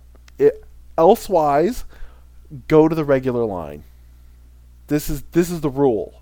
Elsewise, 0.97 1.85
go 2.67 2.87
to 2.87 2.95
the 2.95 3.05
regular 3.05 3.45
line. 3.45 3.83
This 4.87 5.09
is 5.09 5.21
this 5.31 5.49
is 5.49 5.61
the 5.61 5.69
rule. 5.69 6.21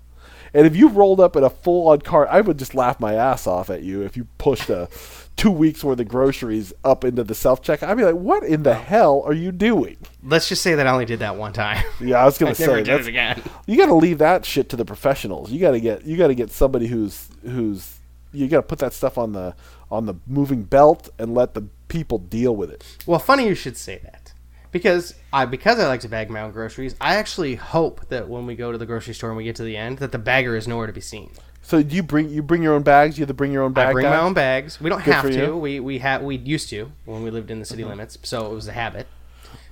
And 0.52 0.66
if 0.66 0.74
you 0.74 0.88
rolled 0.88 1.20
up 1.20 1.36
in 1.36 1.44
a 1.44 1.50
full 1.50 1.88
on 1.88 2.00
cart, 2.00 2.28
I 2.30 2.40
would 2.40 2.58
just 2.58 2.74
laugh 2.74 2.98
my 2.98 3.14
ass 3.14 3.46
off 3.46 3.70
at 3.70 3.82
you 3.82 4.02
if 4.02 4.16
you 4.16 4.26
pushed 4.38 4.68
a 4.68 4.88
two 5.36 5.50
weeks 5.50 5.84
worth 5.84 6.00
of 6.00 6.08
groceries 6.08 6.72
up 6.84 7.04
into 7.04 7.22
the 7.22 7.34
self 7.34 7.62
checkout. 7.62 7.88
I'd 7.88 7.96
be 7.96 8.04
like, 8.04 8.16
"What 8.16 8.42
in 8.42 8.62
the 8.64 8.74
hell 8.74 9.22
are 9.24 9.32
you 9.32 9.52
doing?" 9.52 9.96
Let's 10.24 10.48
just 10.48 10.62
say 10.62 10.74
that 10.74 10.86
I 10.86 10.90
only 10.90 11.04
did 11.04 11.20
that 11.20 11.36
one 11.36 11.52
time. 11.52 11.84
Yeah, 12.00 12.22
I 12.22 12.24
was 12.24 12.38
gonna 12.38 12.50
I 12.50 12.54
say 12.54 12.66
never 12.66 12.82
did 12.82 13.00
it 13.00 13.06
again. 13.06 13.42
you 13.66 13.76
got 13.76 13.86
to 13.86 13.94
leave 13.94 14.18
that 14.18 14.44
shit 14.44 14.68
to 14.70 14.76
the 14.76 14.84
professionals. 14.84 15.50
You 15.50 15.60
got 15.60 15.72
to 15.72 15.80
get 15.80 16.04
you 16.04 16.16
got 16.16 16.28
to 16.28 16.34
get 16.34 16.50
somebody 16.50 16.86
who's 16.86 17.28
who's 17.42 17.98
you 18.32 18.48
got 18.48 18.58
to 18.58 18.62
put 18.62 18.78
that 18.80 18.92
stuff 18.92 19.18
on 19.18 19.32
the 19.32 19.54
on 19.90 20.06
the 20.06 20.14
moving 20.26 20.62
belt 20.62 21.08
and 21.18 21.34
let 21.34 21.54
the 21.54 21.62
people 21.88 22.18
deal 22.18 22.54
with 22.54 22.70
it. 22.70 22.84
Well, 23.06 23.18
funny 23.18 23.46
you 23.46 23.54
should 23.54 23.76
say 23.76 23.98
that 24.04 24.32
because 24.72 25.14
I 25.32 25.44
because 25.44 25.78
I 25.78 25.86
like 25.86 26.00
to 26.00 26.08
bag 26.08 26.30
my 26.30 26.40
own 26.40 26.52
groceries. 26.52 26.94
I 27.00 27.16
actually 27.16 27.56
hope 27.56 28.08
that 28.08 28.28
when 28.28 28.46
we 28.46 28.54
go 28.54 28.72
to 28.72 28.78
the 28.78 28.86
grocery 28.86 29.14
store 29.14 29.30
and 29.30 29.36
we 29.36 29.44
get 29.44 29.56
to 29.56 29.64
the 29.64 29.76
end, 29.76 29.98
that 29.98 30.12
the 30.12 30.18
bagger 30.18 30.56
is 30.56 30.68
nowhere 30.68 30.86
to 30.86 30.92
be 30.92 31.00
seen. 31.00 31.30
So 31.62 31.82
do 31.82 31.94
you 31.94 32.02
bring 32.02 32.30
you 32.30 32.42
bring 32.42 32.62
your 32.62 32.74
own 32.74 32.82
bags? 32.82 33.18
You 33.18 33.22
have 33.22 33.28
to 33.28 33.34
bring 33.34 33.52
your 33.52 33.62
own 33.62 33.72
bag. 33.72 33.88
I 33.88 33.92
bring 33.92 34.06
my 34.06 34.18
own 34.18 34.34
bags. 34.34 34.80
We 34.80 34.90
don't 34.90 35.04
Good 35.04 35.14
have 35.14 35.24
to. 35.24 35.30
Mm-hmm. 35.30 35.60
We 35.60 35.80
we 35.80 35.98
have 35.98 36.22
we 36.22 36.36
used 36.36 36.68
to 36.70 36.90
when 37.04 37.22
we 37.22 37.30
lived 37.30 37.50
in 37.50 37.58
the 37.58 37.64
city 37.64 37.84
limits, 37.84 38.18
so 38.22 38.50
it 38.50 38.54
was 38.54 38.66
a 38.68 38.72
habit. 38.72 39.06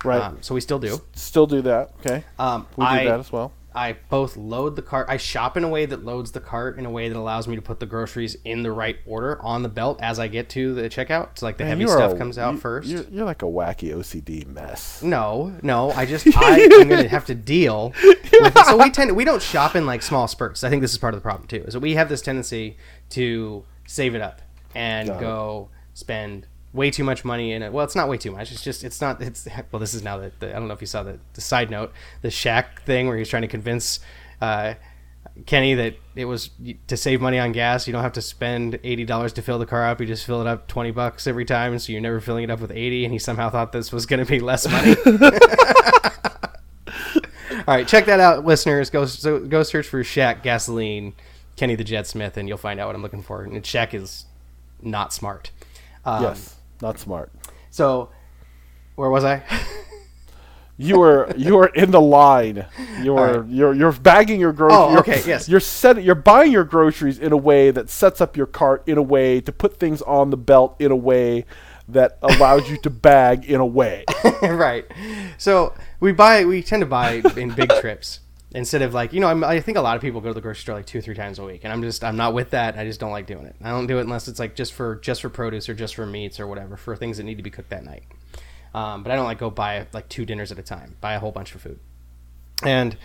right? 0.05 0.23
Um, 0.23 0.39
so 0.41 0.55
we 0.55 0.61
still 0.61 0.79
do. 0.79 1.01
Still 1.15 1.47
do 1.47 1.63
that. 1.63 1.91
Okay, 2.01 2.25
Um, 2.39 2.67
we 2.77 2.85
do 2.85 2.91
I, 2.91 3.05
that 3.05 3.21
as 3.21 3.33
well. 3.33 3.53
I 3.75 3.97
both 4.09 4.37
load 4.37 4.77
the 4.77 4.83
cart. 4.83 5.07
I 5.11 5.19
shop 5.19 5.57
in 5.57 5.63
a 5.63 5.69
way 5.69 5.87
that 5.87 6.05
loads 6.05 6.33
the 6.33 6.41
cart 6.41 6.79
in 6.79 6.87
a 6.87 6.91
way 6.91 7.09
that 7.09 7.17
allows 7.17 7.47
me 7.47 7.55
to 7.55 7.63
put 7.63 7.79
the 7.81 7.87
groceries 7.87 8.37
in 8.45 8.63
the 8.63 8.73
right 8.73 8.97
order 9.07 9.41
on 9.43 9.63
the 9.63 9.69
belt 9.69 10.01
as 10.03 10.19
I 10.19 10.27
get 10.27 10.49
to 10.51 10.75
the 10.75 10.89
checkout. 10.89 11.31
It's 11.33 11.43
like 11.43 11.59
the 11.59 11.67
heavy 11.67 11.87
stuff 11.87 12.13
a- 12.13 12.17
comes 12.17 12.39
out 12.39 12.55
you- 12.55 12.61
first. 12.61 12.89
You're, 12.89 13.05
you're 13.11 13.25
like 13.27 13.43
a 13.43 13.47
wacky 13.47 13.95
OCD 13.95 14.47
mess. 14.47 15.03
No, 15.03 15.55
no. 15.63 15.91
I 15.93 16.07
just 16.07 16.27
I 16.37 16.59
am 16.61 16.69
going 16.89 17.03
to 17.03 17.09
have 17.09 17.27
to 17.27 17.35
deal 17.35 17.91
with 18.03 18.19
it. 18.57 18.67
So 18.67 18.77
we 18.79 18.91
tend 18.91 19.15
we 19.15 19.25
don't 19.25 19.43
shop 19.43 19.77
in 19.77 19.87
like 19.87 20.03
small 20.03 20.27
spurts. 20.27 20.65
I 20.65 20.71
think 20.71 20.83
this 20.83 20.93
is 20.93 20.99
part 20.99 21.15
of 21.15 21.21
the 21.21 21.23
problem 21.23 21.47
too. 21.47 21.63
Is 21.67 21.75
that 21.75 21.81
we 21.81 21.95
have 21.95 22.09
this 22.09 22.23
tendency 22.23 22.79
to 23.11 23.65
save 23.87 24.15
it 24.17 24.23
up 24.23 24.43
and 24.75 25.09
Got 25.09 25.17
it. 25.19 25.21
go 25.21 25.69
spend 25.95 26.47
way 26.73 26.91
too 26.91 27.05
much 27.05 27.25
money 27.25 27.53
in 27.53 27.63
it. 27.63 27.73
Well, 27.73 27.85
it's 27.85 27.97
not 27.97 28.09
way 28.09 28.17
too 28.17 28.33
much. 28.33 28.53
It's 28.53 28.63
just 28.63 28.85
it's 28.85 29.01
not. 29.01 29.21
It's 29.23 29.49
well. 29.73 29.81
This 29.81 29.95
is 29.95 30.03
now 30.03 30.19
the, 30.19 30.33
the 30.39 30.51
I 30.55 30.59
don't 30.59 30.69
know 30.69 30.75
if 30.75 30.81
you 30.81 30.87
saw 30.87 31.03
the, 31.03 31.19
the 31.35 31.41
side 31.41 31.71
note, 31.71 31.93
the 32.23 32.29
Shaq 32.29 32.81
thing 32.85 33.09
where 33.09 33.17
he's 33.17 33.29
trying 33.29 33.43
to 33.43 33.49
convince. 33.49 34.01
Uh, 34.41 34.75
Kenny, 35.47 35.75
that 35.75 35.95
it 36.17 36.25
was 36.25 36.51
to 36.89 36.97
save 36.97 37.21
money 37.21 37.39
on 37.39 37.53
gas. 37.53 37.87
You 37.87 37.93
don't 37.93 38.03
have 38.03 38.15
to 38.15 38.23
spend 38.23 38.79
eighty 38.83 39.05
dollars 39.05 39.33
to 39.35 39.43
fill 39.43 39.59
the 39.59 39.67
car 39.67 39.87
up. 39.87 40.01
You 40.01 40.07
just 40.07 40.27
fill 40.27 40.41
it 40.41 40.47
up 40.47 40.67
twenty 40.69 40.91
bucks 40.91 41.27
every 41.27 41.45
time, 41.45 41.73
and 41.73 41.81
so 41.81 41.93
you're 41.93 42.01
never 42.01 42.21
filling 42.21 42.45
it 42.45 42.51
up 42.51 42.61
with 42.61 42.73
eighty. 42.73 43.05
And 43.05 43.13
he 43.13 43.19
somehow 43.19 43.51
thought 43.51 43.73
this 43.73 43.93
was 43.93 44.07
going 44.07 44.25
to 44.25 44.31
be 44.31 44.41
less 44.41 44.69
money. 44.69 44.97
All 47.67 47.75
right, 47.75 47.87
check 47.87 48.07
that 48.07 48.19
out, 48.19 48.45
listeners. 48.45 48.91
Go 48.91 49.05
so 49.05 49.41
go 49.41 49.63
search 49.63 49.87
for 49.87 50.03
Shaq 50.03 50.43
gasoline, 50.43 51.13
Kenny 51.57 51.75
the 51.75 51.85
Jet 51.85 52.07
Smith, 52.07 52.37
and 52.37 52.49
you'll 52.49 52.59
find 52.59 52.81
out 52.81 52.87
what 52.87 52.97
I'm 52.97 53.03
looking 53.03 53.23
for. 53.23 53.43
And 53.43 53.63
Shaq 53.63 53.95
is 53.95 54.25
not 54.81 55.13
smart. 55.13 55.51
Um, 56.05 56.23
yes, 56.23 56.57
not 56.81 56.99
smart. 56.99 57.33
So, 57.71 58.11
where 58.97 59.11
was 59.11 59.25
I? 59.25 59.43
You 60.81 61.01
were 61.01 61.33
you 61.37 61.57
were 61.57 61.67
in 61.67 61.91
the 61.91 62.01
line. 62.01 62.65
You 63.03 63.17
are 63.17 63.41
right. 63.41 63.51
you're 63.51 63.75
you're 63.75 63.91
bagging 63.91 64.39
your 64.39 64.53
groceries. 64.53 64.97
Oh, 64.97 64.99
okay, 65.01 65.23
yes. 65.27 65.49
You're 65.49 65.59
set. 65.59 66.01
You're 66.05 66.15
buying 66.15 66.53
your 66.53 66.63
groceries 66.63 67.19
in 67.19 67.33
a 67.33 67.37
way 67.37 67.73
that 67.73 67.91
sets 67.91 68.21
up 68.21 68.37
your 68.37 68.47
cart 68.47 68.85
in 68.87 68.97
a 68.97 69.03
way 69.03 69.41
to 69.41 69.51
put 69.51 69.81
things 69.81 70.03
on 70.03 70.31
the 70.31 70.37
belt 70.37 70.77
in 70.79 70.93
a 70.93 70.97
way 70.97 71.47
that 71.89 72.19
allows 72.23 72.71
you 72.71 72.77
to 72.83 72.91
bag 72.91 73.45
in 73.47 73.61
a 73.61 73.67
way. 73.67 74.05
right. 74.43 74.87
So 75.37 75.75
we 75.99 76.13
buy. 76.13 76.45
We 76.45 76.63
tend 76.63 76.83
to 76.83 76.87
buy 76.87 77.23
in 77.37 77.51
big 77.51 77.71
trips 77.81 78.21
instead 78.53 78.83
of 78.83 78.95
like 78.95 79.13
you 79.13 79.21
know. 79.21 79.29
I'm, 79.29 79.45
I 79.45 79.61
think 79.61 79.79
a 79.79 79.81
lot 79.81 79.97
of 79.97 80.03
people 80.03 80.21
go 80.21 80.29
to 80.29 80.35
the 80.35 80.41
grocery 80.41 80.63
store 80.63 80.75
like 80.77 80.87
two 80.87 80.99
or 80.99 81.03
three 81.03 81.15
times 81.15 81.39
a 81.39 81.45
week, 81.45 81.61
and 81.65 81.73
I'm 81.73 81.83
just 81.83 82.03
I'm 82.03 82.17
not 82.17 82.35
with 82.35 82.51
that. 82.51 82.79
I 82.79 82.85
just 82.85 83.01
don't 83.01 83.11
like 83.11 83.27
doing 83.27 83.47
it. 83.47 83.57
I 83.63 83.71
don't 83.71 83.87
do 83.87 83.99
it 83.99 84.03
unless 84.03 84.29
it's 84.29 84.39
like 84.39 84.55
just 84.55 84.73
for 84.73 84.97
just 84.97 85.23
for 85.23 85.29
produce 85.29 85.69
or 85.69 85.75
just 85.75 85.95
for 85.95 86.07
meats 86.07 86.41
or 86.41 86.47
whatever 86.47 86.77
for 86.77 86.97
things 86.97 87.19
that 87.19 87.25
need 87.25 87.37
to 87.37 87.43
be 87.43 87.51
cooked 87.51 87.71
that 87.71 87.85
night. 87.85 88.05
Um, 88.75 89.03
but 89.03 89.13
I 89.13 89.17
don't 89.17 89.25
like 89.25 89.39
go 89.39 89.51
buy 89.51 89.87
like 89.93 90.09
two 90.09 90.25
dinners 90.25 90.53
at 90.53 90.59
a 90.59 90.63
time. 90.63 90.97
Buy 91.01 91.15
a 91.15 91.21
whole 91.21 91.33
bunch 91.33 91.55
of 91.55 91.63
food, 91.63 91.79
and 92.63 92.97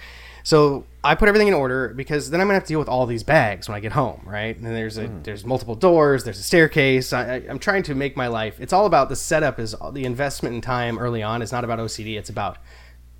so 0.43 0.85
I 1.03 1.15
put 1.15 1.29
everything 1.29 1.47
in 1.47 1.53
order 1.53 1.93
because 1.95 2.29
then 2.29 2.41
I'm 2.41 2.47
gonna 2.47 2.55
have 2.55 2.63
to 2.63 2.67
deal 2.67 2.79
with 2.79 2.89
all 2.89 3.05
these 3.05 3.23
bags 3.23 3.69
when 3.69 3.77
I 3.77 3.79
get 3.79 3.93
home, 3.93 4.21
right? 4.25 4.55
And 4.55 4.65
there's 4.65 4.97
a 4.97 5.07
there's 5.23 5.45
multiple 5.45 5.75
doors, 5.75 6.25
there's 6.25 6.39
a 6.39 6.43
staircase. 6.43 7.13
I, 7.13 7.35
I, 7.35 7.43
I'm 7.49 7.59
trying 7.59 7.83
to 7.83 7.95
make 7.95 8.17
my 8.17 8.27
life. 8.27 8.59
It's 8.59 8.73
all 8.73 8.85
about 8.85 9.07
the 9.07 9.15
setup. 9.15 9.57
Is 9.57 9.73
the 9.93 10.03
investment 10.03 10.53
in 10.53 10.61
time 10.61 10.99
early 10.99 11.23
on. 11.23 11.41
It's 11.41 11.53
not 11.53 11.63
about 11.63 11.79
OCD. 11.79 12.17
It's 12.17 12.29
about 12.29 12.57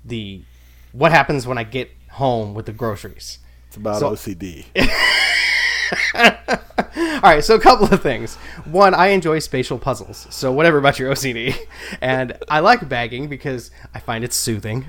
the 0.04 0.42
what 0.92 1.12
happens 1.12 1.46
when 1.46 1.56
I 1.56 1.64
get 1.64 1.90
home 2.14 2.54
with 2.54 2.66
the 2.66 2.72
groceries. 2.72 3.38
It's 3.68 3.76
about 3.76 4.00
So- 4.00 4.10
OCD. 4.12 4.66
All 6.14 7.30
right, 7.30 7.44
so 7.44 7.54
a 7.54 7.60
couple 7.60 7.86
of 7.92 8.02
things. 8.02 8.36
One, 8.64 8.94
I 8.94 9.08
enjoy 9.08 9.38
spatial 9.38 9.78
puzzles. 9.78 10.26
So 10.30 10.52
whatever 10.52 10.78
about 10.78 10.98
your 10.98 11.12
OCD, 11.12 11.56
and 12.00 12.36
I 12.48 12.60
like 12.60 12.88
bagging 12.88 13.28
because 13.28 13.70
I 13.94 14.00
find 14.00 14.24
it 14.24 14.32
soothing. 14.32 14.84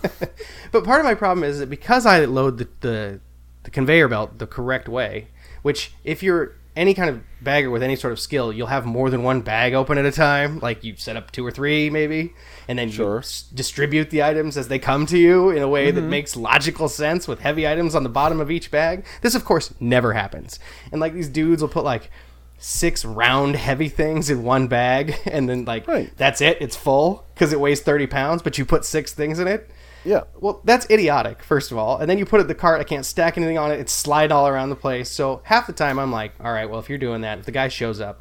but 0.72 0.84
part 0.84 1.00
of 1.00 1.04
my 1.04 1.14
problem 1.14 1.44
is 1.44 1.58
that 1.58 1.68
because 1.70 2.06
I 2.06 2.24
load 2.24 2.58
the, 2.58 2.68
the 2.80 3.20
the 3.64 3.70
conveyor 3.70 4.08
belt 4.08 4.38
the 4.38 4.46
correct 4.46 4.88
way, 4.88 5.28
which 5.62 5.92
if 6.04 6.22
you're 6.22 6.56
any 6.76 6.94
kind 6.94 7.10
of 7.10 7.20
bagger 7.42 7.70
with 7.70 7.82
any 7.82 7.96
sort 7.96 8.12
of 8.12 8.20
skill, 8.20 8.52
you'll 8.52 8.68
have 8.68 8.86
more 8.86 9.10
than 9.10 9.22
one 9.22 9.40
bag 9.40 9.74
open 9.74 9.98
at 9.98 10.04
a 10.04 10.12
time. 10.12 10.60
Like 10.60 10.84
you 10.84 10.94
set 10.96 11.16
up 11.16 11.30
two 11.32 11.44
or 11.44 11.50
three, 11.50 11.90
maybe, 11.90 12.32
and 12.68 12.78
then 12.78 12.90
Sure. 12.90 13.14
you 13.14 13.18
s- 13.20 13.42
distribute 13.42 14.10
the 14.10 14.22
items 14.22 14.56
as 14.56 14.68
they 14.68 14.78
come 14.78 15.06
to 15.06 15.18
you 15.18 15.50
in 15.50 15.62
a 15.62 15.68
way 15.68 15.90
that 15.90 16.00
mm-hmm. 16.00 16.10
makes 16.10 16.36
logical 16.36 16.88
sense 16.88 17.26
with 17.26 17.40
heavy 17.40 17.66
items 17.66 17.94
on 17.94 18.02
the 18.02 18.08
bottom 18.08 18.40
of 18.40 18.50
each 18.50 18.70
bag. 18.70 19.04
This, 19.22 19.34
of 19.34 19.44
course, 19.44 19.74
never 19.80 20.12
happens. 20.12 20.58
And 20.92 21.00
like 21.00 21.12
these 21.14 21.28
dudes 21.28 21.60
will 21.62 21.68
put 21.68 21.84
like 21.84 22.10
six 22.58 23.04
round 23.04 23.56
heavy 23.56 23.88
things 23.88 24.28
in 24.30 24.42
one 24.44 24.68
bag, 24.68 25.14
and 25.26 25.48
then 25.48 25.64
like 25.64 25.88
Right. 25.88 26.12
that's 26.16 26.40
it. 26.40 26.58
It's 26.60 26.76
full 26.76 27.24
because 27.34 27.52
it 27.52 27.60
weighs 27.60 27.80
thirty 27.80 28.06
pounds, 28.06 28.42
but 28.42 28.58
you 28.58 28.64
put 28.64 28.84
six 28.84 29.12
things 29.12 29.38
in 29.38 29.48
it. 29.48 29.68
Yeah. 30.04 30.24
Well, 30.38 30.60
that's 30.64 30.88
idiotic, 30.90 31.42
first 31.42 31.70
of 31.72 31.78
all. 31.78 31.98
And 31.98 32.08
then 32.08 32.18
you 32.18 32.24
put 32.24 32.40
it 32.40 32.42
in 32.42 32.48
the 32.48 32.54
cart. 32.54 32.80
I 32.80 32.84
can't 32.84 33.04
stack 33.04 33.36
anything 33.36 33.58
on 33.58 33.70
it. 33.70 33.80
It's 33.80 33.92
slide 33.92 34.32
all 34.32 34.48
around 34.48 34.70
the 34.70 34.76
place. 34.76 35.10
So 35.10 35.42
half 35.44 35.66
the 35.66 35.72
time 35.72 35.98
I'm 35.98 36.12
like, 36.12 36.32
all 36.40 36.52
right, 36.52 36.68
well, 36.68 36.80
if 36.80 36.88
you're 36.88 36.98
doing 36.98 37.20
that, 37.22 37.38
if 37.38 37.44
the 37.44 37.52
guy 37.52 37.68
shows 37.68 38.00
up, 38.00 38.20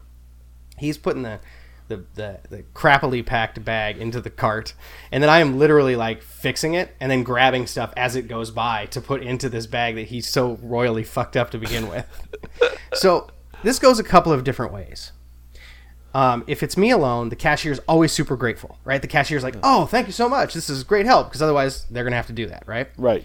he's 0.77 0.97
putting 0.97 1.23
the 1.23 1.39
the, 1.89 2.05
the, 2.13 2.39
the 2.49 2.63
crappily 2.75 3.25
packed 3.25 3.65
bag 3.65 3.97
into 3.97 4.21
the 4.21 4.29
cart 4.29 4.75
and 5.11 5.23
then 5.23 5.29
i 5.29 5.39
am 5.39 5.57
literally 5.57 5.95
like 5.95 6.21
fixing 6.21 6.75
it 6.75 6.95
and 6.99 7.11
then 7.11 7.23
grabbing 7.23 7.65
stuff 7.65 7.91
as 7.97 8.15
it 8.15 8.27
goes 8.27 8.51
by 8.51 8.85
to 8.85 9.01
put 9.01 9.23
into 9.23 9.49
this 9.49 9.65
bag 9.65 9.95
that 9.95 10.03
he's 10.03 10.29
so 10.29 10.59
royally 10.61 11.03
fucked 11.03 11.35
up 11.35 11.49
to 11.49 11.57
begin 11.57 11.89
with 11.89 12.05
so 12.93 13.27
this 13.63 13.79
goes 13.79 13.97
a 13.97 14.03
couple 14.03 14.31
of 14.31 14.43
different 14.43 14.71
ways 14.71 15.11
um, 16.13 16.43
if 16.47 16.63
it's 16.63 16.75
me 16.77 16.91
alone 16.91 17.29
the 17.29 17.35
cashier 17.35 17.71
is 17.71 17.79
always 17.87 18.11
super 18.11 18.35
grateful 18.35 18.77
right 18.85 19.01
the 19.01 19.07
cashier's 19.07 19.43
like 19.43 19.55
oh 19.63 19.85
thank 19.85 20.07
you 20.07 20.13
so 20.13 20.27
much 20.29 20.53
this 20.53 20.69
is 20.69 20.83
great 20.83 21.05
help 21.05 21.27
because 21.27 21.41
otherwise 21.41 21.85
they're 21.91 22.03
gonna 22.03 22.15
have 22.15 22.27
to 22.27 22.33
do 22.33 22.47
that 22.47 22.63
right 22.67 22.89
Right. 22.97 23.23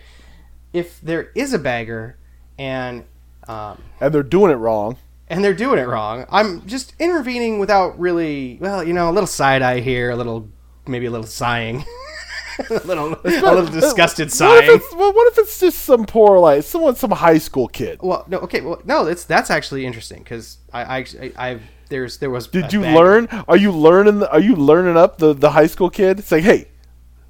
if 0.73 1.01
there 1.01 1.31
is 1.35 1.53
a 1.55 1.59
bagger 1.59 2.16
and 2.59 3.05
um, 3.49 3.83
And 4.01 4.12
they're 4.14 4.23
doing 4.23 4.51
it 4.51 4.55
wrong. 4.57 4.97
and 5.29 5.44
they're 5.44 5.55
doing 5.55 5.79
it 5.79 5.87
wrong. 5.88 6.25
I'm 6.31 6.66
just 6.66 6.94
intervening 6.99 7.59
without 7.59 7.99
really, 7.99 8.59
well, 8.61 8.83
you 8.85 8.92
know, 8.94 9.11
a 9.11 9.12
little 9.12 9.27
side 9.27 9.61
eye 9.62 9.81
here, 9.81 10.11
a 10.11 10.16
little, 10.16 10.49
maybe 10.87 11.07
a 11.07 11.11
little 11.11 11.27
sighing, 11.27 11.85
a 12.70 12.75
little, 12.87 13.14
a 13.25 13.29
little 13.29 13.66
disgusted 13.66 14.29
What 14.38 14.64
if, 14.64 14.83
well, 14.97 15.12
what 15.12 15.33
if 15.33 15.38
it's 15.38 15.59
just 15.61 15.81
some 15.81 16.05
poor 16.07 16.38
like 16.38 16.62
someone 16.62 16.94
some 16.97 17.11
high 17.11 17.38
school 17.38 17.68
kid? 17.68 17.99
Well, 18.03 18.25
no, 18.29 18.38
okay, 18.40 18.61
well, 18.62 18.81
no, 18.85 19.05
that's 19.05 19.25
that's 19.25 19.51
actually 19.51 19.85
interesting 19.85 20.23
because 20.23 20.59
I, 20.73 20.99
I, 20.99 21.33
I've 21.37 21.62
there's 21.88 22.18
there 22.18 22.31
was. 22.31 22.47
Did 22.47 22.73
you 22.73 22.81
learn? 22.81 23.29
Are 23.49 23.57
you 23.57 23.70
learning? 23.73 24.23
Are 24.25 24.40
you 24.40 24.55
learning 24.57 24.97
up 24.97 25.18
the, 25.18 25.33
the 25.33 25.51
high 25.51 25.66
school 25.66 25.90
kid? 25.90 26.25
Saying, 26.25 26.44
"Hey, 26.44 26.68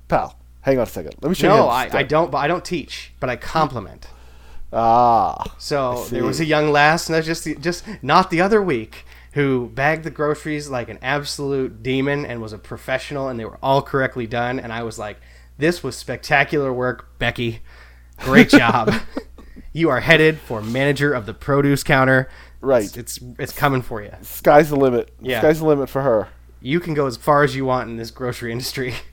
pal, 0.09 0.39
hang 0.63 0.79
on 0.79 0.85
a 0.85 0.87
second. 0.87 1.15
Let 1.21 1.29
me 1.29 1.35
show 1.35 1.49
you." 1.49 1.61
No, 1.63 1.69
I, 1.69 1.89
I 1.93 2.03
don't. 2.03 2.31
But 2.31 2.39
I 2.39 2.49
don't 2.49 2.65
teach, 2.65 3.13
but 3.21 3.29
I 3.31 3.37
compliment. 3.37 4.09
Ah, 4.73 5.55
So 5.59 6.05
there 6.11 6.25
was 6.25 6.41
a 6.41 6.45
young 6.45 6.73
lass, 6.73 7.09
no, 7.09 7.21
just 7.21 7.45
the, 7.45 7.55
just 7.55 7.85
not 8.03 8.31
the 8.31 8.41
other 8.41 8.61
week, 8.61 9.05
who 9.35 9.71
bagged 9.73 10.03
the 10.03 10.11
groceries 10.11 10.69
like 10.69 10.89
an 10.89 10.99
absolute 11.01 11.81
demon 11.81 12.27
and 12.27 12.43
was 12.43 12.53
a 12.53 12.59
professional, 12.59 13.29
and 13.29 13.39
they 13.39 13.45
were 13.45 13.59
all 13.63 13.83
correctly 13.83 14.27
done. 14.27 14.59
And 14.59 14.73
I 14.73 14.83
was 14.83 14.99
like, 14.99 15.19
"This 15.59 15.85
was 15.85 15.97
spectacular 15.97 16.73
work, 16.73 17.19
Becky. 17.21 17.61
Great 18.19 18.49
job. 18.61 18.93
you 19.73 19.91
are 19.91 20.01
headed 20.01 20.39
for 20.39 20.61
manager 20.61 21.13
of 21.13 21.27
the 21.27 21.35
produce 21.35 21.85
counter. 21.85 22.29
Right. 22.65 22.85
It's 22.85 22.97
it's, 22.97 23.19
it's 23.39 23.53
coming 23.53 23.83
for 23.83 24.03
you. 24.03 24.11
sky's 24.23 24.71
the 24.71 24.77
limit. 24.77 25.13
Yeah. 25.21 25.41
Sky's 25.41 25.59
the 25.61 25.67
limit 25.67 25.89
for 25.89 26.03
her. 26.03 26.29
You 26.61 26.81
can 26.81 26.95
go 26.95 27.07
as 27.07 27.17
far 27.17 27.45
as 27.45 27.55
you 27.55 27.65
want 27.65 27.91
in 27.91 27.97
this 27.97 28.11
grocery 28.11 28.51
industry. 28.53 28.95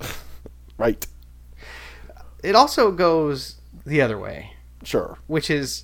Right. 0.78 1.06
it 2.44 2.56
also 2.56 2.92
goes 2.92 3.58
the 3.86 4.02
other 4.02 4.18
way." 4.18 4.54
Sure. 4.84 5.20
which 5.28 5.52
is 5.52 5.84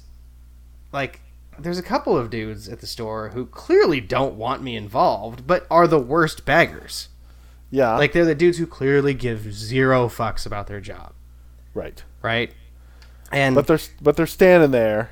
like 0.91 1.19
there's 1.59 1.77
a 1.77 1.83
couple 1.83 2.17
of 2.17 2.31
dudes 2.31 2.67
at 2.67 2.79
the 2.81 2.87
store 2.87 3.29
who 3.29 3.45
clearly 3.45 4.01
don't 4.01 4.33
want 4.35 4.63
me 4.63 4.75
involved 4.75 5.45
but 5.45 5.67
are 5.69 5.87
the 5.87 5.99
worst 5.99 6.45
baggers 6.45 7.09
Yeah. 7.69 7.95
like 7.95 8.11
they're 8.13 8.25
the 8.25 8.33
dudes 8.33 8.57
who 8.57 8.65
clearly 8.65 9.13
give 9.13 9.53
zero 9.53 10.07
fucks 10.07 10.47
about 10.47 10.65
their 10.65 10.81
job 10.81 11.13
right. 11.75 12.03
right 12.23 12.51
and 13.31 13.53
But 13.53 13.67
they're 13.67 13.79
but 14.01 14.15
they're 14.17 14.25
standing 14.25 14.71
there, 14.71 15.11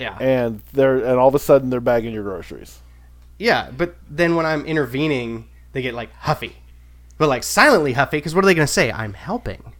yeah 0.00 0.16
and 0.18 0.60
they're 0.72 0.96
and 0.96 1.18
all 1.20 1.28
of 1.28 1.34
a 1.34 1.38
sudden 1.38 1.70
they're 1.70 1.80
bagging 1.80 2.12
your 2.14 2.24
groceries. 2.24 2.80
yeah 3.38 3.70
but 3.76 3.94
then 4.08 4.34
when 4.34 4.46
i'm 4.46 4.64
intervening 4.66 5.46
they 5.72 5.82
get 5.82 5.94
like 5.94 6.12
huffy 6.14 6.56
but 7.18 7.28
like 7.28 7.44
silently 7.44 7.92
huffy 7.92 8.16
because 8.16 8.34
what 8.34 8.42
are 8.42 8.46
they 8.46 8.54
going 8.54 8.66
to 8.66 8.72
say 8.72 8.90
i'm 8.90 9.12
helping 9.12 9.72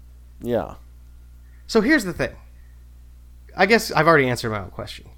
Yeah. 0.42 0.74
so 1.66 1.80
here's 1.80 2.04
the 2.04 2.12
thing 2.12 2.36
i 3.56 3.66
guess 3.66 3.90
i've 3.92 4.06
already 4.06 4.28
answered 4.28 4.50
my 4.50 4.60
own 4.60 4.70
question 4.70 5.08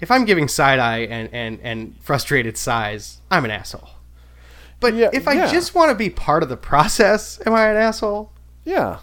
if 0.00 0.10
i'm 0.10 0.24
giving 0.24 0.48
side 0.48 0.78
eye 0.78 0.98
and, 1.00 1.30
and, 1.32 1.60
and 1.62 1.96
frustrated 2.00 2.56
sighs 2.58 3.20
i'm 3.30 3.44
an 3.44 3.50
asshole 3.50 3.90
but 4.80 4.94
Yeah, 4.94 5.10
if 5.12 5.26
i 5.28 5.32
yeah. 5.34 5.50
just 5.52 5.74
want 5.74 5.90
to 5.90 5.94
be 5.94 6.10
part 6.10 6.42
of 6.42 6.48
the 6.48 6.56
process 6.56 7.40
am 7.46 7.54
i 7.54 7.68
an 7.68 7.76
asshole 7.76 8.32
Yeah. 8.64 8.98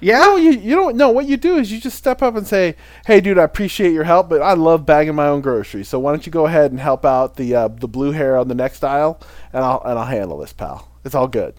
Yeah 0.00 0.18
No, 0.18 0.36
you 0.36 0.52
you 0.52 0.74
don't 0.74 0.96
know 0.96 1.10
what 1.10 1.26
you 1.26 1.36
do 1.36 1.56
is 1.56 1.72
you 1.72 1.80
just 1.80 1.96
step 1.96 2.22
up 2.22 2.36
and 2.36 2.46
say, 2.46 2.76
"Hey, 3.06 3.20
dude, 3.20 3.38
I 3.38 3.44
appreciate 3.44 3.92
your 3.92 4.04
help, 4.04 4.28
but 4.28 4.42
I 4.42 4.54
love 4.54 4.84
bagging 4.86 5.14
my 5.14 5.26
own 5.28 5.40
groceries. 5.40 5.88
So 5.88 5.98
why 5.98 6.12
don't 6.12 6.26
you 6.26 6.32
go 6.32 6.46
ahead 6.46 6.70
and 6.70 6.80
help 6.80 7.04
out 7.04 7.36
the 7.36 7.54
uh, 7.54 7.68
the 7.68 7.88
blue 7.88 8.12
hair 8.12 8.36
on 8.36 8.48
the 8.48 8.54
next 8.54 8.84
aisle, 8.84 9.20
and 9.52 9.64
I'll 9.64 9.82
and 9.84 9.98
I'll 9.98 10.06
handle 10.06 10.38
this, 10.38 10.52
pal. 10.52 10.88
It's 11.04 11.14
all 11.14 11.28
good. 11.28 11.54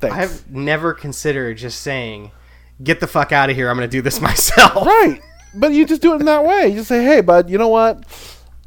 Thanks." 0.00 0.16
i've 0.16 0.50
never 0.50 0.94
considered 0.94 1.58
just 1.58 1.80
saying 1.80 2.30
get 2.82 3.00
the 3.00 3.06
fuck 3.06 3.32
out 3.32 3.50
of 3.50 3.56
here. 3.56 3.68
I'm 3.70 3.76
going 3.76 3.88
to 3.88 3.96
do 3.96 4.02
this 4.02 4.20
myself. 4.30 4.86
Right. 4.86 5.20
But 5.54 5.72
you 5.72 5.86
just 5.86 6.02
do 6.02 6.12
it 6.12 6.20
in 6.20 6.26
that 6.26 6.44
way. 6.44 6.68
You 6.68 6.76
just 6.76 6.88
say, 6.88 7.02
"Hey, 7.02 7.20
bud, 7.20 7.50
you 7.50 7.58
know 7.58 7.68
what? 7.68 8.04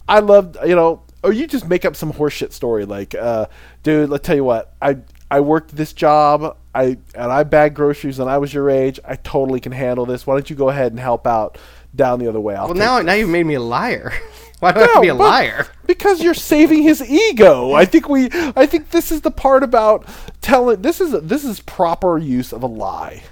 I 0.08 0.20
love, 0.20 0.58
you 0.66 0.76
know, 0.76 1.04
or 1.24 1.32
you 1.32 1.48
just 1.48 1.68
make 1.68 1.86
up 1.86 1.96
some 1.96 2.12
horseshit 2.12 2.52
story 2.52 2.86
like, 2.86 3.16
uh, 3.16 3.46
dude, 3.84 4.10
let's 4.10 4.26
tell 4.26 4.36
you 4.36 4.44
what. 4.44 4.74
I 4.82 4.98
I 5.30 5.40
worked 5.40 5.76
this 5.76 5.94
job. 5.94 6.58
I 6.74 6.98
and 7.16 7.32
I 7.32 7.44
bagged 7.44 7.76
groceries 7.76 8.20
when 8.20 8.28
I 8.28 8.38
was 8.38 8.54
your 8.54 8.70
age. 8.70 9.00
I 9.06 9.16
totally 9.16 9.60
can 9.60 9.72
handle 9.72 10.06
this. 10.06 10.26
Why 10.26 10.36
don't 10.36 10.50
you 10.50 10.56
go 10.56 10.70
ahead 10.70 10.92
and 10.92 11.00
help 11.00 11.28
out 11.28 11.58
down 11.96 12.20
the 12.20 12.28
other 12.28 12.40
way? 12.40 12.56
I'll 12.56 12.68
Well, 12.68 12.76
now 12.76 13.02
now 13.02 13.14
you've 13.14 13.30
made 13.30 13.46
me 13.46 13.56
a 13.56 13.62
liar. 13.62 14.14
Why 14.60 14.72
do 14.72 14.80
I 14.80 14.84
have 14.84 14.94
to 14.94 15.02
be 15.02 15.08
a 15.08 15.16
liar? 15.16 15.68
because 15.88 16.22
you're 16.24 16.36
saving 16.36 16.84
his 16.84 17.02
ego. 17.02 17.74
I 17.74 17.86
think 17.86 18.08
we 18.08 18.30
I 18.56 18.66
think 18.66 18.92
this 18.92 19.12
is 19.12 19.22
the 19.22 19.32
part 19.32 19.64
about 19.64 20.08
telling 20.42 20.82
this 20.82 21.02
is 21.02 21.20
this 21.24 21.44
is 21.44 21.60
proper 21.62 22.18
use 22.18 22.54
of 22.54 22.64
a 22.64 22.68
lie. 22.68 23.24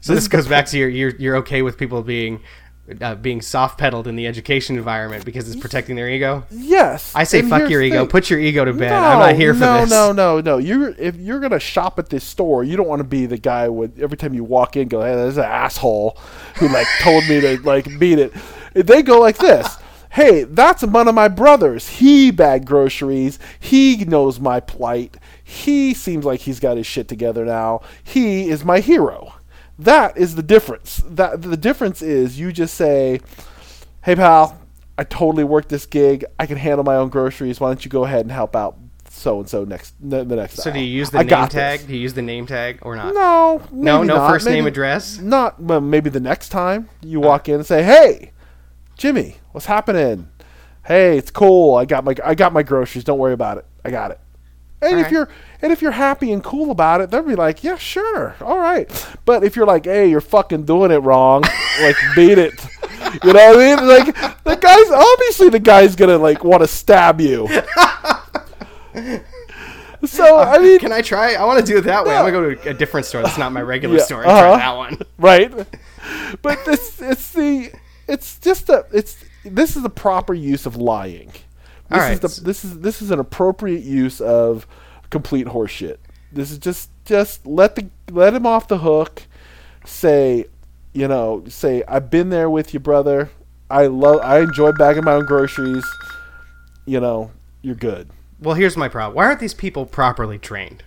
So 0.00 0.14
this 0.14 0.26
goes 0.28 0.48
back 0.48 0.66
to 0.66 0.78
your 0.78 0.88
you're 0.88 1.14
you're 1.16 1.36
okay 1.38 1.62
with 1.62 1.78
people 1.78 2.02
being 2.02 2.40
uh, 3.00 3.14
being 3.14 3.40
soft 3.40 3.78
pedaled 3.78 4.06
in 4.06 4.16
the 4.16 4.26
education 4.26 4.76
environment 4.76 5.24
because 5.24 5.50
it's 5.50 5.60
protecting 5.60 5.96
their 5.96 6.08
ego. 6.08 6.44
Yes. 6.50 7.12
I 7.14 7.24
say 7.24 7.40
and 7.40 7.48
fuck 7.48 7.70
your 7.70 7.82
ego. 7.82 8.00
thing. 8.00 8.08
Put 8.08 8.30
your 8.30 8.38
ego 8.38 8.64
to 8.64 8.72
bed. 8.72 8.92
I'm 8.92 9.18
not 9.18 9.34
here 9.34 9.54
for 9.54 9.60
no, 9.60 9.80
this. 9.80 9.90
No, 9.90 10.12
no, 10.12 10.40
no, 10.40 10.40
no, 10.40 10.58
You're 10.58 10.90
if 10.90 11.16
you're 11.16 11.40
gonna 11.40 11.60
shop 11.60 11.98
at 11.98 12.08
this 12.08 12.24
store, 12.24 12.64
you 12.64 12.76
don't 12.76 12.88
want 12.88 13.00
to 13.00 13.04
be 13.04 13.26
the 13.26 13.38
guy 13.38 13.68
with 13.68 13.98
every 14.00 14.16
time 14.16 14.34
you 14.34 14.44
walk 14.44 14.76
in, 14.76 14.88
go, 14.88 15.00
"Hey, 15.02 15.14
there's 15.14 15.36
an 15.36 15.44
asshole 15.44 16.18
who 16.56 16.68
like 16.68 16.86
told 17.00 17.26
me 17.28 17.40
to 17.40 17.60
like 17.62 17.86
beat 17.98 18.18
it." 18.18 18.32
They 18.74 19.02
go 19.02 19.20
like 19.20 19.38
this. 19.38 19.76
Hey, 20.12 20.44
that's 20.44 20.82
one 20.82 21.08
of 21.08 21.14
my 21.14 21.28
brothers. 21.28 21.88
He 21.88 22.30
bagged 22.30 22.66
groceries. 22.66 23.38
He 23.58 24.04
knows 24.04 24.38
my 24.38 24.60
plight. 24.60 25.16
He 25.42 25.94
seems 25.94 26.26
like 26.26 26.40
he's 26.40 26.60
got 26.60 26.76
his 26.76 26.86
shit 26.86 27.08
together 27.08 27.46
now. 27.46 27.80
He 28.04 28.50
is 28.50 28.62
my 28.62 28.80
hero. 28.80 29.32
That 29.78 30.16
is 30.16 30.34
the 30.34 30.42
difference. 30.42 31.02
That 31.08 31.42
the 31.42 31.56
difference 31.56 32.02
is 32.02 32.38
you 32.38 32.52
just 32.52 32.74
say, 32.74 33.20
"Hey, 34.02 34.14
pal, 34.14 34.58
I 34.98 35.04
totally 35.04 35.44
worked 35.44 35.68
this 35.70 35.86
gig. 35.86 36.24
I 36.38 36.46
can 36.46 36.56
handle 36.58 36.84
my 36.84 36.96
own 36.96 37.08
groceries. 37.08 37.58
Why 37.58 37.68
don't 37.68 37.84
you 37.84 37.90
go 37.90 38.04
ahead 38.04 38.20
and 38.20 38.30
help 38.30 38.54
out 38.54 38.76
so 39.08 39.40
and 39.40 39.48
so 39.48 39.64
next 39.64 39.94
the, 40.00 40.24
the 40.24 40.36
next?" 40.36 40.56
Time? 40.56 40.64
So 40.64 40.70
do 40.72 40.78
you 40.78 40.86
use 40.86 41.10
the 41.10 41.18
I 41.18 41.22
name 41.22 41.48
tag? 41.48 41.80
this." 41.80 41.88
Do 41.88 41.94
you 41.94 42.00
use 42.00 42.14
the 42.14 42.22
name 42.22 42.46
tag 42.46 42.78
or 42.82 42.94
not? 42.96 43.14
No, 43.14 43.62
No, 43.72 44.02
no 44.02 44.16
not. 44.16 44.30
first 44.30 44.46
name, 44.46 44.66
address? 44.66 45.18
Not 45.18 45.60
well, 45.60 45.80
maybe 45.80 46.10
the 46.10 46.20
next 46.20 46.50
time 46.50 46.88
you 47.00 47.22
oh. 47.22 47.26
walk 47.26 47.48
in 47.48 47.56
and 47.56 47.66
say, 47.66 47.82
"Hey, 47.82 48.32
Jimmy, 48.96 49.36
what's 49.52 49.66
happening? 49.66 50.28
Hey, 50.84 51.16
it's 51.16 51.30
cool. 51.30 51.76
I 51.76 51.86
got 51.86 52.04
my 52.04 52.14
I 52.24 52.34
got 52.34 52.52
my 52.52 52.62
groceries. 52.62 53.04
Don't 53.04 53.18
worry 53.18 53.32
about 53.32 53.58
it. 53.58 53.66
I 53.84 53.90
got 53.90 54.10
it." 54.10 54.20
And 54.82 54.92
if 54.92 54.96
Alright. 54.96 55.12
you're 55.12 55.28
and 55.62 55.70
if 55.72 55.80
you're 55.80 55.92
happy 55.92 56.32
and 56.32 56.42
cool 56.42 56.70
about 56.72 57.00
it, 57.00 57.10
they'll 57.10 57.22
be 57.22 57.36
like, 57.36 57.62
"Yeah, 57.62 57.76
sure, 57.76 58.34
all 58.40 58.58
right." 58.58 58.90
But 59.24 59.44
if 59.44 59.54
you're 59.54 59.66
like, 59.66 59.84
"Hey, 59.84 60.10
you're 60.10 60.20
fucking 60.20 60.64
doing 60.64 60.90
it 60.90 60.98
wrong," 60.98 61.42
like 61.80 61.96
beat 62.16 62.36
it. 62.38 62.52
You 63.22 63.32
know 63.32 63.52
what 63.52 63.56
I 63.56 63.76
mean? 63.76 63.88
Like 63.88 64.14
the 64.44 64.56
guy's 64.56 64.90
obviously 64.90 65.48
the 65.50 65.60
guy's 65.60 65.94
gonna 65.94 66.18
like 66.18 66.42
want 66.44 66.62
to 66.62 66.66
stab 66.68 67.20
you. 67.20 67.48
So 70.04 70.36
I 70.38 70.58
mean, 70.58 70.78
Can 70.80 70.92
I 70.92 71.00
try? 71.00 71.34
I 71.34 71.44
want 71.44 71.60
to 71.60 71.64
do 71.64 71.78
it 71.78 71.82
that 71.82 72.04
way. 72.04 72.16
I'm 72.16 72.24
gonna 72.32 72.32
go 72.32 72.54
to 72.62 72.70
a 72.70 72.74
different 72.74 73.06
store. 73.06 73.22
That's 73.22 73.38
not 73.38 73.52
my 73.52 73.62
regular 73.62 73.98
Yeah, 73.98 74.02
store. 74.02 74.22
And 74.22 74.32
uh-huh. 74.32 74.40
try 74.40 74.58
that 74.58 74.76
one. 74.76 74.98
right? 75.18 75.52
But 76.42 76.64
this 76.64 77.00
it's 77.00 77.32
the 77.32 77.70
it's 78.08 78.38
just 78.40 78.68
a 78.68 78.84
it's 78.92 79.24
this 79.44 79.76
is 79.76 79.82
the 79.82 79.90
proper 79.90 80.34
use 80.34 80.66
of 80.66 80.76
lying. 80.76 81.30
This 81.92 82.00
Alright. 82.00 82.24
is 82.24 82.36
the 82.36 82.44
this 82.44 82.64
is 82.64 82.78
this 82.80 83.02
is 83.02 83.10
an 83.10 83.18
appropriate 83.18 83.82
use 83.82 84.20
of 84.20 84.66
complete 85.10 85.46
horseshit. 85.48 85.98
This 86.32 86.50
is 86.50 86.58
just 86.58 86.90
just 87.04 87.46
let 87.46 87.76
the 87.76 87.88
let 88.10 88.34
him 88.34 88.46
off 88.46 88.66
the 88.68 88.78
hook. 88.78 89.24
Say, 89.84 90.46
you 90.92 91.06
know, 91.06 91.44
say 91.48 91.82
I've 91.86 92.08
been 92.08 92.30
there 92.30 92.48
with 92.48 92.72
you, 92.72 92.80
brother. 92.80 93.30
I 93.68 93.86
love 93.86 94.20
I 94.22 94.40
enjoy 94.40 94.72
bagging 94.72 95.04
my 95.04 95.12
own 95.12 95.26
groceries. 95.26 95.84
You 96.86 97.00
know, 97.00 97.30
you're 97.60 97.74
good. 97.74 98.10
Well, 98.40 98.54
here's 98.54 98.76
my 98.76 98.88
problem. 98.88 99.14
Why 99.14 99.26
aren't 99.26 99.40
these 99.40 99.54
people 99.54 99.86
properly 99.86 100.38
trained? 100.38 100.82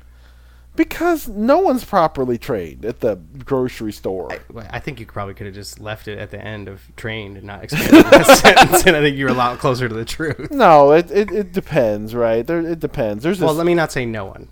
Because 0.75 1.27
no 1.27 1.59
one's 1.59 1.85
properly 1.85 2.37
trained 2.37 2.83
at 2.85 2.99
the 2.99 3.15
grocery 3.45 3.91
store. 3.93 4.29
Well, 4.51 4.67
I 4.69 4.79
think 4.79 4.99
you 4.99 5.05
probably 5.05 5.33
could 5.33 5.45
have 5.45 5.55
just 5.55 5.79
left 5.79 6.07
it 6.07 6.19
at 6.19 6.31
the 6.31 6.39
end 6.43 6.67
of 6.67 6.81
trained 6.95 7.37
and 7.37 7.45
not 7.47 7.63
expanded 7.63 8.05
that 8.05 8.25
sentence, 8.37 8.85
and 8.85 8.95
I 8.95 9.01
think 9.01 9.17
you're 9.17 9.29
a 9.29 9.33
lot 9.33 9.57
closer 9.59 9.87
to 9.87 9.95
the 9.95 10.05
truth. 10.05 10.51
No, 10.51 10.91
it, 10.91 11.09
it, 11.11 11.31
it 11.31 11.51
depends, 11.53 12.13
right? 12.13 12.45
There, 12.45 12.59
it 12.59 12.79
depends. 12.79 13.23
There's 13.23 13.39
Well, 13.39 13.49
this, 13.49 13.57
let 13.57 13.65
me 13.65 13.73
not 13.73 13.91
say 13.91 14.05
no 14.05 14.25
one. 14.25 14.49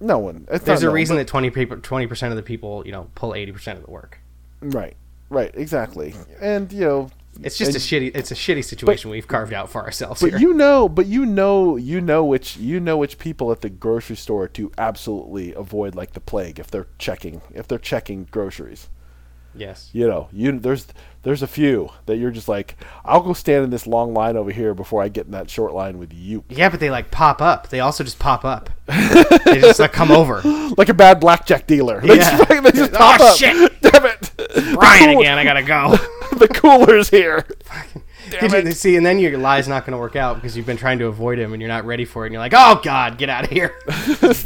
no 0.00 0.18
one. 0.18 0.46
It's 0.50 0.64
There's 0.64 0.82
a 0.82 0.86
no 0.86 0.92
reason 0.92 1.16
but- 1.16 1.22
that 1.22 1.28
20 1.28 1.50
people, 1.50 1.76
20% 1.76 2.30
of 2.30 2.36
the 2.36 2.42
people, 2.42 2.82
you 2.86 2.92
know, 2.92 3.10
pull 3.14 3.32
80% 3.32 3.76
of 3.76 3.84
the 3.84 3.90
work. 3.90 4.18
right, 4.60 4.96
right, 5.28 5.50
exactly. 5.54 6.14
And 6.40 6.72
you 6.72 6.80
know, 6.80 7.10
It's 7.42 7.56
just 7.56 7.76
a 7.76 7.78
shitty. 7.78 8.12
It's 8.16 8.30
a 8.30 8.34
shitty 8.34 8.64
situation 8.64 9.10
we've 9.10 9.28
carved 9.28 9.52
out 9.52 9.70
for 9.70 9.82
ourselves 9.84 10.20
but 10.20 10.30
here. 10.30 10.38
you 10.40 10.54
know, 10.54 10.88
but 10.88 11.06
you 11.06 11.24
know, 11.24 11.76
you 11.76 12.00
know 12.00 12.24
which 12.24 12.56
you 12.56 12.80
know 12.80 12.96
which 12.96 13.18
people 13.18 13.52
at 13.52 13.60
the 13.60 13.70
grocery 13.70 14.16
store 14.16 14.48
to 14.48 14.72
absolutely 14.76 15.54
avoid 15.54 15.94
like 15.94 16.12
the 16.14 16.20
plague 16.20 16.58
if 16.58 16.68
they're 16.70 16.88
checking 16.98 17.40
if 17.54 17.68
they're 17.68 17.78
checking 17.78 18.24
groceries. 18.30 18.88
yes. 19.54 19.88
You 19.92 20.08
know, 20.08 20.28
you 20.32 20.58
there's 20.58 20.86
there's 21.22 21.42
a 21.42 21.46
few 21.46 21.90
that 22.06 22.16
you're 22.16 22.30
just 22.30 22.48
like, 22.48 22.76
I'll 23.04 23.20
go 23.20 23.32
stand 23.34 23.64
in 23.64 23.70
this 23.70 23.86
long 23.86 24.14
line 24.14 24.36
over 24.36 24.50
here 24.50 24.72
before 24.74 25.02
I 25.02 25.08
get 25.08 25.26
in 25.26 25.32
that 25.32 25.50
short 25.50 25.74
line 25.74 25.98
with 25.98 26.12
you. 26.12 26.42
Yeah, 26.48 26.68
but 26.70 26.80
they 26.80 26.90
like 26.90 27.10
pop 27.10 27.40
up. 27.42 27.68
They 27.68 27.80
also 27.80 28.02
just 28.04 28.18
pop 28.18 28.44
up. 28.44 28.70
they 28.86 29.60
just 29.60 29.78
like 29.80 29.92
come 29.92 30.10
over. 30.10 30.42
Like 30.76 30.90
a 30.90 30.94
bad 30.94 31.18
blackjack 31.18 31.66
dealer. 31.66 32.00
They 32.00 32.16
Yeah. 32.18 32.36
just, 32.38 32.62
they 32.62 32.70
just 32.72 32.92
Oh, 32.94 33.28
up. 33.30 33.36
shit. 33.36 33.80
Damn 33.80 34.04
it. 34.06 34.30
Brian 34.74 35.18
again. 35.18 35.38
I 35.38 35.44
gotta 35.44 35.62
go. 35.62 35.96
the 36.38 36.48
cooler's 36.48 37.10
here. 37.10 37.46
Did 38.30 38.66
you 38.66 38.72
see? 38.72 38.96
And 38.96 39.04
then 39.04 39.18
your 39.18 39.38
lie's 39.38 39.68
not 39.68 39.84
going 39.84 39.92
to 39.92 39.98
work 39.98 40.16
out 40.16 40.36
because 40.36 40.56
you've 40.56 40.66
been 40.66 40.76
trying 40.76 40.98
to 40.98 41.06
avoid 41.06 41.38
him 41.38 41.52
and 41.52 41.62
you're 41.62 41.68
not 41.68 41.84
ready 41.84 42.04
for 42.04 42.24
it. 42.24 42.28
And 42.28 42.32
you're 42.34 42.40
like, 42.40 42.54
oh 42.54 42.80
God, 42.82 43.18
get 43.18 43.28
out 43.28 43.44
of 43.44 43.50
here. 43.50 43.74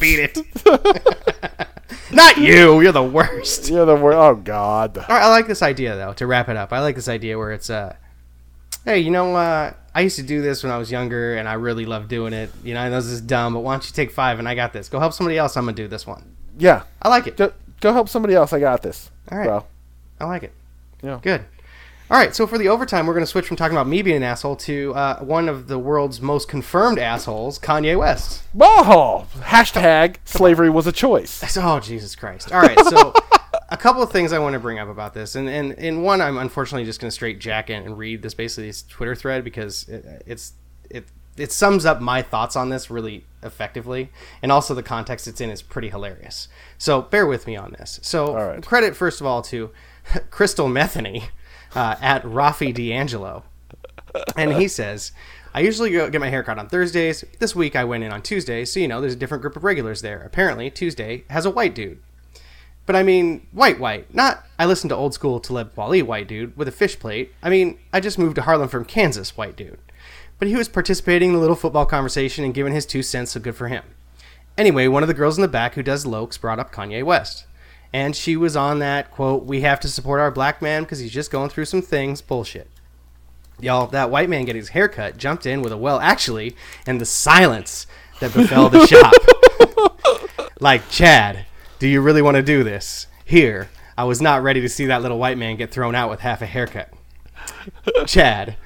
Beat 0.00 0.18
it. 0.20 0.38
not 2.12 2.38
you. 2.38 2.80
You're 2.80 2.92
the 2.92 3.02
worst. 3.02 3.68
Yeah, 3.68 3.84
the 3.84 3.96
word. 3.96 4.14
Oh 4.14 4.34
God. 4.34 4.98
I 5.08 5.28
like 5.28 5.46
this 5.46 5.62
idea 5.62 5.96
though. 5.96 6.12
To 6.14 6.26
wrap 6.26 6.48
it 6.48 6.56
up, 6.56 6.72
I 6.72 6.80
like 6.80 6.94
this 6.94 7.08
idea 7.08 7.38
where 7.38 7.52
it's 7.52 7.70
uh, 7.70 7.96
hey, 8.84 8.98
you 8.98 9.10
know, 9.10 9.34
uh, 9.34 9.72
I 9.94 10.00
used 10.00 10.16
to 10.16 10.22
do 10.22 10.42
this 10.42 10.62
when 10.62 10.72
I 10.72 10.78
was 10.78 10.90
younger, 10.90 11.36
and 11.36 11.48
I 11.48 11.54
really 11.54 11.84
love 11.84 12.08
doing 12.08 12.32
it. 12.32 12.50
You 12.64 12.74
know, 12.74 12.80
I 12.80 12.88
know 12.88 12.96
this 12.96 13.06
is 13.06 13.20
dumb, 13.20 13.54
but 13.54 13.60
why 13.60 13.74
don't 13.74 13.86
you 13.86 13.92
take 13.92 14.10
five 14.10 14.38
and 14.38 14.48
I 14.48 14.54
got 14.54 14.72
this? 14.72 14.88
Go 14.88 14.98
help 14.98 15.12
somebody 15.12 15.38
else. 15.38 15.56
I'm 15.56 15.64
gonna 15.64 15.76
do 15.76 15.88
this 15.88 16.06
one. 16.06 16.34
Yeah. 16.58 16.84
I 17.00 17.08
like 17.08 17.26
it. 17.26 17.36
Go, 17.36 17.52
go 17.80 17.92
help 17.92 18.08
somebody 18.08 18.34
else. 18.34 18.52
I 18.52 18.60
got 18.60 18.82
this. 18.82 19.10
All 19.30 19.38
right. 19.38 19.46
Bro. 19.46 19.66
I 20.20 20.24
like 20.26 20.42
it. 20.44 20.52
Yeah. 21.02 21.18
Good. 21.22 21.44
All 22.12 22.18
right, 22.18 22.36
so 22.36 22.46
for 22.46 22.58
the 22.58 22.68
overtime, 22.68 23.06
we're 23.06 23.14
going 23.14 23.24
to 23.24 23.30
switch 23.30 23.46
from 23.46 23.56
talking 23.56 23.74
about 23.74 23.88
me 23.88 24.02
being 24.02 24.18
an 24.18 24.22
asshole 24.22 24.56
to 24.56 24.94
uh, 24.94 25.24
one 25.24 25.48
of 25.48 25.66
the 25.66 25.78
world's 25.78 26.20
most 26.20 26.46
confirmed 26.46 26.98
assholes, 26.98 27.58
Kanye 27.58 27.98
West. 27.98 28.42
Oh, 28.60 29.26
hashtag 29.38 30.16
slavery 30.26 30.68
was 30.68 30.86
a 30.86 30.92
choice. 30.92 31.42
Oh, 31.64 31.80
Jesus 31.80 32.14
Christ. 32.14 32.52
All 32.52 32.60
right, 32.60 32.78
so 32.80 33.14
a 33.70 33.78
couple 33.78 34.02
of 34.02 34.12
things 34.12 34.34
I 34.34 34.38
want 34.40 34.52
to 34.52 34.58
bring 34.58 34.78
up 34.78 34.88
about 34.88 35.14
this. 35.14 35.36
And, 35.36 35.48
and, 35.48 35.72
and 35.78 36.04
one, 36.04 36.20
I'm 36.20 36.36
unfortunately 36.36 36.84
just 36.84 37.00
going 37.00 37.08
to 37.08 37.14
straight 37.14 37.38
jack 37.38 37.70
in 37.70 37.82
and 37.82 37.96
read 37.96 38.20
this 38.20 38.34
basically 38.34 38.66
this 38.66 38.82
Twitter 38.82 39.14
thread 39.14 39.42
because 39.42 39.88
it, 39.88 40.22
it's 40.26 40.52
it, 40.90 41.06
it 41.38 41.50
sums 41.50 41.86
up 41.86 42.02
my 42.02 42.20
thoughts 42.20 42.56
on 42.56 42.68
this 42.68 42.90
really 42.90 43.24
effectively. 43.42 44.10
And 44.42 44.52
also 44.52 44.74
the 44.74 44.82
context 44.82 45.26
it's 45.28 45.40
in 45.40 45.48
is 45.48 45.62
pretty 45.62 45.88
hilarious. 45.88 46.48
So 46.76 47.00
bear 47.00 47.24
with 47.24 47.46
me 47.46 47.56
on 47.56 47.72
this. 47.78 48.00
So 48.02 48.34
right. 48.34 48.62
credit, 48.62 48.94
first 48.96 49.22
of 49.22 49.26
all, 49.26 49.40
to 49.42 49.70
Crystal 50.30 50.68
Metheny 50.68 51.28
uh, 51.74 51.96
at 52.00 52.22
Rafi 52.24 52.74
D'Angelo 52.74 53.44
and 54.36 54.52
he 54.54 54.68
says, 54.68 55.12
I 55.54 55.60
usually 55.60 55.90
go 55.90 56.08
get 56.10 56.20
my 56.20 56.30
hair 56.30 56.42
cut 56.42 56.58
on 56.58 56.68
Thursdays. 56.68 57.24
This 57.38 57.54
week 57.54 57.76
I 57.76 57.84
went 57.84 58.04
in 58.04 58.12
on 58.12 58.22
Tuesday, 58.22 58.64
so 58.64 58.80
you 58.80 58.88
know 58.88 59.00
there's 59.00 59.12
a 59.12 59.16
different 59.16 59.42
group 59.42 59.56
of 59.56 59.64
regulars 59.64 60.02
there. 60.02 60.22
Apparently, 60.22 60.70
Tuesday 60.70 61.24
has 61.30 61.44
a 61.44 61.50
white 61.50 61.74
dude. 61.74 62.00
But 62.84 62.96
I 62.96 63.02
mean, 63.02 63.46
white, 63.52 63.78
white. 63.78 64.12
Not 64.14 64.44
I 64.58 64.66
listen 64.66 64.88
to 64.88 64.96
old 64.96 65.14
school 65.14 65.40
Talib 65.40 65.74
Kweli 65.74 66.02
white 66.02 66.26
dude 66.26 66.56
with 66.56 66.68
a 66.68 66.72
fish 66.72 66.98
plate. 66.98 67.32
I 67.42 67.50
mean, 67.50 67.78
I 67.92 68.00
just 68.00 68.18
moved 68.18 68.36
to 68.36 68.42
Harlem 68.42 68.68
from 68.68 68.84
Kansas 68.84 69.36
white 69.36 69.56
dude. 69.56 69.78
But 70.38 70.48
he 70.48 70.56
was 70.56 70.68
participating 70.68 71.28
in 71.28 71.34
the 71.34 71.40
little 71.40 71.54
football 71.54 71.86
conversation 71.86 72.44
and 72.44 72.54
giving 72.54 72.72
his 72.72 72.86
two 72.86 73.02
cents, 73.02 73.32
so 73.32 73.40
good 73.40 73.54
for 73.54 73.68
him. 73.68 73.84
Anyway, 74.58 74.88
one 74.88 75.02
of 75.02 75.08
the 75.08 75.14
girls 75.14 75.38
in 75.38 75.42
the 75.42 75.48
back 75.48 75.74
who 75.74 75.82
does 75.82 76.04
locs 76.04 76.36
brought 76.36 76.58
up 76.58 76.72
Kanye 76.72 77.04
West. 77.04 77.46
And 77.92 78.16
she 78.16 78.36
was 78.36 78.56
on 78.56 78.78
that, 78.78 79.10
quote, 79.10 79.44
we 79.44 79.60
have 79.60 79.80
to 79.80 79.88
support 79.88 80.20
our 80.20 80.30
black 80.30 80.62
man 80.62 80.82
because 80.82 80.98
he's 80.98 81.12
just 81.12 81.30
going 81.30 81.50
through 81.50 81.66
some 81.66 81.82
things, 81.82 82.22
bullshit. 82.22 82.68
Y'all, 83.60 83.86
that 83.88 84.10
white 84.10 84.28
man 84.28 84.44
getting 84.44 84.60
his 84.60 84.70
haircut 84.70 85.18
jumped 85.18 85.46
in 85.46 85.62
with 85.62 85.72
a 85.72 85.76
well, 85.76 86.00
actually, 86.00 86.56
and 86.86 87.00
the 87.00 87.04
silence 87.04 87.86
that 88.20 88.32
befell 88.32 88.68
the 88.68 88.86
shop. 88.86 89.12
like, 90.60 90.88
Chad, 90.88 91.44
do 91.78 91.86
you 91.86 92.00
really 92.00 92.22
want 92.22 92.36
to 92.36 92.42
do 92.42 92.64
this? 92.64 93.06
Here, 93.24 93.68
I 93.96 94.04
was 94.04 94.22
not 94.22 94.42
ready 94.42 94.60
to 94.62 94.68
see 94.68 94.86
that 94.86 95.02
little 95.02 95.18
white 95.18 95.38
man 95.38 95.56
get 95.56 95.70
thrown 95.70 95.94
out 95.94 96.08
with 96.08 96.20
half 96.20 96.40
a 96.40 96.46
haircut. 96.46 96.92
Chad, 98.06 98.56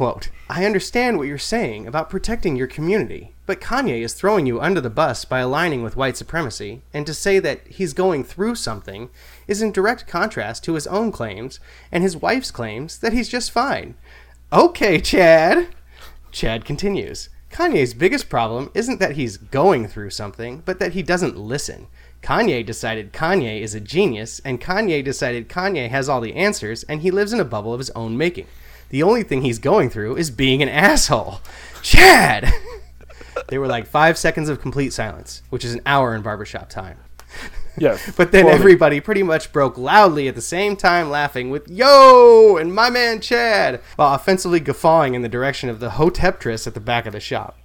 Quote, 0.00 0.30
I 0.48 0.64
understand 0.64 1.18
what 1.18 1.28
you're 1.28 1.36
saying 1.36 1.86
about 1.86 2.08
protecting 2.08 2.56
your 2.56 2.66
community, 2.66 3.34
but 3.44 3.60
Kanye 3.60 4.00
is 4.00 4.14
throwing 4.14 4.46
you 4.46 4.58
under 4.58 4.80
the 4.80 4.88
bus 4.88 5.26
by 5.26 5.40
aligning 5.40 5.82
with 5.82 5.94
white 5.94 6.16
supremacy, 6.16 6.80
and 6.94 7.06
to 7.06 7.12
say 7.12 7.38
that 7.38 7.66
he's 7.66 7.92
going 7.92 8.24
through 8.24 8.54
something 8.54 9.10
is 9.46 9.60
in 9.60 9.72
direct 9.72 10.06
contrast 10.06 10.64
to 10.64 10.72
his 10.72 10.86
own 10.86 11.12
claims 11.12 11.60
and 11.92 12.02
his 12.02 12.16
wife's 12.16 12.50
claims 12.50 12.96
that 13.00 13.12
he's 13.12 13.28
just 13.28 13.50
fine. 13.50 13.94
Okay, 14.50 15.02
Chad. 15.02 15.68
Chad 16.32 16.64
continues 16.64 17.28
Kanye's 17.52 17.92
biggest 17.92 18.30
problem 18.30 18.70
isn't 18.72 19.00
that 19.00 19.16
he's 19.16 19.36
going 19.36 19.86
through 19.86 20.08
something, 20.08 20.62
but 20.64 20.78
that 20.78 20.94
he 20.94 21.02
doesn't 21.02 21.36
listen. 21.36 21.88
Kanye 22.22 22.64
decided 22.64 23.12
Kanye 23.12 23.60
is 23.60 23.74
a 23.74 23.80
genius, 23.80 24.40
and 24.46 24.62
Kanye 24.62 25.04
decided 25.04 25.50
Kanye 25.50 25.90
has 25.90 26.08
all 26.08 26.22
the 26.22 26.36
answers, 26.36 26.84
and 26.84 27.02
he 27.02 27.10
lives 27.10 27.34
in 27.34 27.40
a 27.40 27.44
bubble 27.44 27.74
of 27.74 27.80
his 27.80 27.90
own 27.90 28.16
making. 28.16 28.46
The 28.90 29.02
only 29.02 29.22
thing 29.22 29.42
he's 29.42 29.58
going 29.58 29.88
through 29.88 30.16
is 30.16 30.30
being 30.30 30.62
an 30.62 30.68
asshole. 30.68 31.40
Chad! 31.82 32.52
they 33.48 33.58
were 33.58 33.68
like 33.68 33.86
five 33.86 34.18
seconds 34.18 34.48
of 34.48 34.60
complete 34.60 34.92
silence, 34.92 35.42
which 35.50 35.64
is 35.64 35.74
an 35.74 35.80
hour 35.86 36.14
in 36.14 36.22
barbershop 36.22 36.68
time. 36.68 36.98
Yes. 37.78 38.12
But 38.16 38.32
then 38.32 38.46
everybody 38.46 39.00
pretty 39.00 39.22
much 39.22 39.52
broke 39.52 39.78
loudly 39.78 40.26
at 40.28 40.34
the 40.34 40.42
same 40.42 40.76
time, 40.76 41.08
laughing 41.08 41.50
with 41.50 41.68
"Yo!" 41.68 42.56
and 42.56 42.74
"My 42.74 42.90
man 42.90 43.20
Chad," 43.20 43.80
while 43.96 44.12
offensively 44.12 44.60
guffawing 44.60 45.14
in 45.14 45.22
the 45.22 45.28
direction 45.28 45.68
of 45.68 45.78
the 45.78 45.90
hoteptress 45.90 46.66
at 46.66 46.74
the 46.74 46.80
back 46.80 47.06
of 47.06 47.12
the 47.12 47.20
shop. 47.20 47.56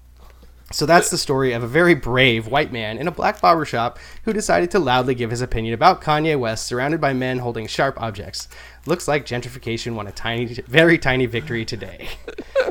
So 0.71 0.85
that's 0.85 1.11
the 1.11 1.17
story 1.17 1.53
of 1.53 1.63
a 1.63 1.67
very 1.67 1.93
brave 1.93 2.47
white 2.47 2.71
man 2.71 2.97
in 2.97 3.07
a 3.07 3.11
black 3.11 3.39
barber 3.39 3.65
shop 3.65 3.99
who 4.23 4.33
decided 4.33 4.71
to 4.71 4.79
loudly 4.79 5.13
give 5.13 5.29
his 5.29 5.41
opinion 5.41 5.73
about 5.73 6.01
Kanye 6.01 6.39
West 6.39 6.65
surrounded 6.65 6.99
by 6.99 7.13
men 7.13 7.39
holding 7.39 7.67
sharp 7.67 8.01
objects. 8.01 8.47
Looks 8.85 9.07
like 9.07 9.25
gentrification 9.25 9.95
won 9.95 10.07
a 10.07 10.11
tiny, 10.11 10.45
very 10.67 10.97
tiny 10.97 11.25
victory 11.25 11.65
today. 11.65 12.09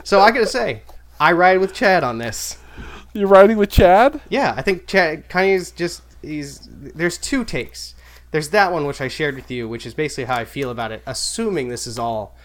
so 0.05 0.21
I 0.21 0.31
gotta 0.31 0.47
say, 0.47 0.83
I 1.19 1.33
ride 1.33 1.59
with 1.59 1.75
Chad 1.75 2.05
on 2.05 2.19
this. 2.19 2.59
You're 3.13 3.29
riding 3.29 3.57
with 3.57 3.71
Chad? 3.71 4.21
Yeah, 4.29 4.55
I 4.57 4.63
think 4.63 4.87
Chad 4.87 5.29
Kanye's 5.29 5.71
just 5.71 6.03
he's 6.23 6.69
there's 6.71 7.19
two 7.19 7.45
takes. 7.45 7.95
There's 8.31 8.51
that 8.51 8.73
one 8.73 8.87
which 8.87 9.01
I 9.01 9.09
shared 9.09 9.37
with 9.37 9.51
you, 9.51 9.69
which 9.69 9.87
is 9.87 9.95
basically 9.95 10.25
how 10.25 10.37
I 10.37 10.45
feel 10.45 10.71
about 10.71 10.91
it, 10.91 11.03
assuming 11.07 11.69
this 11.69 11.87
is 11.87 11.99
all 11.99 12.37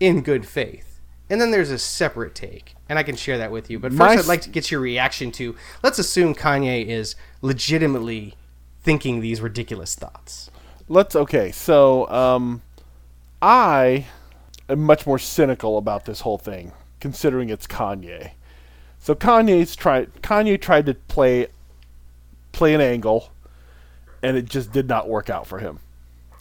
in 0.00 0.22
good 0.22 0.46
faith. 0.46 1.00
And 1.30 1.40
then 1.40 1.50
there's 1.50 1.70
a 1.70 1.78
separate 1.78 2.34
take, 2.34 2.74
and 2.88 2.98
I 2.98 3.02
can 3.02 3.16
share 3.16 3.38
that 3.38 3.50
with 3.50 3.70
you. 3.70 3.78
But 3.78 3.92
first, 3.92 3.98
My 3.98 4.12
I'd 4.12 4.26
like 4.26 4.42
to 4.42 4.50
get 4.50 4.70
your 4.70 4.80
reaction 4.80 5.32
to. 5.32 5.56
Let's 5.82 5.98
assume 5.98 6.34
Kanye 6.34 6.86
is 6.86 7.16
legitimately 7.42 8.34
thinking 8.82 9.20
these 9.20 9.40
ridiculous 9.40 9.94
thoughts. 9.96 10.50
Let's 10.88 11.16
okay. 11.16 11.50
So, 11.50 12.08
um, 12.08 12.62
I 13.40 14.06
am 14.68 14.80
much 14.80 15.06
more 15.06 15.18
cynical 15.18 15.78
about 15.78 16.04
this 16.04 16.20
whole 16.20 16.38
thing, 16.38 16.72
considering 17.00 17.50
it's 17.50 17.66
Kanye. 17.66 18.32
So 18.98 19.14
Kanye's 19.14 19.76
tried. 19.76 20.12
Kanye 20.22 20.60
tried 20.60 20.86
to 20.86 20.94
play 20.94 21.48
play 22.52 22.74
an 22.74 22.80
angle, 22.80 23.30
and 24.22 24.36
it 24.36 24.46
just 24.46 24.72
did 24.72 24.88
not 24.88 25.08
work 25.08 25.30
out 25.30 25.46
for 25.46 25.58
him. 25.58 25.80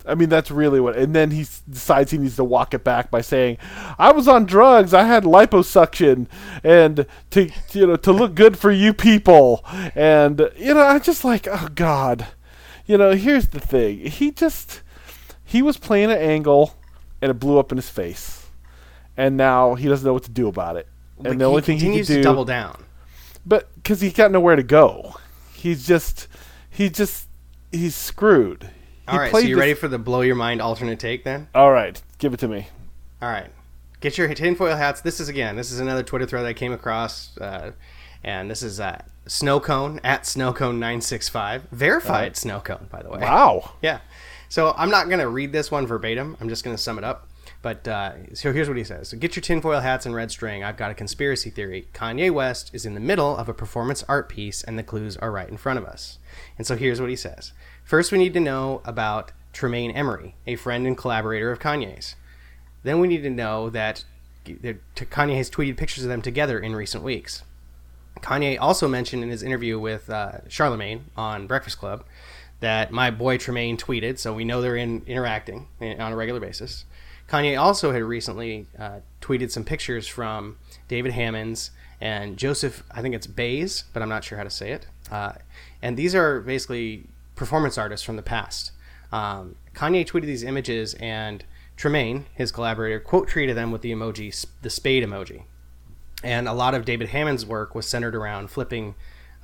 I 0.08 0.16
mean, 0.16 0.30
that's 0.30 0.52
really 0.52 0.80
what. 0.80 0.96
And 0.96 1.16
then 1.16 1.32
he 1.32 1.46
decides 1.70 2.12
he 2.12 2.18
needs 2.18 2.36
to 2.36 2.44
walk 2.44 2.74
it 2.74 2.84
back 2.84 3.12
by 3.12 3.22
saying, 3.22 3.58
"I 3.98 4.12
was 4.12 4.28
on 4.28 4.46
drugs. 4.46 4.94
I 4.94 5.04
had 5.04 5.24
liposuction, 5.24 6.28
and 6.64 7.06
to 7.32 7.50
you 7.72 7.88
know 7.88 7.96
to 7.98 8.12
look 8.12 8.36
good 8.36 8.58
for 8.58 8.72
you 8.72 8.94
people." 8.94 9.64
And 9.96 10.50
you 10.58 10.74
know, 10.74 10.82
I'm 10.82 11.02
just 11.02 11.24
like, 11.24 11.48
oh 11.52 11.68
God, 11.76 12.28
you 12.86 12.98
know. 12.98 13.14
Here's 13.14 13.48
the 13.48 13.60
thing. 13.60 14.00
He 14.06 14.32
just 14.32 14.82
he 15.44 15.62
was 15.62 15.78
playing 15.78 16.12
an 16.12 16.18
angle, 16.18 16.76
and 17.22 17.30
it 17.32 17.36
blew 17.36 17.58
up 17.60 17.72
in 17.72 17.78
his 17.78 17.90
face, 17.90 18.48
and 19.18 19.36
now 19.38 19.76
he 19.76 19.88
doesn't 19.88 20.06
know 20.06 20.14
what 20.14 20.24
to 20.24 20.32
do 20.32 20.48
about 20.48 20.76
it. 20.78 20.88
And 21.18 21.28
Like, 21.28 21.38
the 21.38 21.46
only 21.46 21.62
thing 21.62 21.78
he 21.78 21.86
can 21.86 21.96
do, 21.98 22.04
to 22.04 22.22
double 22.22 22.46
down. 22.46 22.84
but 23.46 23.74
because 23.76 24.02
he's 24.02 24.14
got 24.14 24.32
nowhere 24.32 24.56
to 24.56 24.64
go, 24.64 25.16
he's 25.54 25.86
just 25.88 26.28
he 26.70 26.90
just 26.90 27.28
he's 27.72 27.96
screwed. 27.96 28.64
He 28.64 29.12
All 29.12 29.20
right, 29.20 29.32
so 29.32 29.38
you 29.38 29.56
this- 29.56 29.60
ready 29.60 29.74
for 29.76 29.88
the 29.88 30.00
blow 30.00 30.22
your 30.22 30.36
mind 30.36 30.62
alternate 30.62 31.00
take 31.00 31.24
then? 31.24 31.48
All 31.56 31.72
right, 31.72 32.02
give 32.18 32.34
it 32.34 32.40
to 32.42 32.48
me. 32.48 32.68
All 33.22 33.30
right. 33.30 33.48
Get 34.02 34.18
your 34.20 34.32
tinfoil 34.36 34.76
hats. 34.76 35.02
This 35.02 35.20
is 35.20 35.30
again. 35.30 35.56
This 35.56 35.72
is 35.72 35.80
another 35.80 36.04
Twitter 36.04 36.26
thread 36.28 36.44
that 36.44 36.50
I 36.50 36.54
came 36.54 36.74
across, 36.74 37.36
uh, 37.40 37.72
and 38.24 38.52
this 38.52 38.62
is 38.62 38.80
uh, 38.80 39.02
Snowcone 39.26 40.00
at 40.04 40.24
Snowcone 40.24 40.78
nine 40.78 41.02
six 41.02 41.28
five 41.30 41.64
verified 41.72 42.34
Snowcone 42.34 42.90
by 42.90 43.02
the 43.02 43.10
way. 43.10 43.20
Wow. 43.20 43.72
Yeah. 43.82 44.00
So 44.50 44.74
I'm 44.78 44.90
not 44.90 45.10
gonna 45.10 45.30
read 45.30 45.52
this 45.52 45.72
one 45.72 45.88
verbatim. 45.88 46.38
I'm 46.40 46.50
just 46.50 46.64
gonna 46.64 46.78
sum 46.78 46.98
it 46.98 47.04
up. 47.04 47.28
But 47.62 47.88
uh, 47.88 48.36
so 48.36 48.54
here's 48.54 48.68
what 48.68 48.78
he 48.78 48.84
says: 48.84 49.10
so 49.10 49.18
Get 49.18 49.36
your 49.36 49.42
tinfoil 49.42 49.80
hats 49.80 50.06
and 50.06 50.14
red 50.14 50.30
string. 50.32 50.64
I've 50.64 50.78
got 50.78 50.92
a 50.92 50.96
conspiracy 50.96 51.50
theory. 51.50 51.88
Kanye 51.94 52.32
West 52.32 52.70
is 52.74 52.86
in 52.86 52.94
the 52.94 53.00
middle 53.00 53.36
of 53.36 53.50
a 53.50 53.54
performance 53.54 54.04
art 54.08 54.30
piece, 54.30 54.64
and 54.64 54.78
the 54.78 54.84
clues 54.84 55.18
are 55.18 55.32
right 55.32 55.50
in 55.50 55.58
front 55.58 55.80
of 55.80 55.86
us. 55.86 56.20
And 56.58 56.68
so 56.68 56.76
here's 56.76 57.02
what 57.02 57.10
he 57.10 57.16
says: 57.16 57.54
First, 57.84 58.12
we 58.12 58.18
need 58.18 58.34
to 58.34 58.40
know 58.40 58.82
about 58.86 59.32
Tremaine 59.52 59.92
Emory, 59.92 60.36
a 60.46 60.56
friend 60.58 60.86
and 60.86 60.98
collaborator 60.98 61.52
of 61.52 61.60
Kanye's. 61.60 62.16
Then 62.84 63.00
we 63.00 63.08
need 63.08 63.24
to 63.24 63.30
know 63.30 63.70
that 63.72 64.06
that 64.62 64.78
Kanye 64.96 65.38
has 65.38 65.50
tweeted 65.50 65.76
pictures 65.76 66.04
of 66.04 66.10
them 66.10 66.22
together 66.22 66.60
in 66.60 66.76
recent 66.76 67.04
weeks. 67.04 67.42
Kanye 68.22 68.58
also 68.60 68.88
mentioned 68.88 69.24
in 69.24 69.30
his 69.30 69.42
interview 69.42 69.80
with 69.80 70.10
uh, 70.10 70.48
Charlemagne 70.48 71.06
on 71.18 71.48
Breakfast 71.48 71.80
Club 71.80 72.06
that 72.60 72.92
my 72.92 73.12
boy 73.12 73.38
Tremaine 73.38 73.78
tweeted, 73.78 74.18
so 74.18 74.34
we 74.34 74.46
know 74.46 74.62
they're 74.62 74.76
in 74.76 75.04
interacting 75.06 75.68
on 75.82 76.12
a 76.12 76.16
regular 76.16 76.40
basis. 76.40 76.86
Kanye 77.30 77.60
also 77.60 77.92
had 77.92 78.04
recently 78.04 78.68
uh, 78.78 79.00
tweeted 79.22 79.52
some 79.52 79.64
pictures 79.64 80.08
from 80.08 80.58
David 80.88 81.12
Hammons 81.12 81.72
and 82.00 82.38
Joseph, 82.38 82.84
I 82.92 83.02
think 83.02 83.16
it's 83.16 83.28
Bays, 83.28 83.86
but 83.94 84.02
I'm 84.02 84.10
not 84.10 84.24
sure 84.24 84.38
how 84.38 84.44
to 84.44 84.50
say 84.50 84.72
it. 84.72 84.88
Uh, 85.12 85.34
and 85.82 85.98
these 85.98 86.14
are 86.14 86.42
basically 86.42 87.06
performance 87.36 87.78
artists 87.78 88.06
from 88.06 88.16
the 88.16 88.22
past. 88.22 88.72
Um, 89.12 89.56
Kanye 89.74 90.06
tweeted 90.06 90.26
these 90.26 90.44
images, 90.44 90.94
and 90.96 91.44
Tremaine, 91.78 92.26
his 92.34 92.52
collaborator, 92.52 93.00
quote 93.00 93.28
treated 93.28 93.58
them 93.58 93.72
with 93.72 93.82
the 93.82 93.92
emoji, 93.92 94.46
the 94.62 94.70
spade 94.70 95.04
emoji 95.04 95.44
and 96.26 96.48
a 96.48 96.54
lot 96.54 96.74
of 96.74 96.86
David 96.86 97.10
Hammons' 97.10 97.46
work 97.46 97.76
was 97.76 97.86
centered 97.86 98.16
around 98.16 98.50
flipping 98.50 98.96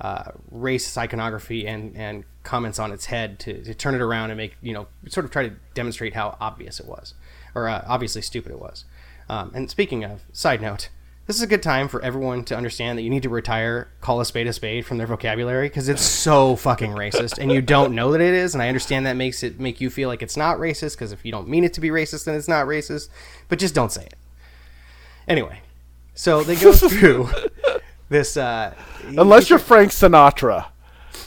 uh, 0.02 0.32
racist 0.54 0.98
iconography 0.98 1.68
and, 1.68 1.96
and 1.96 2.24
comments 2.44 2.80
on 2.80 2.92
its 2.92 3.06
head 3.06 3.40
to, 3.40 3.64
to 3.64 3.74
turn 3.74 3.94
it 3.94 4.02
around 4.02 4.32
and 4.32 4.38
make 4.38 4.56
you 4.62 4.74
know 4.74 4.88
sort 5.08 5.26
of 5.26 5.32
try 5.32 5.48
to 5.48 5.56
demonstrate 5.76 6.14
how 6.16 6.36
obvious 6.42 6.80
it 6.80 6.88
was 6.88 7.14
or 7.54 7.68
uh, 7.68 7.84
obviously 7.88 8.22
stupid 8.22 8.52
it 8.52 8.60
was. 8.60 8.86
Um, 9.30 9.52
and 9.54 9.70
speaking 9.70 10.04
of, 10.04 10.24
side 10.34 10.62
note, 10.62 10.90
this 11.28 11.36
is 11.36 11.42
a 11.42 11.48
good 11.48 11.64
time 11.64 11.88
for 11.88 12.02
everyone 12.02 12.44
to 12.46 12.58
understand 12.58 12.98
that 12.98 13.04
you 13.04 13.10
need 13.10 13.24
to 13.24 13.30
retire 13.30 13.90
"call 14.02 14.20
a 14.20 14.26
spade 14.26 14.48
a 14.48 14.54
spade" 14.54 14.86
from 14.86 14.98
their 14.98 15.08
vocabulary 15.08 15.70
because 15.70 15.88
it's 15.88 16.02
so 16.26 16.56
fucking 16.56 16.92
racist, 16.92 17.38
and 17.38 17.52
you 17.52 17.62
don't 17.62 17.94
know 17.94 18.12
that 18.12 18.22
it 18.22 18.34
is. 18.34 18.54
And 18.54 18.62
I 18.62 18.68
understand 18.68 19.06
that 19.06 19.16
makes 19.16 19.44
it 19.44 19.60
make 19.60 19.80
you 19.80 19.90
feel 19.90 20.10
like 20.10 20.22
it's 20.22 20.36
not 20.36 20.58
racist 20.58 20.94
because 20.94 21.12
if 21.12 21.24
you 21.24 21.32
don't 21.32 21.48
mean 21.48 21.64
it 21.64 21.74
to 21.74 21.82
be 21.82 21.90
racist, 21.90 22.26
then 22.26 22.36
it's 22.36 22.48
not 22.48 22.66
racist. 22.66 23.10
But 23.48 23.60
just 23.60 23.76
don't 23.76 23.92
say 23.92 24.06
it. 24.06 24.16
Anyway, 25.28 25.62
so 26.16 26.44
they 26.44 26.56
go 26.56 26.74
through 26.74 27.30
this. 28.12 28.38
Uh, 28.38 28.76
Unless 29.08 29.50
you're 29.50 29.58
Frank 29.58 29.90
Sinatra, 29.92 30.68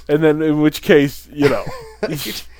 and 0.08 0.22
then 0.22 0.40
in 0.40 0.60
which 0.60 0.82
case, 0.82 1.28
you 1.32 1.48
know, 1.48 1.64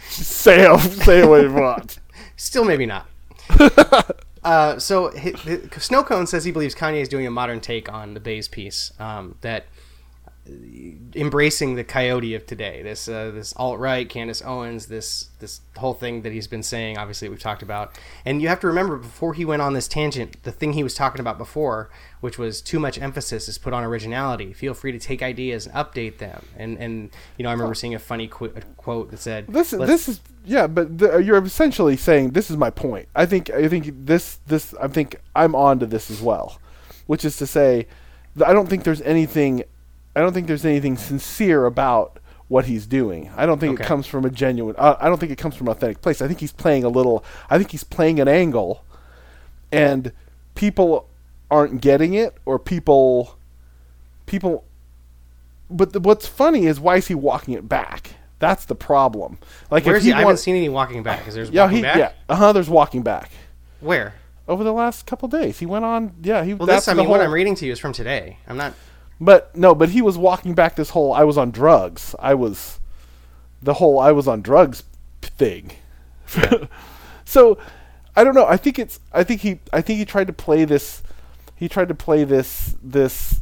say 0.09 0.77
say 0.79 1.25
what 1.27 1.43
you 1.43 1.53
want. 1.53 2.01
Still, 2.37 2.65
maybe 2.65 2.87
not. 2.87 3.07
uh, 4.43 4.79
so, 4.79 5.11
hi 5.11 5.31
Snowcone 5.31 6.27
says 6.27 6.45
he 6.45 6.51
believes 6.51 6.75
Kanye 6.75 7.01
is 7.01 7.09
doing 7.09 7.27
a 7.27 7.31
modern 7.31 7.61
take 7.61 7.93
on 7.93 8.15
the 8.15 8.21
Bays 8.21 8.49
piece. 8.49 8.93
Um, 8.99 9.37
that 9.43 9.67
embracing 11.17 11.75
the 11.75 11.85
coyote 11.85 12.35
of 12.35 12.47
today, 12.47 12.83
this 12.83 13.09
uh, 13.09 13.31
this 13.31 13.55
alt 13.57 13.79
right, 13.79 14.09
Candace 14.09 14.43
Owens, 14.43 14.87
this 14.87 15.31
this 15.39 15.61
whole 15.77 15.95
thing 15.95 16.23
that 16.23 16.33
he's 16.33 16.47
been 16.47 16.63
saying. 16.63 16.99
Obviously, 16.99 17.29
we've 17.29 17.41
talked 17.41 17.63
about, 17.63 17.99
and 18.25 18.43
you 18.43 18.49
have 18.49 18.61
to 18.61 18.67
remember 18.67 18.97
before 18.97 19.35
he 19.35 19.45
went 19.45 19.63
on 19.63 19.73
this 19.73 19.89
tangent, 19.89 20.43
the 20.43 20.53
thing 20.53 20.75
he 20.75 20.83
was 20.83 20.95
talking 20.95 21.21
about 21.21 21.39
before, 21.39 21.91
which 22.21 22.39
was 22.39 22.61
too 22.61 22.79
much 22.79 23.01
emphasis 23.01 23.49
is 23.49 23.57
put 23.59 23.73
on 23.73 23.85
originality. 23.85 24.53
Feel 24.53 24.75
free 24.75 24.93
to 24.93 24.99
take 24.99 25.23
ideas 25.23 25.67
and 25.67 25.75
update 25.75 26.19
them. 26.19 26.45
And 26.57 26.77
and 26.79 27.11
you 27.39 27.43
know, 27.43 27.49
I 27.49 27.53
remember 27.53 27.75
seeing 27.75 27.95
a 27.95 27.99
funny 27.99 28.29
qu- 28.29 28.53
quote 28.77 29.11
that 29.11 29.19
said, 29.21 29.47
This 29.49 29.73
"Let's- 29.73 29.91
this 29.91 30.09
is 30.09 30.21
yeah, 30.45 30.67
but 30.67 30.99
the, 30.99 31.19
you're 31.19 31.43
essentially 31.43 31.97
saying 31.97 32.31
this 32.31 32.51
is 32.51 32.57
my 32.59 32.71
point. 32.71 33.09
I 33.15 33.25
think 33.25 33.49
I 33.51 33.69
think 33.69 33.91
this 34.07 34.41
this 34.47 34.75
I 34.75 34.89
think 34.89 35.17
I'm 35.35 35.55
on 35.55 35.79
to 35.79 35.87
this 35.87 36.11
as 36.11 36.21
well, 36.21 36.61
which 37.07 37.25
is 37.25 37.39
to 37.39 37.47
say, 37.47 37.87
I 38.45 38.53
don't 38.53 38.69
think 38.69 38.85
there's 38.85 39.01
anything, 39.03 39.63
I 40.17 40.21
don't 40.21 40.33
think 40.33 40.47
there's 40.47 40.65
anything 40.65 40.97
sincere 40.97 41.67
about 41.67 42.19
what 42.49 42.67
he's 42.67 42.87
doing. 42.87 43.31
I 43.37 43.47
don't 43.47 43.59
think 43.59 43.75
Okay. 43.75 43.85
it 43.85 43.87
comes 43.87 44.07
from 44.07 44.25
a 44.25 44.31
genuine. 44.31 44.77
Uh, 44.79 44.97
I 45.01 45.09
don't 45.09 45.19
think 45.19 45.33
it 45.33 45.39
comes 45.39 45.57
from 45.57 45.69
an 45.69 45.73
authentic 45.73 46.03
place. 46.03 46.23
I 46.23 46.29
think 46.29 46.41
he's 46.41 46.53
playing 46.53 46.85
a 46.85 46.89
little. 46.89 47.25
I 47.51 47.59
think 47.59 47.71
he's 47.71 47.85
playing 47.85 48.21
an 48.21 48.29
angle, 48.29 48.85
and 49.73 50.13
people 50.55 51.09
aren't 51.51 51.81
getting 51.81 52.15
it, 52.15 52.37
or 52.45 52.59
people, 52.59 53.37
people. 54.27 54.65
But 55.71 55.93
the, 55.95 56.01
what's 56.01 56.27
funny 56.27 56.67
is 56.67 56.79
why 56.79 56.97
is 56.97 57.09
he 57.09 57.15
walking 57.15 57.55
it 57.55 57.69
back? 57.69 58.11
That's 58.39 58.67
the 58.67 58.75
problem. 58.75 59.39
Like 59.71 59.87
Where 59.87 59.97
if 59.97 60.01
is 60.01 60.05
he? 60.05 60.13
I 60.13 60.21
haven't 60.21 60.37
seen 60.37 60.55
any 60.55 60.69
walking 60.69 61.03
back. 61.03 61.27
Is 61.27 61.35
there's 61.35 61.51
yeah, 61.51 61.63
walking 61.63 61.77
he 61.79 61.83
back? 61.83 61.97
yeah. 61.97 62.13
Uh 62.29 62.37
huh. 62.37 62.53
There's 62.53 62.69
walking 62.69 63.03
back. 63.03 63.31
Where? 63.81 64.15
over 64.47 64.63
the 64.63 64.73
last 64.73 65.07
couple 65.07 65.29
days. 65.29 65.59
He 65.59 65.67
went 65.67 65.85
on. 65.85 66.13
Yeah, 66.23 66.45
he. 66.45 66.55
Well, 66.55 66.67
that's 66.67 66.87
this 66.87 66.93
I 66.93 66.95
mean, 66.95 67.09
what 67.09 67.21
I'm 67.21 67.33
reading 67.33 67.55
to 67.57 67.67
you 67.67 67.73
is 67.73 67.79
from 67.79 67.93
today. 67.93 68.39
I'm 68.47 68.57
not. 68.57 68.75
But 69.21 69.55
no, 69.57 69.75
but 69.75 69.91
he 69.91 70.03
was 70.03 70.19
walking 70.19 70.55
back 70.55 70.77
this 70.77 70.91
whole 70.91 71.13
I 71.13 71.25
was 71.25 71.39
on 71.39 71.51
drugs. 71.51 72.15
I 72.19 72.35
was 72.35 72.81
the 73.63 73.75
whole 73.75 73.99
I 73.99 74.13
was 74.13 74.29
on 74.29 74.43
drugs 74.43 74.83
thing. 75.23 75.73
so 77.25 77.59
I 78.17 78.25
don't 78.25 78.35
know. 78.35 78.47
I 78.47 78.57
think 78.57 78.79
it's 78.79 79.01
I 79.13 79.25
think 79.25 79.41
he 79.43 79.61
I 79.73 79.81
think 79.81 79.99
he 79.99 80.05
tried 80.05 80.27
to 80.27 80.33
play 80.33 80.65
this 80.65 81.03
he 81.57 81.69
tried 81.69 81.89
to 81.89 81.95
play 81.95 82.25
this 82.25 82.75
this 82.83 83.41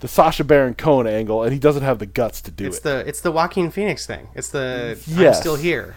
the 0.00 0.08
Sacha 0.08 0.44
Baron 0.44 0.74
Cohen 0.74 1.06
angle 1.06 1.42
and 1.42 1.52
he 1.52 1.58
doesn't 1.58 1.82
have 1.82 1.98
the 1.98 2.06
guts 2.06 2.40
to 2.42 2.50
do 2.50 2.66
It's 2.66 2.76
it. 2.76 2.78
It's 2.78 2.82
the 2.82 3.08
it's 3.08 3.20
the 3.20 3.32
Joaquin 3.32 3.70
Phoenix 3.70 4.06
thing. 4.06 4.28
It's 4.34 4.48
the 4.50 5.02
Yes. 5.06 5.36
I'm 5.36 5.40
still 5.40 5.56
here. 5.56 5.96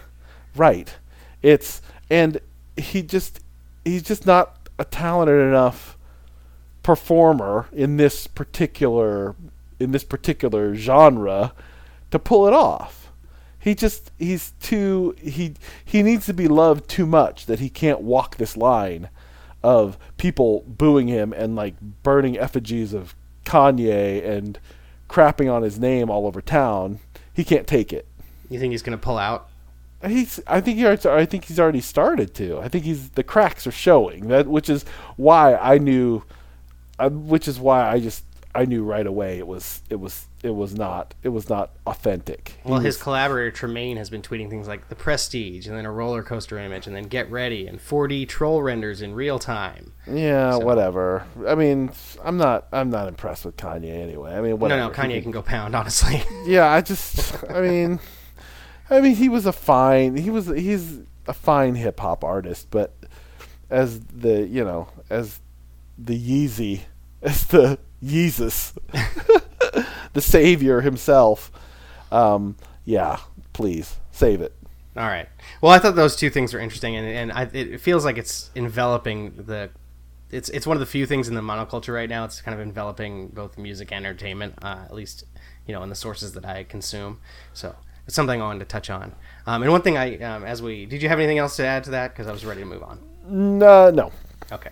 Right. 0.55 0.93
It's 1.41 1.81
and 2.09 2.39
he 2.77 3.01
just 3.01 3.39
he's 3.83 4.03
just 4.03 4.25
not 4.25 4.69
a 4.79 4.85
talented 4.85 5.39
enough 5.39 5.97
performer 6.83 7.67
in 7.71 7.97
this 7.97 8.27
particular 8.27 9.35
in 9.79 9.91
this 9.91 10.03
particular 10.03 10.75
genre 10.75 11.53
to 12.11 12.19
pull 12.19 12.47
it 12.47 12.53
off. 12.53 13.11
He 13.59 13.73
just 13.73 14.11
he's 14.19 14.51
too 14.61 15.15
he 15.19 15.53
he 15.83 16.03
needs 16.03 16.25
to 16.27 16.33
be 16.33 16.47
loved 16.47 16.89
too 16.89 17.05
much 17.05 17.45
that 17.45 17.59
he 17.59 17.69
can't 17.69 18.01
walk 18.01 18.35
this 18.35 18.57
line 18.57 19.09
of 19.63 19.97
people 20.17 20.63
booing 20.67 21.07
him 21.07 21.33
and 21.33 21.55
like 21.55 21.79
burning 22.03 22.37
effigies 22.37 22.93
of 22.93 23.15
Kanye 23.45 24.25
and 24.25 24.59
crapping 25.09 25.51
on 25.51 25.63
his 25.63 25.79
name 25.79 26.09
all 26.09 26.27
over 26.27 26.41
town. 26.41 26.99
He 27.33 27.43
can't 27.43 27.67
take 27.67 27.93
it. 27.93 28.07
You 28.49 28.59
think 28.59 28.71
he's 28.71 28.83
gonna 28.83 28.97
pull 28.97 29.17
out? 29.17 29.47
He's. 30.05 30.39
I 30.45 30.59
think 30.59 30.77
he. 30.77 30.85
I 30.85 31.25
think 31.25 31.45
he's 31.45 31.59
already 31.59 31.81
started 31.81 32.33
to. 32.35 32.59
I 32.59 32.67
think 32.67 32.83
he's. 32.83 33.11
The 33.11 33.23
cracks 33.23 33.65
are 33.65 33.71
showing. 33.71 34.27
That 34.27 34.47
which 34.47 34.69
is 34.69 34.83
why 35.15 35.55
I 35.55 35.77
knew. 35.77 36.23
Which 36.99 37.47
is 37.47 37.59
why 37.59 37.89
I 37.89 37.99
just. 37.99 38.23
I 38.55 38.65
knew 38.65 38.83
right 38.83 39.07
away 39.07 39.39
it 39.39 39.47
was. 39.47 39.81
It 39.89 39.95
was. 39.99 40.27
It 40.43 40.53
was 40.53 40.75
not. 40.75 41.15
It 41.23 41.29
was 41.29 41.49
not 41.49 41.71
authentic. 41.87 42.53
He 42.63 42.69
Well, 42.69 42.81
his 42.81 43.01
collaborator 43.01 43.49
Tremaine 43.49 43.97
has 43.97 44.11
been 44.11 44.21
tweeting 44.21 44.47
things 44.51 44.67
like 44.67 44.89
the 44.89 44.95
Prestige, 44.95 45.65
and 45.65 45.75
then 45.75 45.85
a 45.85 45.91
roller 45.91 46.21
coaster 46.21 46.59
image, 46.59 46.85
and 46.85 46.95
then 46.95 47.05
Get 47.05 47.31
Ready, 47.31 47.65
and 47.65 47.79
4D 47.79 48.27
troll 48.29 48.61
renders 48.61 49.01
in 49.01 49.15
real 49.15 49.39
time. 49.39 49.93
yeah. 50.07 50.55
Whatever. 50.55 51.25
I 51.47 51.55
mean, 51.55 51.91
I'm 52.23 52.37
not. 52.37 52.67
I'm 52.71 52.91
not 52.91 53.07
impressed 53.07 53.43
with 53.43 53.57
Kanye 53.57 53.89
anyway. 54.03 54.35
I 54.35 54.41
mean, 54.41 54.59
whatever. 54.59 54.81
No, 54.81 54.87
no, 54.89 54.93
He 54.93 55.01
Kanye 55.01 55.23
can 55.23 55.31
go 55.31 55.41
pound, 55.41 55.73
honestly. 55.79 56.21
Yeah. 56.45 56.71
I 56.71 56.81
just. 56.81 57.43
I 57.49 57.59
mean. 57.61 57.99
I 58.91 59.01
mean, 59.01 59.15
he 59.15 59.29
was 59.29 59.47
a 59.47 59.51
fine. 59.53 60.15
He 60.15 60.29
was. 60.29 60.45
He's 60.45 60.99
a 61.27 61.33
fine 61.33 61.73
hip 61.73 61.99
hop 61.99 62.23
artist, 62.23 62.67
but 62.69 62.93
as 63.71 64.01
the 64.01 64.45
you 64.45 64.63
know 64.63 64.89
as 65.09 65.39
the 65.97 66.17
Yeezy, 66.17 66.81
as 67.21 67.45
the 67.47 67.79
Yeezus, 68.03 68.73
the 70.13 70.21
savior 70.21 70.81
himself. 70.81 71.51
Um, 72.11 72.55
yeah, 72.85 73.19
please 73.53 73.97
save 74.11 74.41
it. 74.41 74.53
All 74.95 75.07
right. 75.07 75.27
Well, 75.61 75.71
I 75.71 75.79
thought 75.79 75.95
those 75.95 76.15
two 76.15 76.29
things 76.29 76.53
were 76.53 76.59
interesting, 76.59 76.95
and, 76.95 77.07
and 77.07 77.31
I, 77.31 77.43
it 77.51 77.81
feels 77.81 78.05
like 78.05 78.17
it's 78.17 78.51
enveloping 78.55 79.33
the. 79.35 79.69
It's 80.29 80.49
it's 80.49 80.65
one 80.65 80.75
of 80.75 80.79
the 80.79 80.87
few 80.87 81.05
things 81.05 81.27
in 81.27 81.35
the 81.35 81.41
monoculture 81.41 81.93
right 81.93 82.09
now. 82.09 82.25
It's 82.25 82.41
kind 82.41 82.55
of 82.55 82.61
enveloping 82.61 83.27
both 83.27 83.57
music 83.57 83.91
and 83.91 84.05
entertainment, 84.05 84.55
uh, 84.61 84.81
at 84.85 84.93
least 84.93 85.25
you 85.67 85.73
know 85.73 85.83
in 85.83 85.89
the 85.89 85.95
sources 85.95 86.33
that 86.33 86.45
I 86.45 86.63
consume. 86.63 87.19
So 87.53 87.75
it's 88.05 88.15
something 88.15 88.41
I 88.41 88.45
wanted 88.45 88.59
to 88.59 88.65
touch 88.65 88.89
on. 88.89 89.13
Um, 89.45 89.61
and 89.61 89.71
one 89.71 89.81
thing 89.81 89.97
I, 89.97 90.17
um, 90.19 90.43
as 90.43 90.61
we, 90.61 90.85
did 90.85 91.01
you 91.01 91.09
have 91.09 91.19
anything 91.19 91.37
else 91.37 91.55
to 91.57 91.65
add 91.65 91.83
to 91.85 91.91
that? 91.91 92.13
Because 92.13 92.27
I 92.27 92.31
was 92.31 92.45
ready 92.45 92.61
to 92.61 92.65
move 92.65 92.83
on. 92.83 92.99
No, 93.25 93.89
no. 93.89 94.11
Okay. 94.51 94.71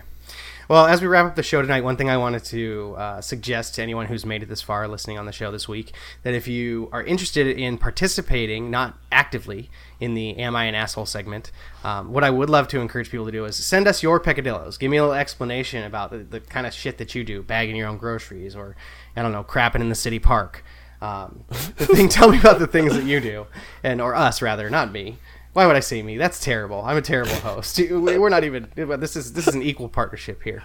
Well, 0.71 0.85
as 0.85 1.01
we 1.01 1.07
wrap 1.07 1.25
up 1.25 1.35
the 1.35 1.43
show 1.43 1.61
tonight, 1.61 1.83
one 1.83 1.97
thing 1.97 2.09
I 2.09 2.15
wanted 2.15 2.45
to 2.45 2.95
uh, 2.97 3.19
suggest 3.19 3.75
to 3.75 3.81
anyone 3.81 4.05
who's 4.05 4.25
made 4.25 4.41
it 4.41 4.45
this 4.45 4.61
far 4.61 4.87
listening 4.87 5.17
on 5.17 5.25
the 5.25 5.33
show 5.33 5.51
this 5.51 5.67
week 5.67 5.91
that 6.23 6.33
if 6.33 6.47
you 6.47 6.87
are 6.93 7.03
interested 7.03 7.45
in 7.45 7.77
participating, 7.77 8.71
not 8.71 8.97
actively, 9.11 9.69
in 9.99 10.13
the 10.13 10.37
Am 10.37 10.55
I 10.55 10.63
an 10.63 10.73
Asshole 10.73 11.07
segment, 11.07 11.51
um, 11.83 12.13
what 12.13 12.23
I 12.23 12.29
would 12.29 12.49
love 12.49 12.69
to 12.69 12.79
encourage 12.79 13.11
people 13.11 13.25
to 13.25 13.33
do 13.33 13.43
is 13.43 13.57
send 13.57 13.85
us 13.85 14.01
your 14.01 14.17
peccadillos. 14.21 14.77
Give 14.77 14.89
me 14.89 14.95
a 14.95 15.01
little 15.01 15.13
explanation 15.13 15.83
about 15.83 16.09
the, 16.09 16.19
the 16.19 16.39
kind 16.39 16.65
of 16.65 16.73
shit 16.73 16.97
that 16.99 17.15
you 17.15 17.25
do, 17.25 17.43
bagging 17.43 17.75
your 17.75 17.89
own 17.89 17.97
groceries 17.97 18.55
or, 18.55 18.77
I 19.13 19.23
don't 19.23 19.33
know, 19.33 19.43
crapping 19.43 19.81
in 19.81 19.89
the 19.89 19.93
city 19.93 20.19
park. 20.19 20.63
Um, 21.01 21.43
the 21.49 21.85
thing, 21.85 22.07
tell 22.07 22.29
me 22.31 22.39
about 22.39 22.59
the 22.59 22.67
things 22.67 22.93
that 22.93 23.03
you 23.03 23.19
do, 23.19 23.45
and 23.83 23.99
or 23.99 24.15
us 24.15 24.41
rather, 24.41 24.69
not 24.69 24.93
me. 24.93 25.17
Why 25.53 25.67
would 25.67 25.75
I 25.75 25.81
say 25.81 26.01
me? 26.01 26.17
That's 26.17 26.39
terrible. 26.39 26.81
I'm 26.81 26.97
a 26.97 27.01
terrible 27.01 27.35
host. 27.35 27.79
We're 27.79 28.29
not 28.29 28.43
even. 28.43 28.69
This 28.75 29.15
is 29.15 29.33
this 29.33 29.47
is 29.47 29.55
an 29.55 29.61
equal 29.61 29.89
partnership 29.89 30.43
here. 30.43 30.63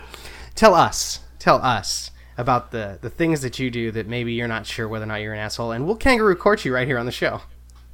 Tell 0.55 0.75
us, 0.75 1.21
tell 1.39 1.57
us 1.57 2.13
about 2.39 2.71
the 2.71 2.99
the 3.01 3.11
things 3.11 3.41
that 3.43 3.59
you 3.59 3.71
do 3.71 3.91
that 3.91 4.07
maybe 4.07 4.33
you're 4.33 4.49
not 4.49 4.67
sure 4.67 4.87
whether 4.87 5.05
or 5.05 5.09
not 5.09 5.17
you're 5.17 5.33
an 5.33 5.41
asshole, 5.41 5.73
and 5.73 5.87
we'll 5.87 5.97
kangaroo 5.97 6.37
court 6.37 6.65
you 6.65 6.73
right 6.73 6.87
here 6.87 6.99
on 6.99 7.07
the 7.07 7.13
show. 7.13 7.43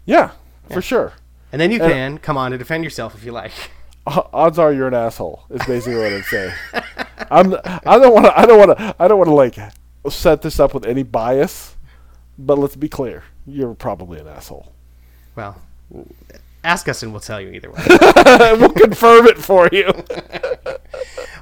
Yeah, 0.05 0.33
for 0.71 0.83
sure. 0.83 1.15
And 1.51 1.61
then 1.61 1.71
you 1.71 1.83
uh, 1.83 1.89
can 1.89 2.19
come 2.19 2.37
on 2.37 2.51
to 2.51 2.59
defend 2.59 2.85
yourself 2.85 3.15
if 3.15 3.25
you 3.25 3.33
like. 3.33 3.53
Uh, 4.07 4.23
odds 4.33 4.59
are 4.59 4.73
you're 4.73 4.89
an 4.89 4.95
asshole. 4.95 5.45
Is 5.49 5.65
basically 5.65 5.97
what 5.97 6.13
I'm 6.13 6.23
saying. 6.25 6.53
I'm. 7.31 7.55
I 7.87 7.99
don't 7.99 8.13
want 8.13 8.27
to. 8.27 8.39
I 8.39 8.47
don't 8.47 8.59
want 8.59 8.77
to. 8.77 8.97
I 8.99 9.07
don't 9.09 9.19
want 9.19 9.29
to 9.29 9.35
like 9.35 9.73
set 10.11 10.43
this 10.43 10.59
up 10.59 10.75
with 10.75 10.85
any 10.85 11.05
bias. 11.05 11.77
But 12.39 12.59
let's 12.59 12.77
be 12.77 12.89
clear. 12.89 13.25
You're 13.47 13.75
probably 13.75 14.19
an 14.19 14.27
asshole. 14.27 14.73
Well, 15.37 15.61
ask 16.65 16.89
us 16.89 17.03
and 17.03 17.13
we'll 17.13 17.21
tell 17.21 17.41
you 17.41 17.51
either 17.51 17.71
way. 17.71 17.83
we'll 18.59 18.71
confirm 18.71 19.27
it 19.27 19.39
for 19.39 19.69
you. 19.73 19.93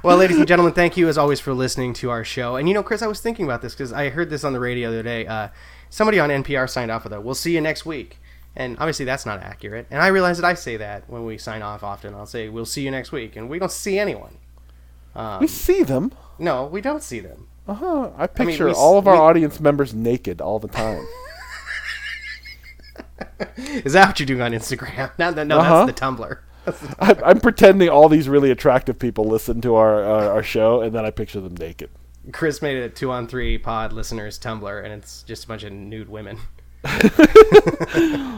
Well, 0.03 0.17
ladies 0.17 0.37
and 0.37 0.47
gentlemen, 0.47 0.73
thank 0.73 0.97
you 0.97 1.07
as 1.09 1.17
always 1.19 1.39
for 1.39 1.53
listening 1.53 1.93
to 1.95 2.09
our 2.09 2.23
show. 2.23 2.55
And 2.55 2.67
you 2.67 2.73
know, 2.73 2.81
Chris, 2.81 3.03
I 3.03 3.07
was 3.07 3.21
thinking 3.21 3.45
about 3.45 3.61
this 3.61 3.73
because 3.73 3.93
I 3.93 4.09
heard 4.09 4.31
this 4.31 4.43
on 4.43 4.51
the 4.51 4.59
radio 4.59 4.89
the 4.89 4.95
other 4.97 5.03
day. 5.03 5.27
Uh, 5.27 5.49
somebody 5.91 6.19
on 6.19 6.29
NPR 6.31 6.67
signed 6.67 6.89
off 6.89 7.03
with 7.03 7.13
a 7.13 7.21
"We'll 7.21 7.35
see 7.35 7.53
you 7.53 7.61
next 7.61 7.85
week," 7.85 8.17
and 8.55 8.75
obviously 8.79 9.05
that's 9.05 9.27
not 9.27 9.41
accurate. 9.43 9.85
And 9.91 10.01
I 10.01 10.07
realize 10.07 10.39
that 10.39 10.47
I 10.47 10.55
say 10.55 10.75
that 10.77 11.07
when 11.07 11.23
we 11.23 11.37
sign 11.37 11.61
off 11.61 11.83
often. 11.83 12.15
I'll 12.15 12.25
say 12.25 12.49
"We'll 12.49 12.65
see 12.65 12.81
you 12.81 12.89
next 12.89 13.11
week," 13.11 13.35
and 13.35 13.47
we 13.47 13.59
don't 13.59 13.71
see 13.71 13.99
anyone. 13.99 14.37
we 15.39 15.45
see 15.45 15.83
them. 15.83 16.13
No, 16.39 16.65
we 16.65 16.81
don't 16.81 17.03
see 17.03 17.19
them. 17.19 17.47
Uh 17.67 17.75
huh. 17.75 18.09
I 18.17 18.21
mean, 18.21 18.47
picture 18.47 18.65
we 18.65 18.71
all 18.73 18.97
of 18.97 19.07
our 19.07 19.13
we- 19.13 19.19
audience 19.19 19.59
members 19.59 19.93
naked 19.93 20.41
all 20.41 20.57
the 20.57 20.67
time. 20.67 21.05
Is 23.57 23.93
that 23.93 24.07
what 24.07 24.19
you're 24.19 24.25
doing 24.27 24.41
on 24.41 24.51
Instagram? 24.51 25.11
No, 25.17 25.31
no, 25.31 25.43
no 25.43 25.59
Uh-huh. 25.59 25.85
that's 25.85 25.99
the 25.99 26.05
Tumblr. 26.05 26.37
I'm, 26.99 27.23
I'm 27.23 27.39
pretending 27.39 27.89
all 27.89 28.07
these 28.09 28.29
really 28.29 28.51
attractive 28.51 28.99
people 28.99 29.25
listen 29.25 29.61
to 29.61 29.75
our, 29.75 30.03
our 30.03 30.31
our 30.33 30.43
show, 30.43 30.81
and 30.81 30.93
then 30.95 31.05
I 31.05 31.09
picture 31.11 31.41
them 31.41 31.55
naked. 31.55 31.89
Chris 32.31 32.61
made 32.61 32.77
a 32.77 32.87
two 32.89 33.09
on 33.11 33.27
three 33.27 33.57
pod 33.57 33.93
listeners 33.93 34.37
Tumblr, 34.37 34.83
and 34.83 34.93
it's 34.93 35.23
just 35.23 35.45
a 35.45 35.47
bunch 35.47 35.63
of 35.63 35.71
nude 35.73 36.07
women. 36.09 36.37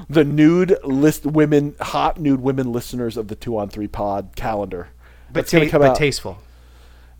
The 0.10 0.24
nude 0.28 0.78
list 0.84 1.26
women, 1.26 1.76
hot 1.80 2.20
nude 2.20 2.42
women 2.42 2.72
listeners 2.72 3.18
of 3.18 3.28
the 3.30 3.36
two 3.36 3.58
on 3.58 3.70
three 3.70 3.88
pod 3.88 4.36
calendar. 4.36 4.90
But, 5.32 5.48
ta- 5.48 5.66
but 5.72 5.82
out. 5.82 5.96
tasteful. 5.98 6.38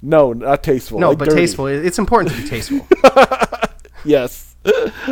no, 0.02 0.34
not 0.34 0.64
tasteful. 0.64 1.00
No, 1.00 1.10
like 1.10 1.18
but 1.20 1.30
dirty. 1.30 1.42
tasteful. 1.42 1.68
It's 1.68 1.98
important 1.98 2.36
to 2.36 2.42
be 2.42 2.48
tasteful. 2.48 2.86
Yes, 4.06 4.53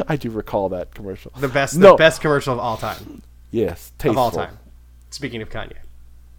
I 0.07 0.15
do 0.15 0.29
recall 0.29 0.69
that 0.69 0.93
commercial. 0.93 1.31
The 1.37 1.47
best, 1.47 1.77
No. 1.77 1.91
the 1.91 1.97
best 1.97 2.21
commercial 2.21 2.53
of 2.53 2.59
all 2.59 2.77
time. 2.77 3.21
Yes, 3.51 3.91
tasteful 3.97 4.11
Of 4.11 4.17
all 4.17 4.31
time. 4.31 4.57
Speaking 5.09 5.41
of 5.41 5.49
Kanye. 5.49 5.73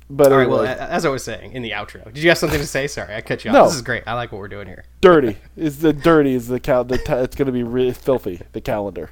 But 0.08 0.32
All 0.32 0.38
right. 0.38 0.48
Well, 0.48 0.64
as 0.66 1.06
I 1.06 1.08
was 1.08 1.24
saying 1.24 1.52
in 1.52 1.62
the 1.62 1.70
outro, 1.70 2.04
did 2.04 2.18
you 2.18 2.28
have 2.28 2.38
something 2.38 2.58
to 2.60 2.66
say? 2.66 2.86
Sorry, 2.86 3.14
I 3.14 3.20
cut 3.22 3.44
you 3.44 3.50
off. 3.50 3.54
No. 3.54 3.64
This 3.64 3.74
is 3.76 3.82
great. 3.82 4.02
I 4.06 4.14
like 4.14 4.30
what 4.32 4.38
we're 4.38 4.48
doing 4.48 4.66
here. 4.66 4.84
dirty. 5.00 5.36
Is 5.56 5.78
the 5.78 5.92
dirty 5.92 6.34
is 6.34 6.48
the 6.48 6.60
cal? 6.60 6.84
The 6.84 6.98
ta- 6.98 7.18
it's 7.20 7.36
going 7.36 7.46
to 7.46 7.52
be 7.52 7.62
really 7.62 7.92
filthy. 7.92 8.40
The 8.52 8.60
calendar. 8.60 9.10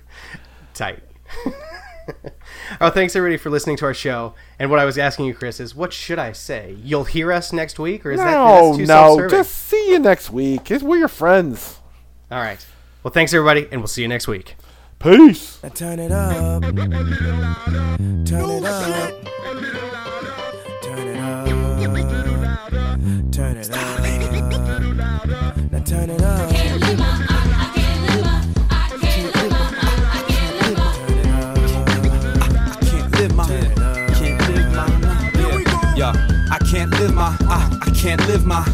Tight. 0.74 1.03
oh, 2.80 2.90
thanks 2.90 3.14
everybody 3.16 3.36
for 3.38 3.51
listening 3.51 3.76
to 3.78 3.84
our 3.86 3.94
show. 3.94 4.34
And 4.59 4.70
what 4.70 4.78
I 4.78 4.84
was 4.84 4.98
asking 4.98 5.26
you, 5.26 5.34
Chris, 5.34 5.61
is 5.61 5.74
what 5.74 5.92
should 5.92 6.18
I 6.18 6.32
say? 6.32 6.76
You'll 6.82 7.05
hear 7.05 7.32
us 7.32 7.53
next 7.53 7.78
week, 7.78 8.05
or 8.05 8.12
is 8.12 8.18
that 8.20 8.30
no, 8.30 8.76
that's 8.76 8.78
too 8.78 8.86
no. 8.86 9.28
Just 9.28 9.53
see 9.55 9.90
you 9.92 9.98
next 9.98 10.30
week. 10.30 10.68
We're 10.70 10.96
your 10.98 11.09
friends. 11.09 11.78
All 12.30 12.40
right. 12.40 12.64
Well, 13.03 13.12
thanks 13.12 13.32
everybody, 13.32 13.66
and 13.72 13.80
we'll 13.80 13.88
see 13.88 14.03
you 14.03 14.09
next 14.09 14.28
week. 14.28 14.57
Peace. 14.98 15.59
Now 15.62 15.70
turn 15.70 15.98
it 15.98 16.12
up. 16.12 16.62
Turn 16.62 16.74
it 16.74 16.84
up. 16.84 17.24
Turn 18.26 18.51
it 18.51 18.66
up. 18.66 19.14
Turn 23.32 23.57
it 23.57 23.70
up. 23.70 23.96
Now 25.72 25.80
turn 25.80 26.11
it 26.11 26.20
up. 26.20 26.51
I 26.51 26.53
can't 26.53 26.80
live 26.82 26.98
my 33.34 33.46
can't 34.12 34.46
live 34.46 34.72
my 34.74 34.86
yeah, 35.38 35.94
yeah. 35.96 36.48
I 36.51 36.59
can't 36.70 36.90
live 36.90 37.14
my 37.14 37.34
I, 37.48 37.78
I 37.80 37.90
can't 37.94 38.26
live 38.26 38.44
my 38.44 38.66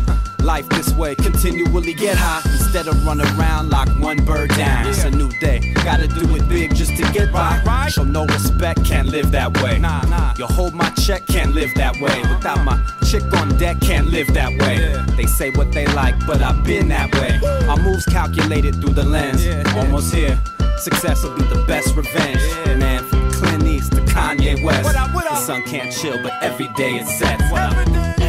life 0.46 0.68
this 0.68 0.94
way. 0.94 1.14
Continually 1.16 1.92
get 1.92 2.16
high 2.16 2.40
instead 2.52 2.86
of 2.86 3.04
run 3.04 3.20
around 3.20 3.68
like 3.70 3.88
one 3.98 4.24
bird 4.24 4.48
down. 4.50 4.86
It's 4.86 5.04
a 5.04 5.10
new 5.10 5.28
day, 5.40 5.74
gotta 5.84 6.06
do 6.06 6.34
it 6.36 6.48
big 6.48 6.74
just 6.74 6.96
to 6.96 7.02
get 7.12 7.32
by. 7.32 7.88
Show 7.88 8.04
no 8.04 8.24
respect, 8.26 8.84
can't 8.84 9.08
live 9.08 9.32
that 9.32 9.60
way. 9.60 9.78
Nah, 9.78 10.02
nah. 10.02 10.34
You 10.38 10.46
hold 10.46 10.72
my 10.72 10.88
check, 10.90 11.26
can't 11.26 11.52
live 11.52 11.74
that 11.74 12.00
way. 12.00 12.20
Without 12.32 12.64
my 12.64 12.80
chick 13.04 13.24
on 13.34 13.58
deck, 13.58 13.80
can't 13.80 14.06
live 14.06 14.32
that 14.34 14.52
way. 14.60 14.76
They 15.16 15.26
say 15.26 15.50
what 15.50 15.72
they 15.72 15.86
like, 15.88 16.14
but 16.26 16.40
I've 16.40 16.64
been 16.64 16.88
that 16.88 17.12
way. 17.16 17.40
Our 17.68 17.76
moves 17.76 18.04
calculated 18.04 18.76
through 18.76 18.94
the 18.94 19.04
lens. 19.04 19.44
Almost 19.74 20.14
here. 20.14 20.40
Success 20.78 21.24
will 21.24 21.34
be 21.36 21.42
the 21.44 21.64
best 21.66 21.96
revenge. 21.96 22.42
Man, 22.78 23.02
from 23.04 23.32
Clint 23.32 23.64
East 23.64 23.92
to 23.92 24.00
Kanye 24.02 24.62
West. 24.62 24.92
The 24.92 25.36
sun 25.36 25.62
can't 25.64 25.92
chill, 25.92 26.22
but 26.22 26.34
every 26.40 26.68
day 26.74 26.96
it 26.96 27.06
sets. 27.06 28.25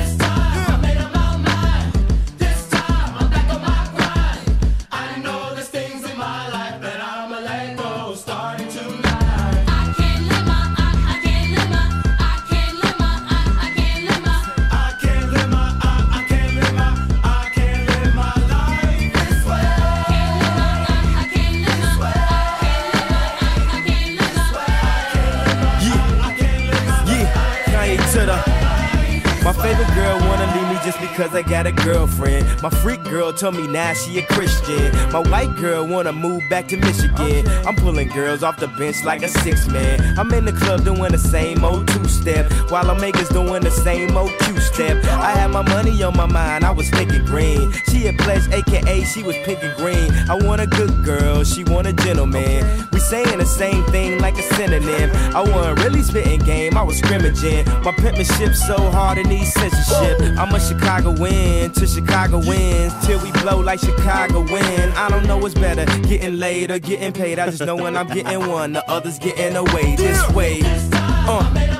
Just 30.88 31.02
because 31.02 31.36
I 31.36 31.42
got 31.42 31.68
a 31.68 31.74
girlfriend. 31.74 32.48
My 32.64 32.70
freak 32.70 33.04
girl 33.04 33.34
told 33.34 33.56
me 33.56 33.68
now 33.68 33.92
she 33.92 34.20
a 34.20 34.26
Christian. 34.26 34.94
My 35.12 35.20
white 35.20 35.54
girl 35.58 35.86
wanna 35.86 36.14
move 36.14 36.44
back 36.50 36.70
to 36.70 36.78
Michigan. 36.78 37.46
I'm 37.68 37.76
pulling 37.76 38.08
girls 38.08 38.42
off 38.42 38.58
the 38.58 38.70
bench 38.70 39.04
like 39.04 39.22
a 39.22 39.28
six 39.28 39.68
man. 39.68 40.18
I'm 40.18 40.34
in 40.34 40.46
the 40.46 40.54
club 40.54 40.86
doing 40.86 41.12
the 41.12 41.18
same 41.18 41.66
old 41.66 41.90
two 41.90 42.08
step, 42.08 42.50
while 42.72 42.90
I'm 42.90 43.02
makers 43.02 43.28
doing 43.28 43.64
the 43.64 43.72
same 43.72 44.16
old 44.16 44.32
two 44.40 44.58
step. 44.78 45.04
I 45.06 45.32
had 45.32 45.48
my 45.48 45.64
money 45.64 46.04
on 46.04 46.16
my 46.16 46.28
mind, 46.28 46.64
I 46.64 46.70
was 46.70 46.88
thinking 46.92 47.26
green. 47.26 47.72
She 47.90 48.08
a 48.08 48.14
pledge, 48.14 48.48
aka 48.52 49.04
she 49.06 49.24
was 49.24 49.36
picking 49.38 49.74
green. 49.76 50.12
I 50.30 50.36
want 50.36 50.62
a 50.62 50.68
good 50.68 51.04
girl, 51.04 51.44
she 51.44 51.64
want 51.64 51.88
a 51.88 51.94
gentleman. 51.94 52.88
We 52.92 53.00
saying 53.00 53.40
the 53.40 53.46
same 53.46 53.84
thing 53.86 54.20
like 54.20 54.38
a 54.38 54.44
synonym. 54.56 55.10
I 55.36 55.42
wasn't 55.42 55.84
really 55.84 56.04
spitting 56.04 56.42
game, 56.42 56.78
I 56.78 56.84
was 56.84 57.00
scrimmaging. 57.00 57.66
My 57.82 57.92
penmanship 57.94 58.54
so 58.54 58.78
hard 58.92 59.18
it 59.18 59.26
needs 59.26 59.52
censorship. 59.54 60.38
I'm 60.38 60.54
a 60.54 60.60
Chicago 60.60 61.12
win 61.20 61.72
to 61.72 61.88
Chicago 61.88 62.38
wins 62.38 62.94
till 63.06 63.20
we 63.24 63.32
blow 63.42 63.60
like 63.60 63.80
Chicago 63.80 64.42
win. 64.42 64.92
I 64.92 65.10
don't 65.10 65.26
know 65.26 65.40
what's 65.40 65.56
better, 65.56 65.86
getting 66.08 66.38
laid 66.38 66.70
or 66.70 66.78
getting 66.78 67.14
paid. 67.14 67.40
I 67.40 67.48
just 67.50 67.66
know 67.66 67.76
when 67.76 67.98
I'm 67.98 68.08
getting 68.08 68.48
one, 68.48 68.74
the 68.74 68.88
others 68.88 69.18
getting 69.18 69.56
away 69.56 69.96
this 69.96 70.22
way. 70.34 70.62
Uh, 71.30 71.77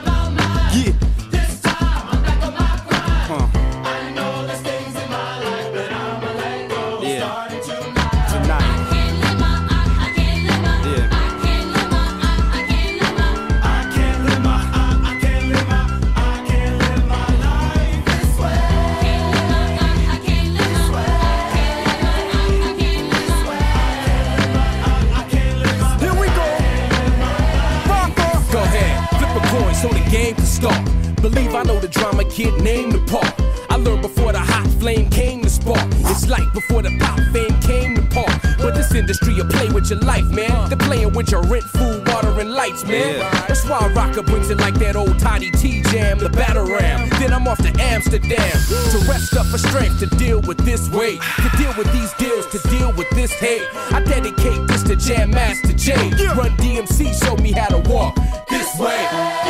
kid 32.38 32.62
named 32.62 32.92
the 32.92 33.00
part. 33.10 33.34
I 33.68 33.78
learned 33.78 34.04
before 34.04 34.32
the 34.32 34.40
hot 34.40 34.68
flame 34.80 35.10
came 35.10 35.42
to 35.42 35.50
spark. 35.50 35.90
It's 36.06 36.30
like 36.30 36.46
before 36.54 36.84
the 36.84 36.96
pop 37.00 37.18
fame 37.34 37.60
came 37.62 37.96
to 37.96 38.04
park. 38.14 38.30
But 38.60 38.76
this 38.76 38.94
industry 38.94 39.34
will 39.34 39.50
play 39.50 39.70
with 39.70 39.90
your 39.90 40.02
life, 40.02 40.30
man. 40.30 40.70
They're 40.70 40.78
playing 40.78 41.14
with 41.14 41.32
your 41.32 41.42
rent, 41.42 41.64
food, 41.64 42.08
water, 42.08 42.40
and 42.40 42.54
lights, 42.54 42.86
man. 42.86 43.18
That's 43.48 43.66
why 43.66 43.92
Rocker 43.96 44.22
brings 44.22 44.52
it 44.52 44.60
like 44.60 44.76
that 44.76 44.96
old 44.96 45.18
Toddy 45.18 45.50
T 45.50 45.82
jam, 45.90 46.20
the 46.20 46.30
battle 46.30 46.68
ram. 46.68 47.10
Then 47.18 47.34
I'm 47.34 47.48
off 47.48 47.58
to 47.64 47.74
Amsterdam 47.82 48.54
to 48.92 48.98
rest 49.10 49.36
up 49.36 49.48
for 49.48 49.58
strength 49.58 49.98
to 50.02 50.06
deal 50.06 50.40
with 50.42 50.60
this 50.60 50.92
weight, 50.92 51.20
to 51.42 51.50
deal 51.58 51.74
with 51.76 51.92
these 51.92 52.14
deals, 52.22 52.46
to 52.54 52.60
deal 52.70 52.94
with 52.94 53.10
this 53.18 53.34
hate. 53.34 53.66
I 53.74 54.04
dedicate 54.04 54.62
this 54.68 54.84
to 54.84 54.96
Jam 54.96 55.32
Master 55.32 55.74
Jay. 55.74 56.12
Run 56.38 56.56
DMC 56.58 57.18
showed 57.20 57.42
me 57.42 57.52
how 57.52 57.70
to 57.70 57.80
walk 57.90 58.16
this 58.48 58.78
way. 58.78 59.47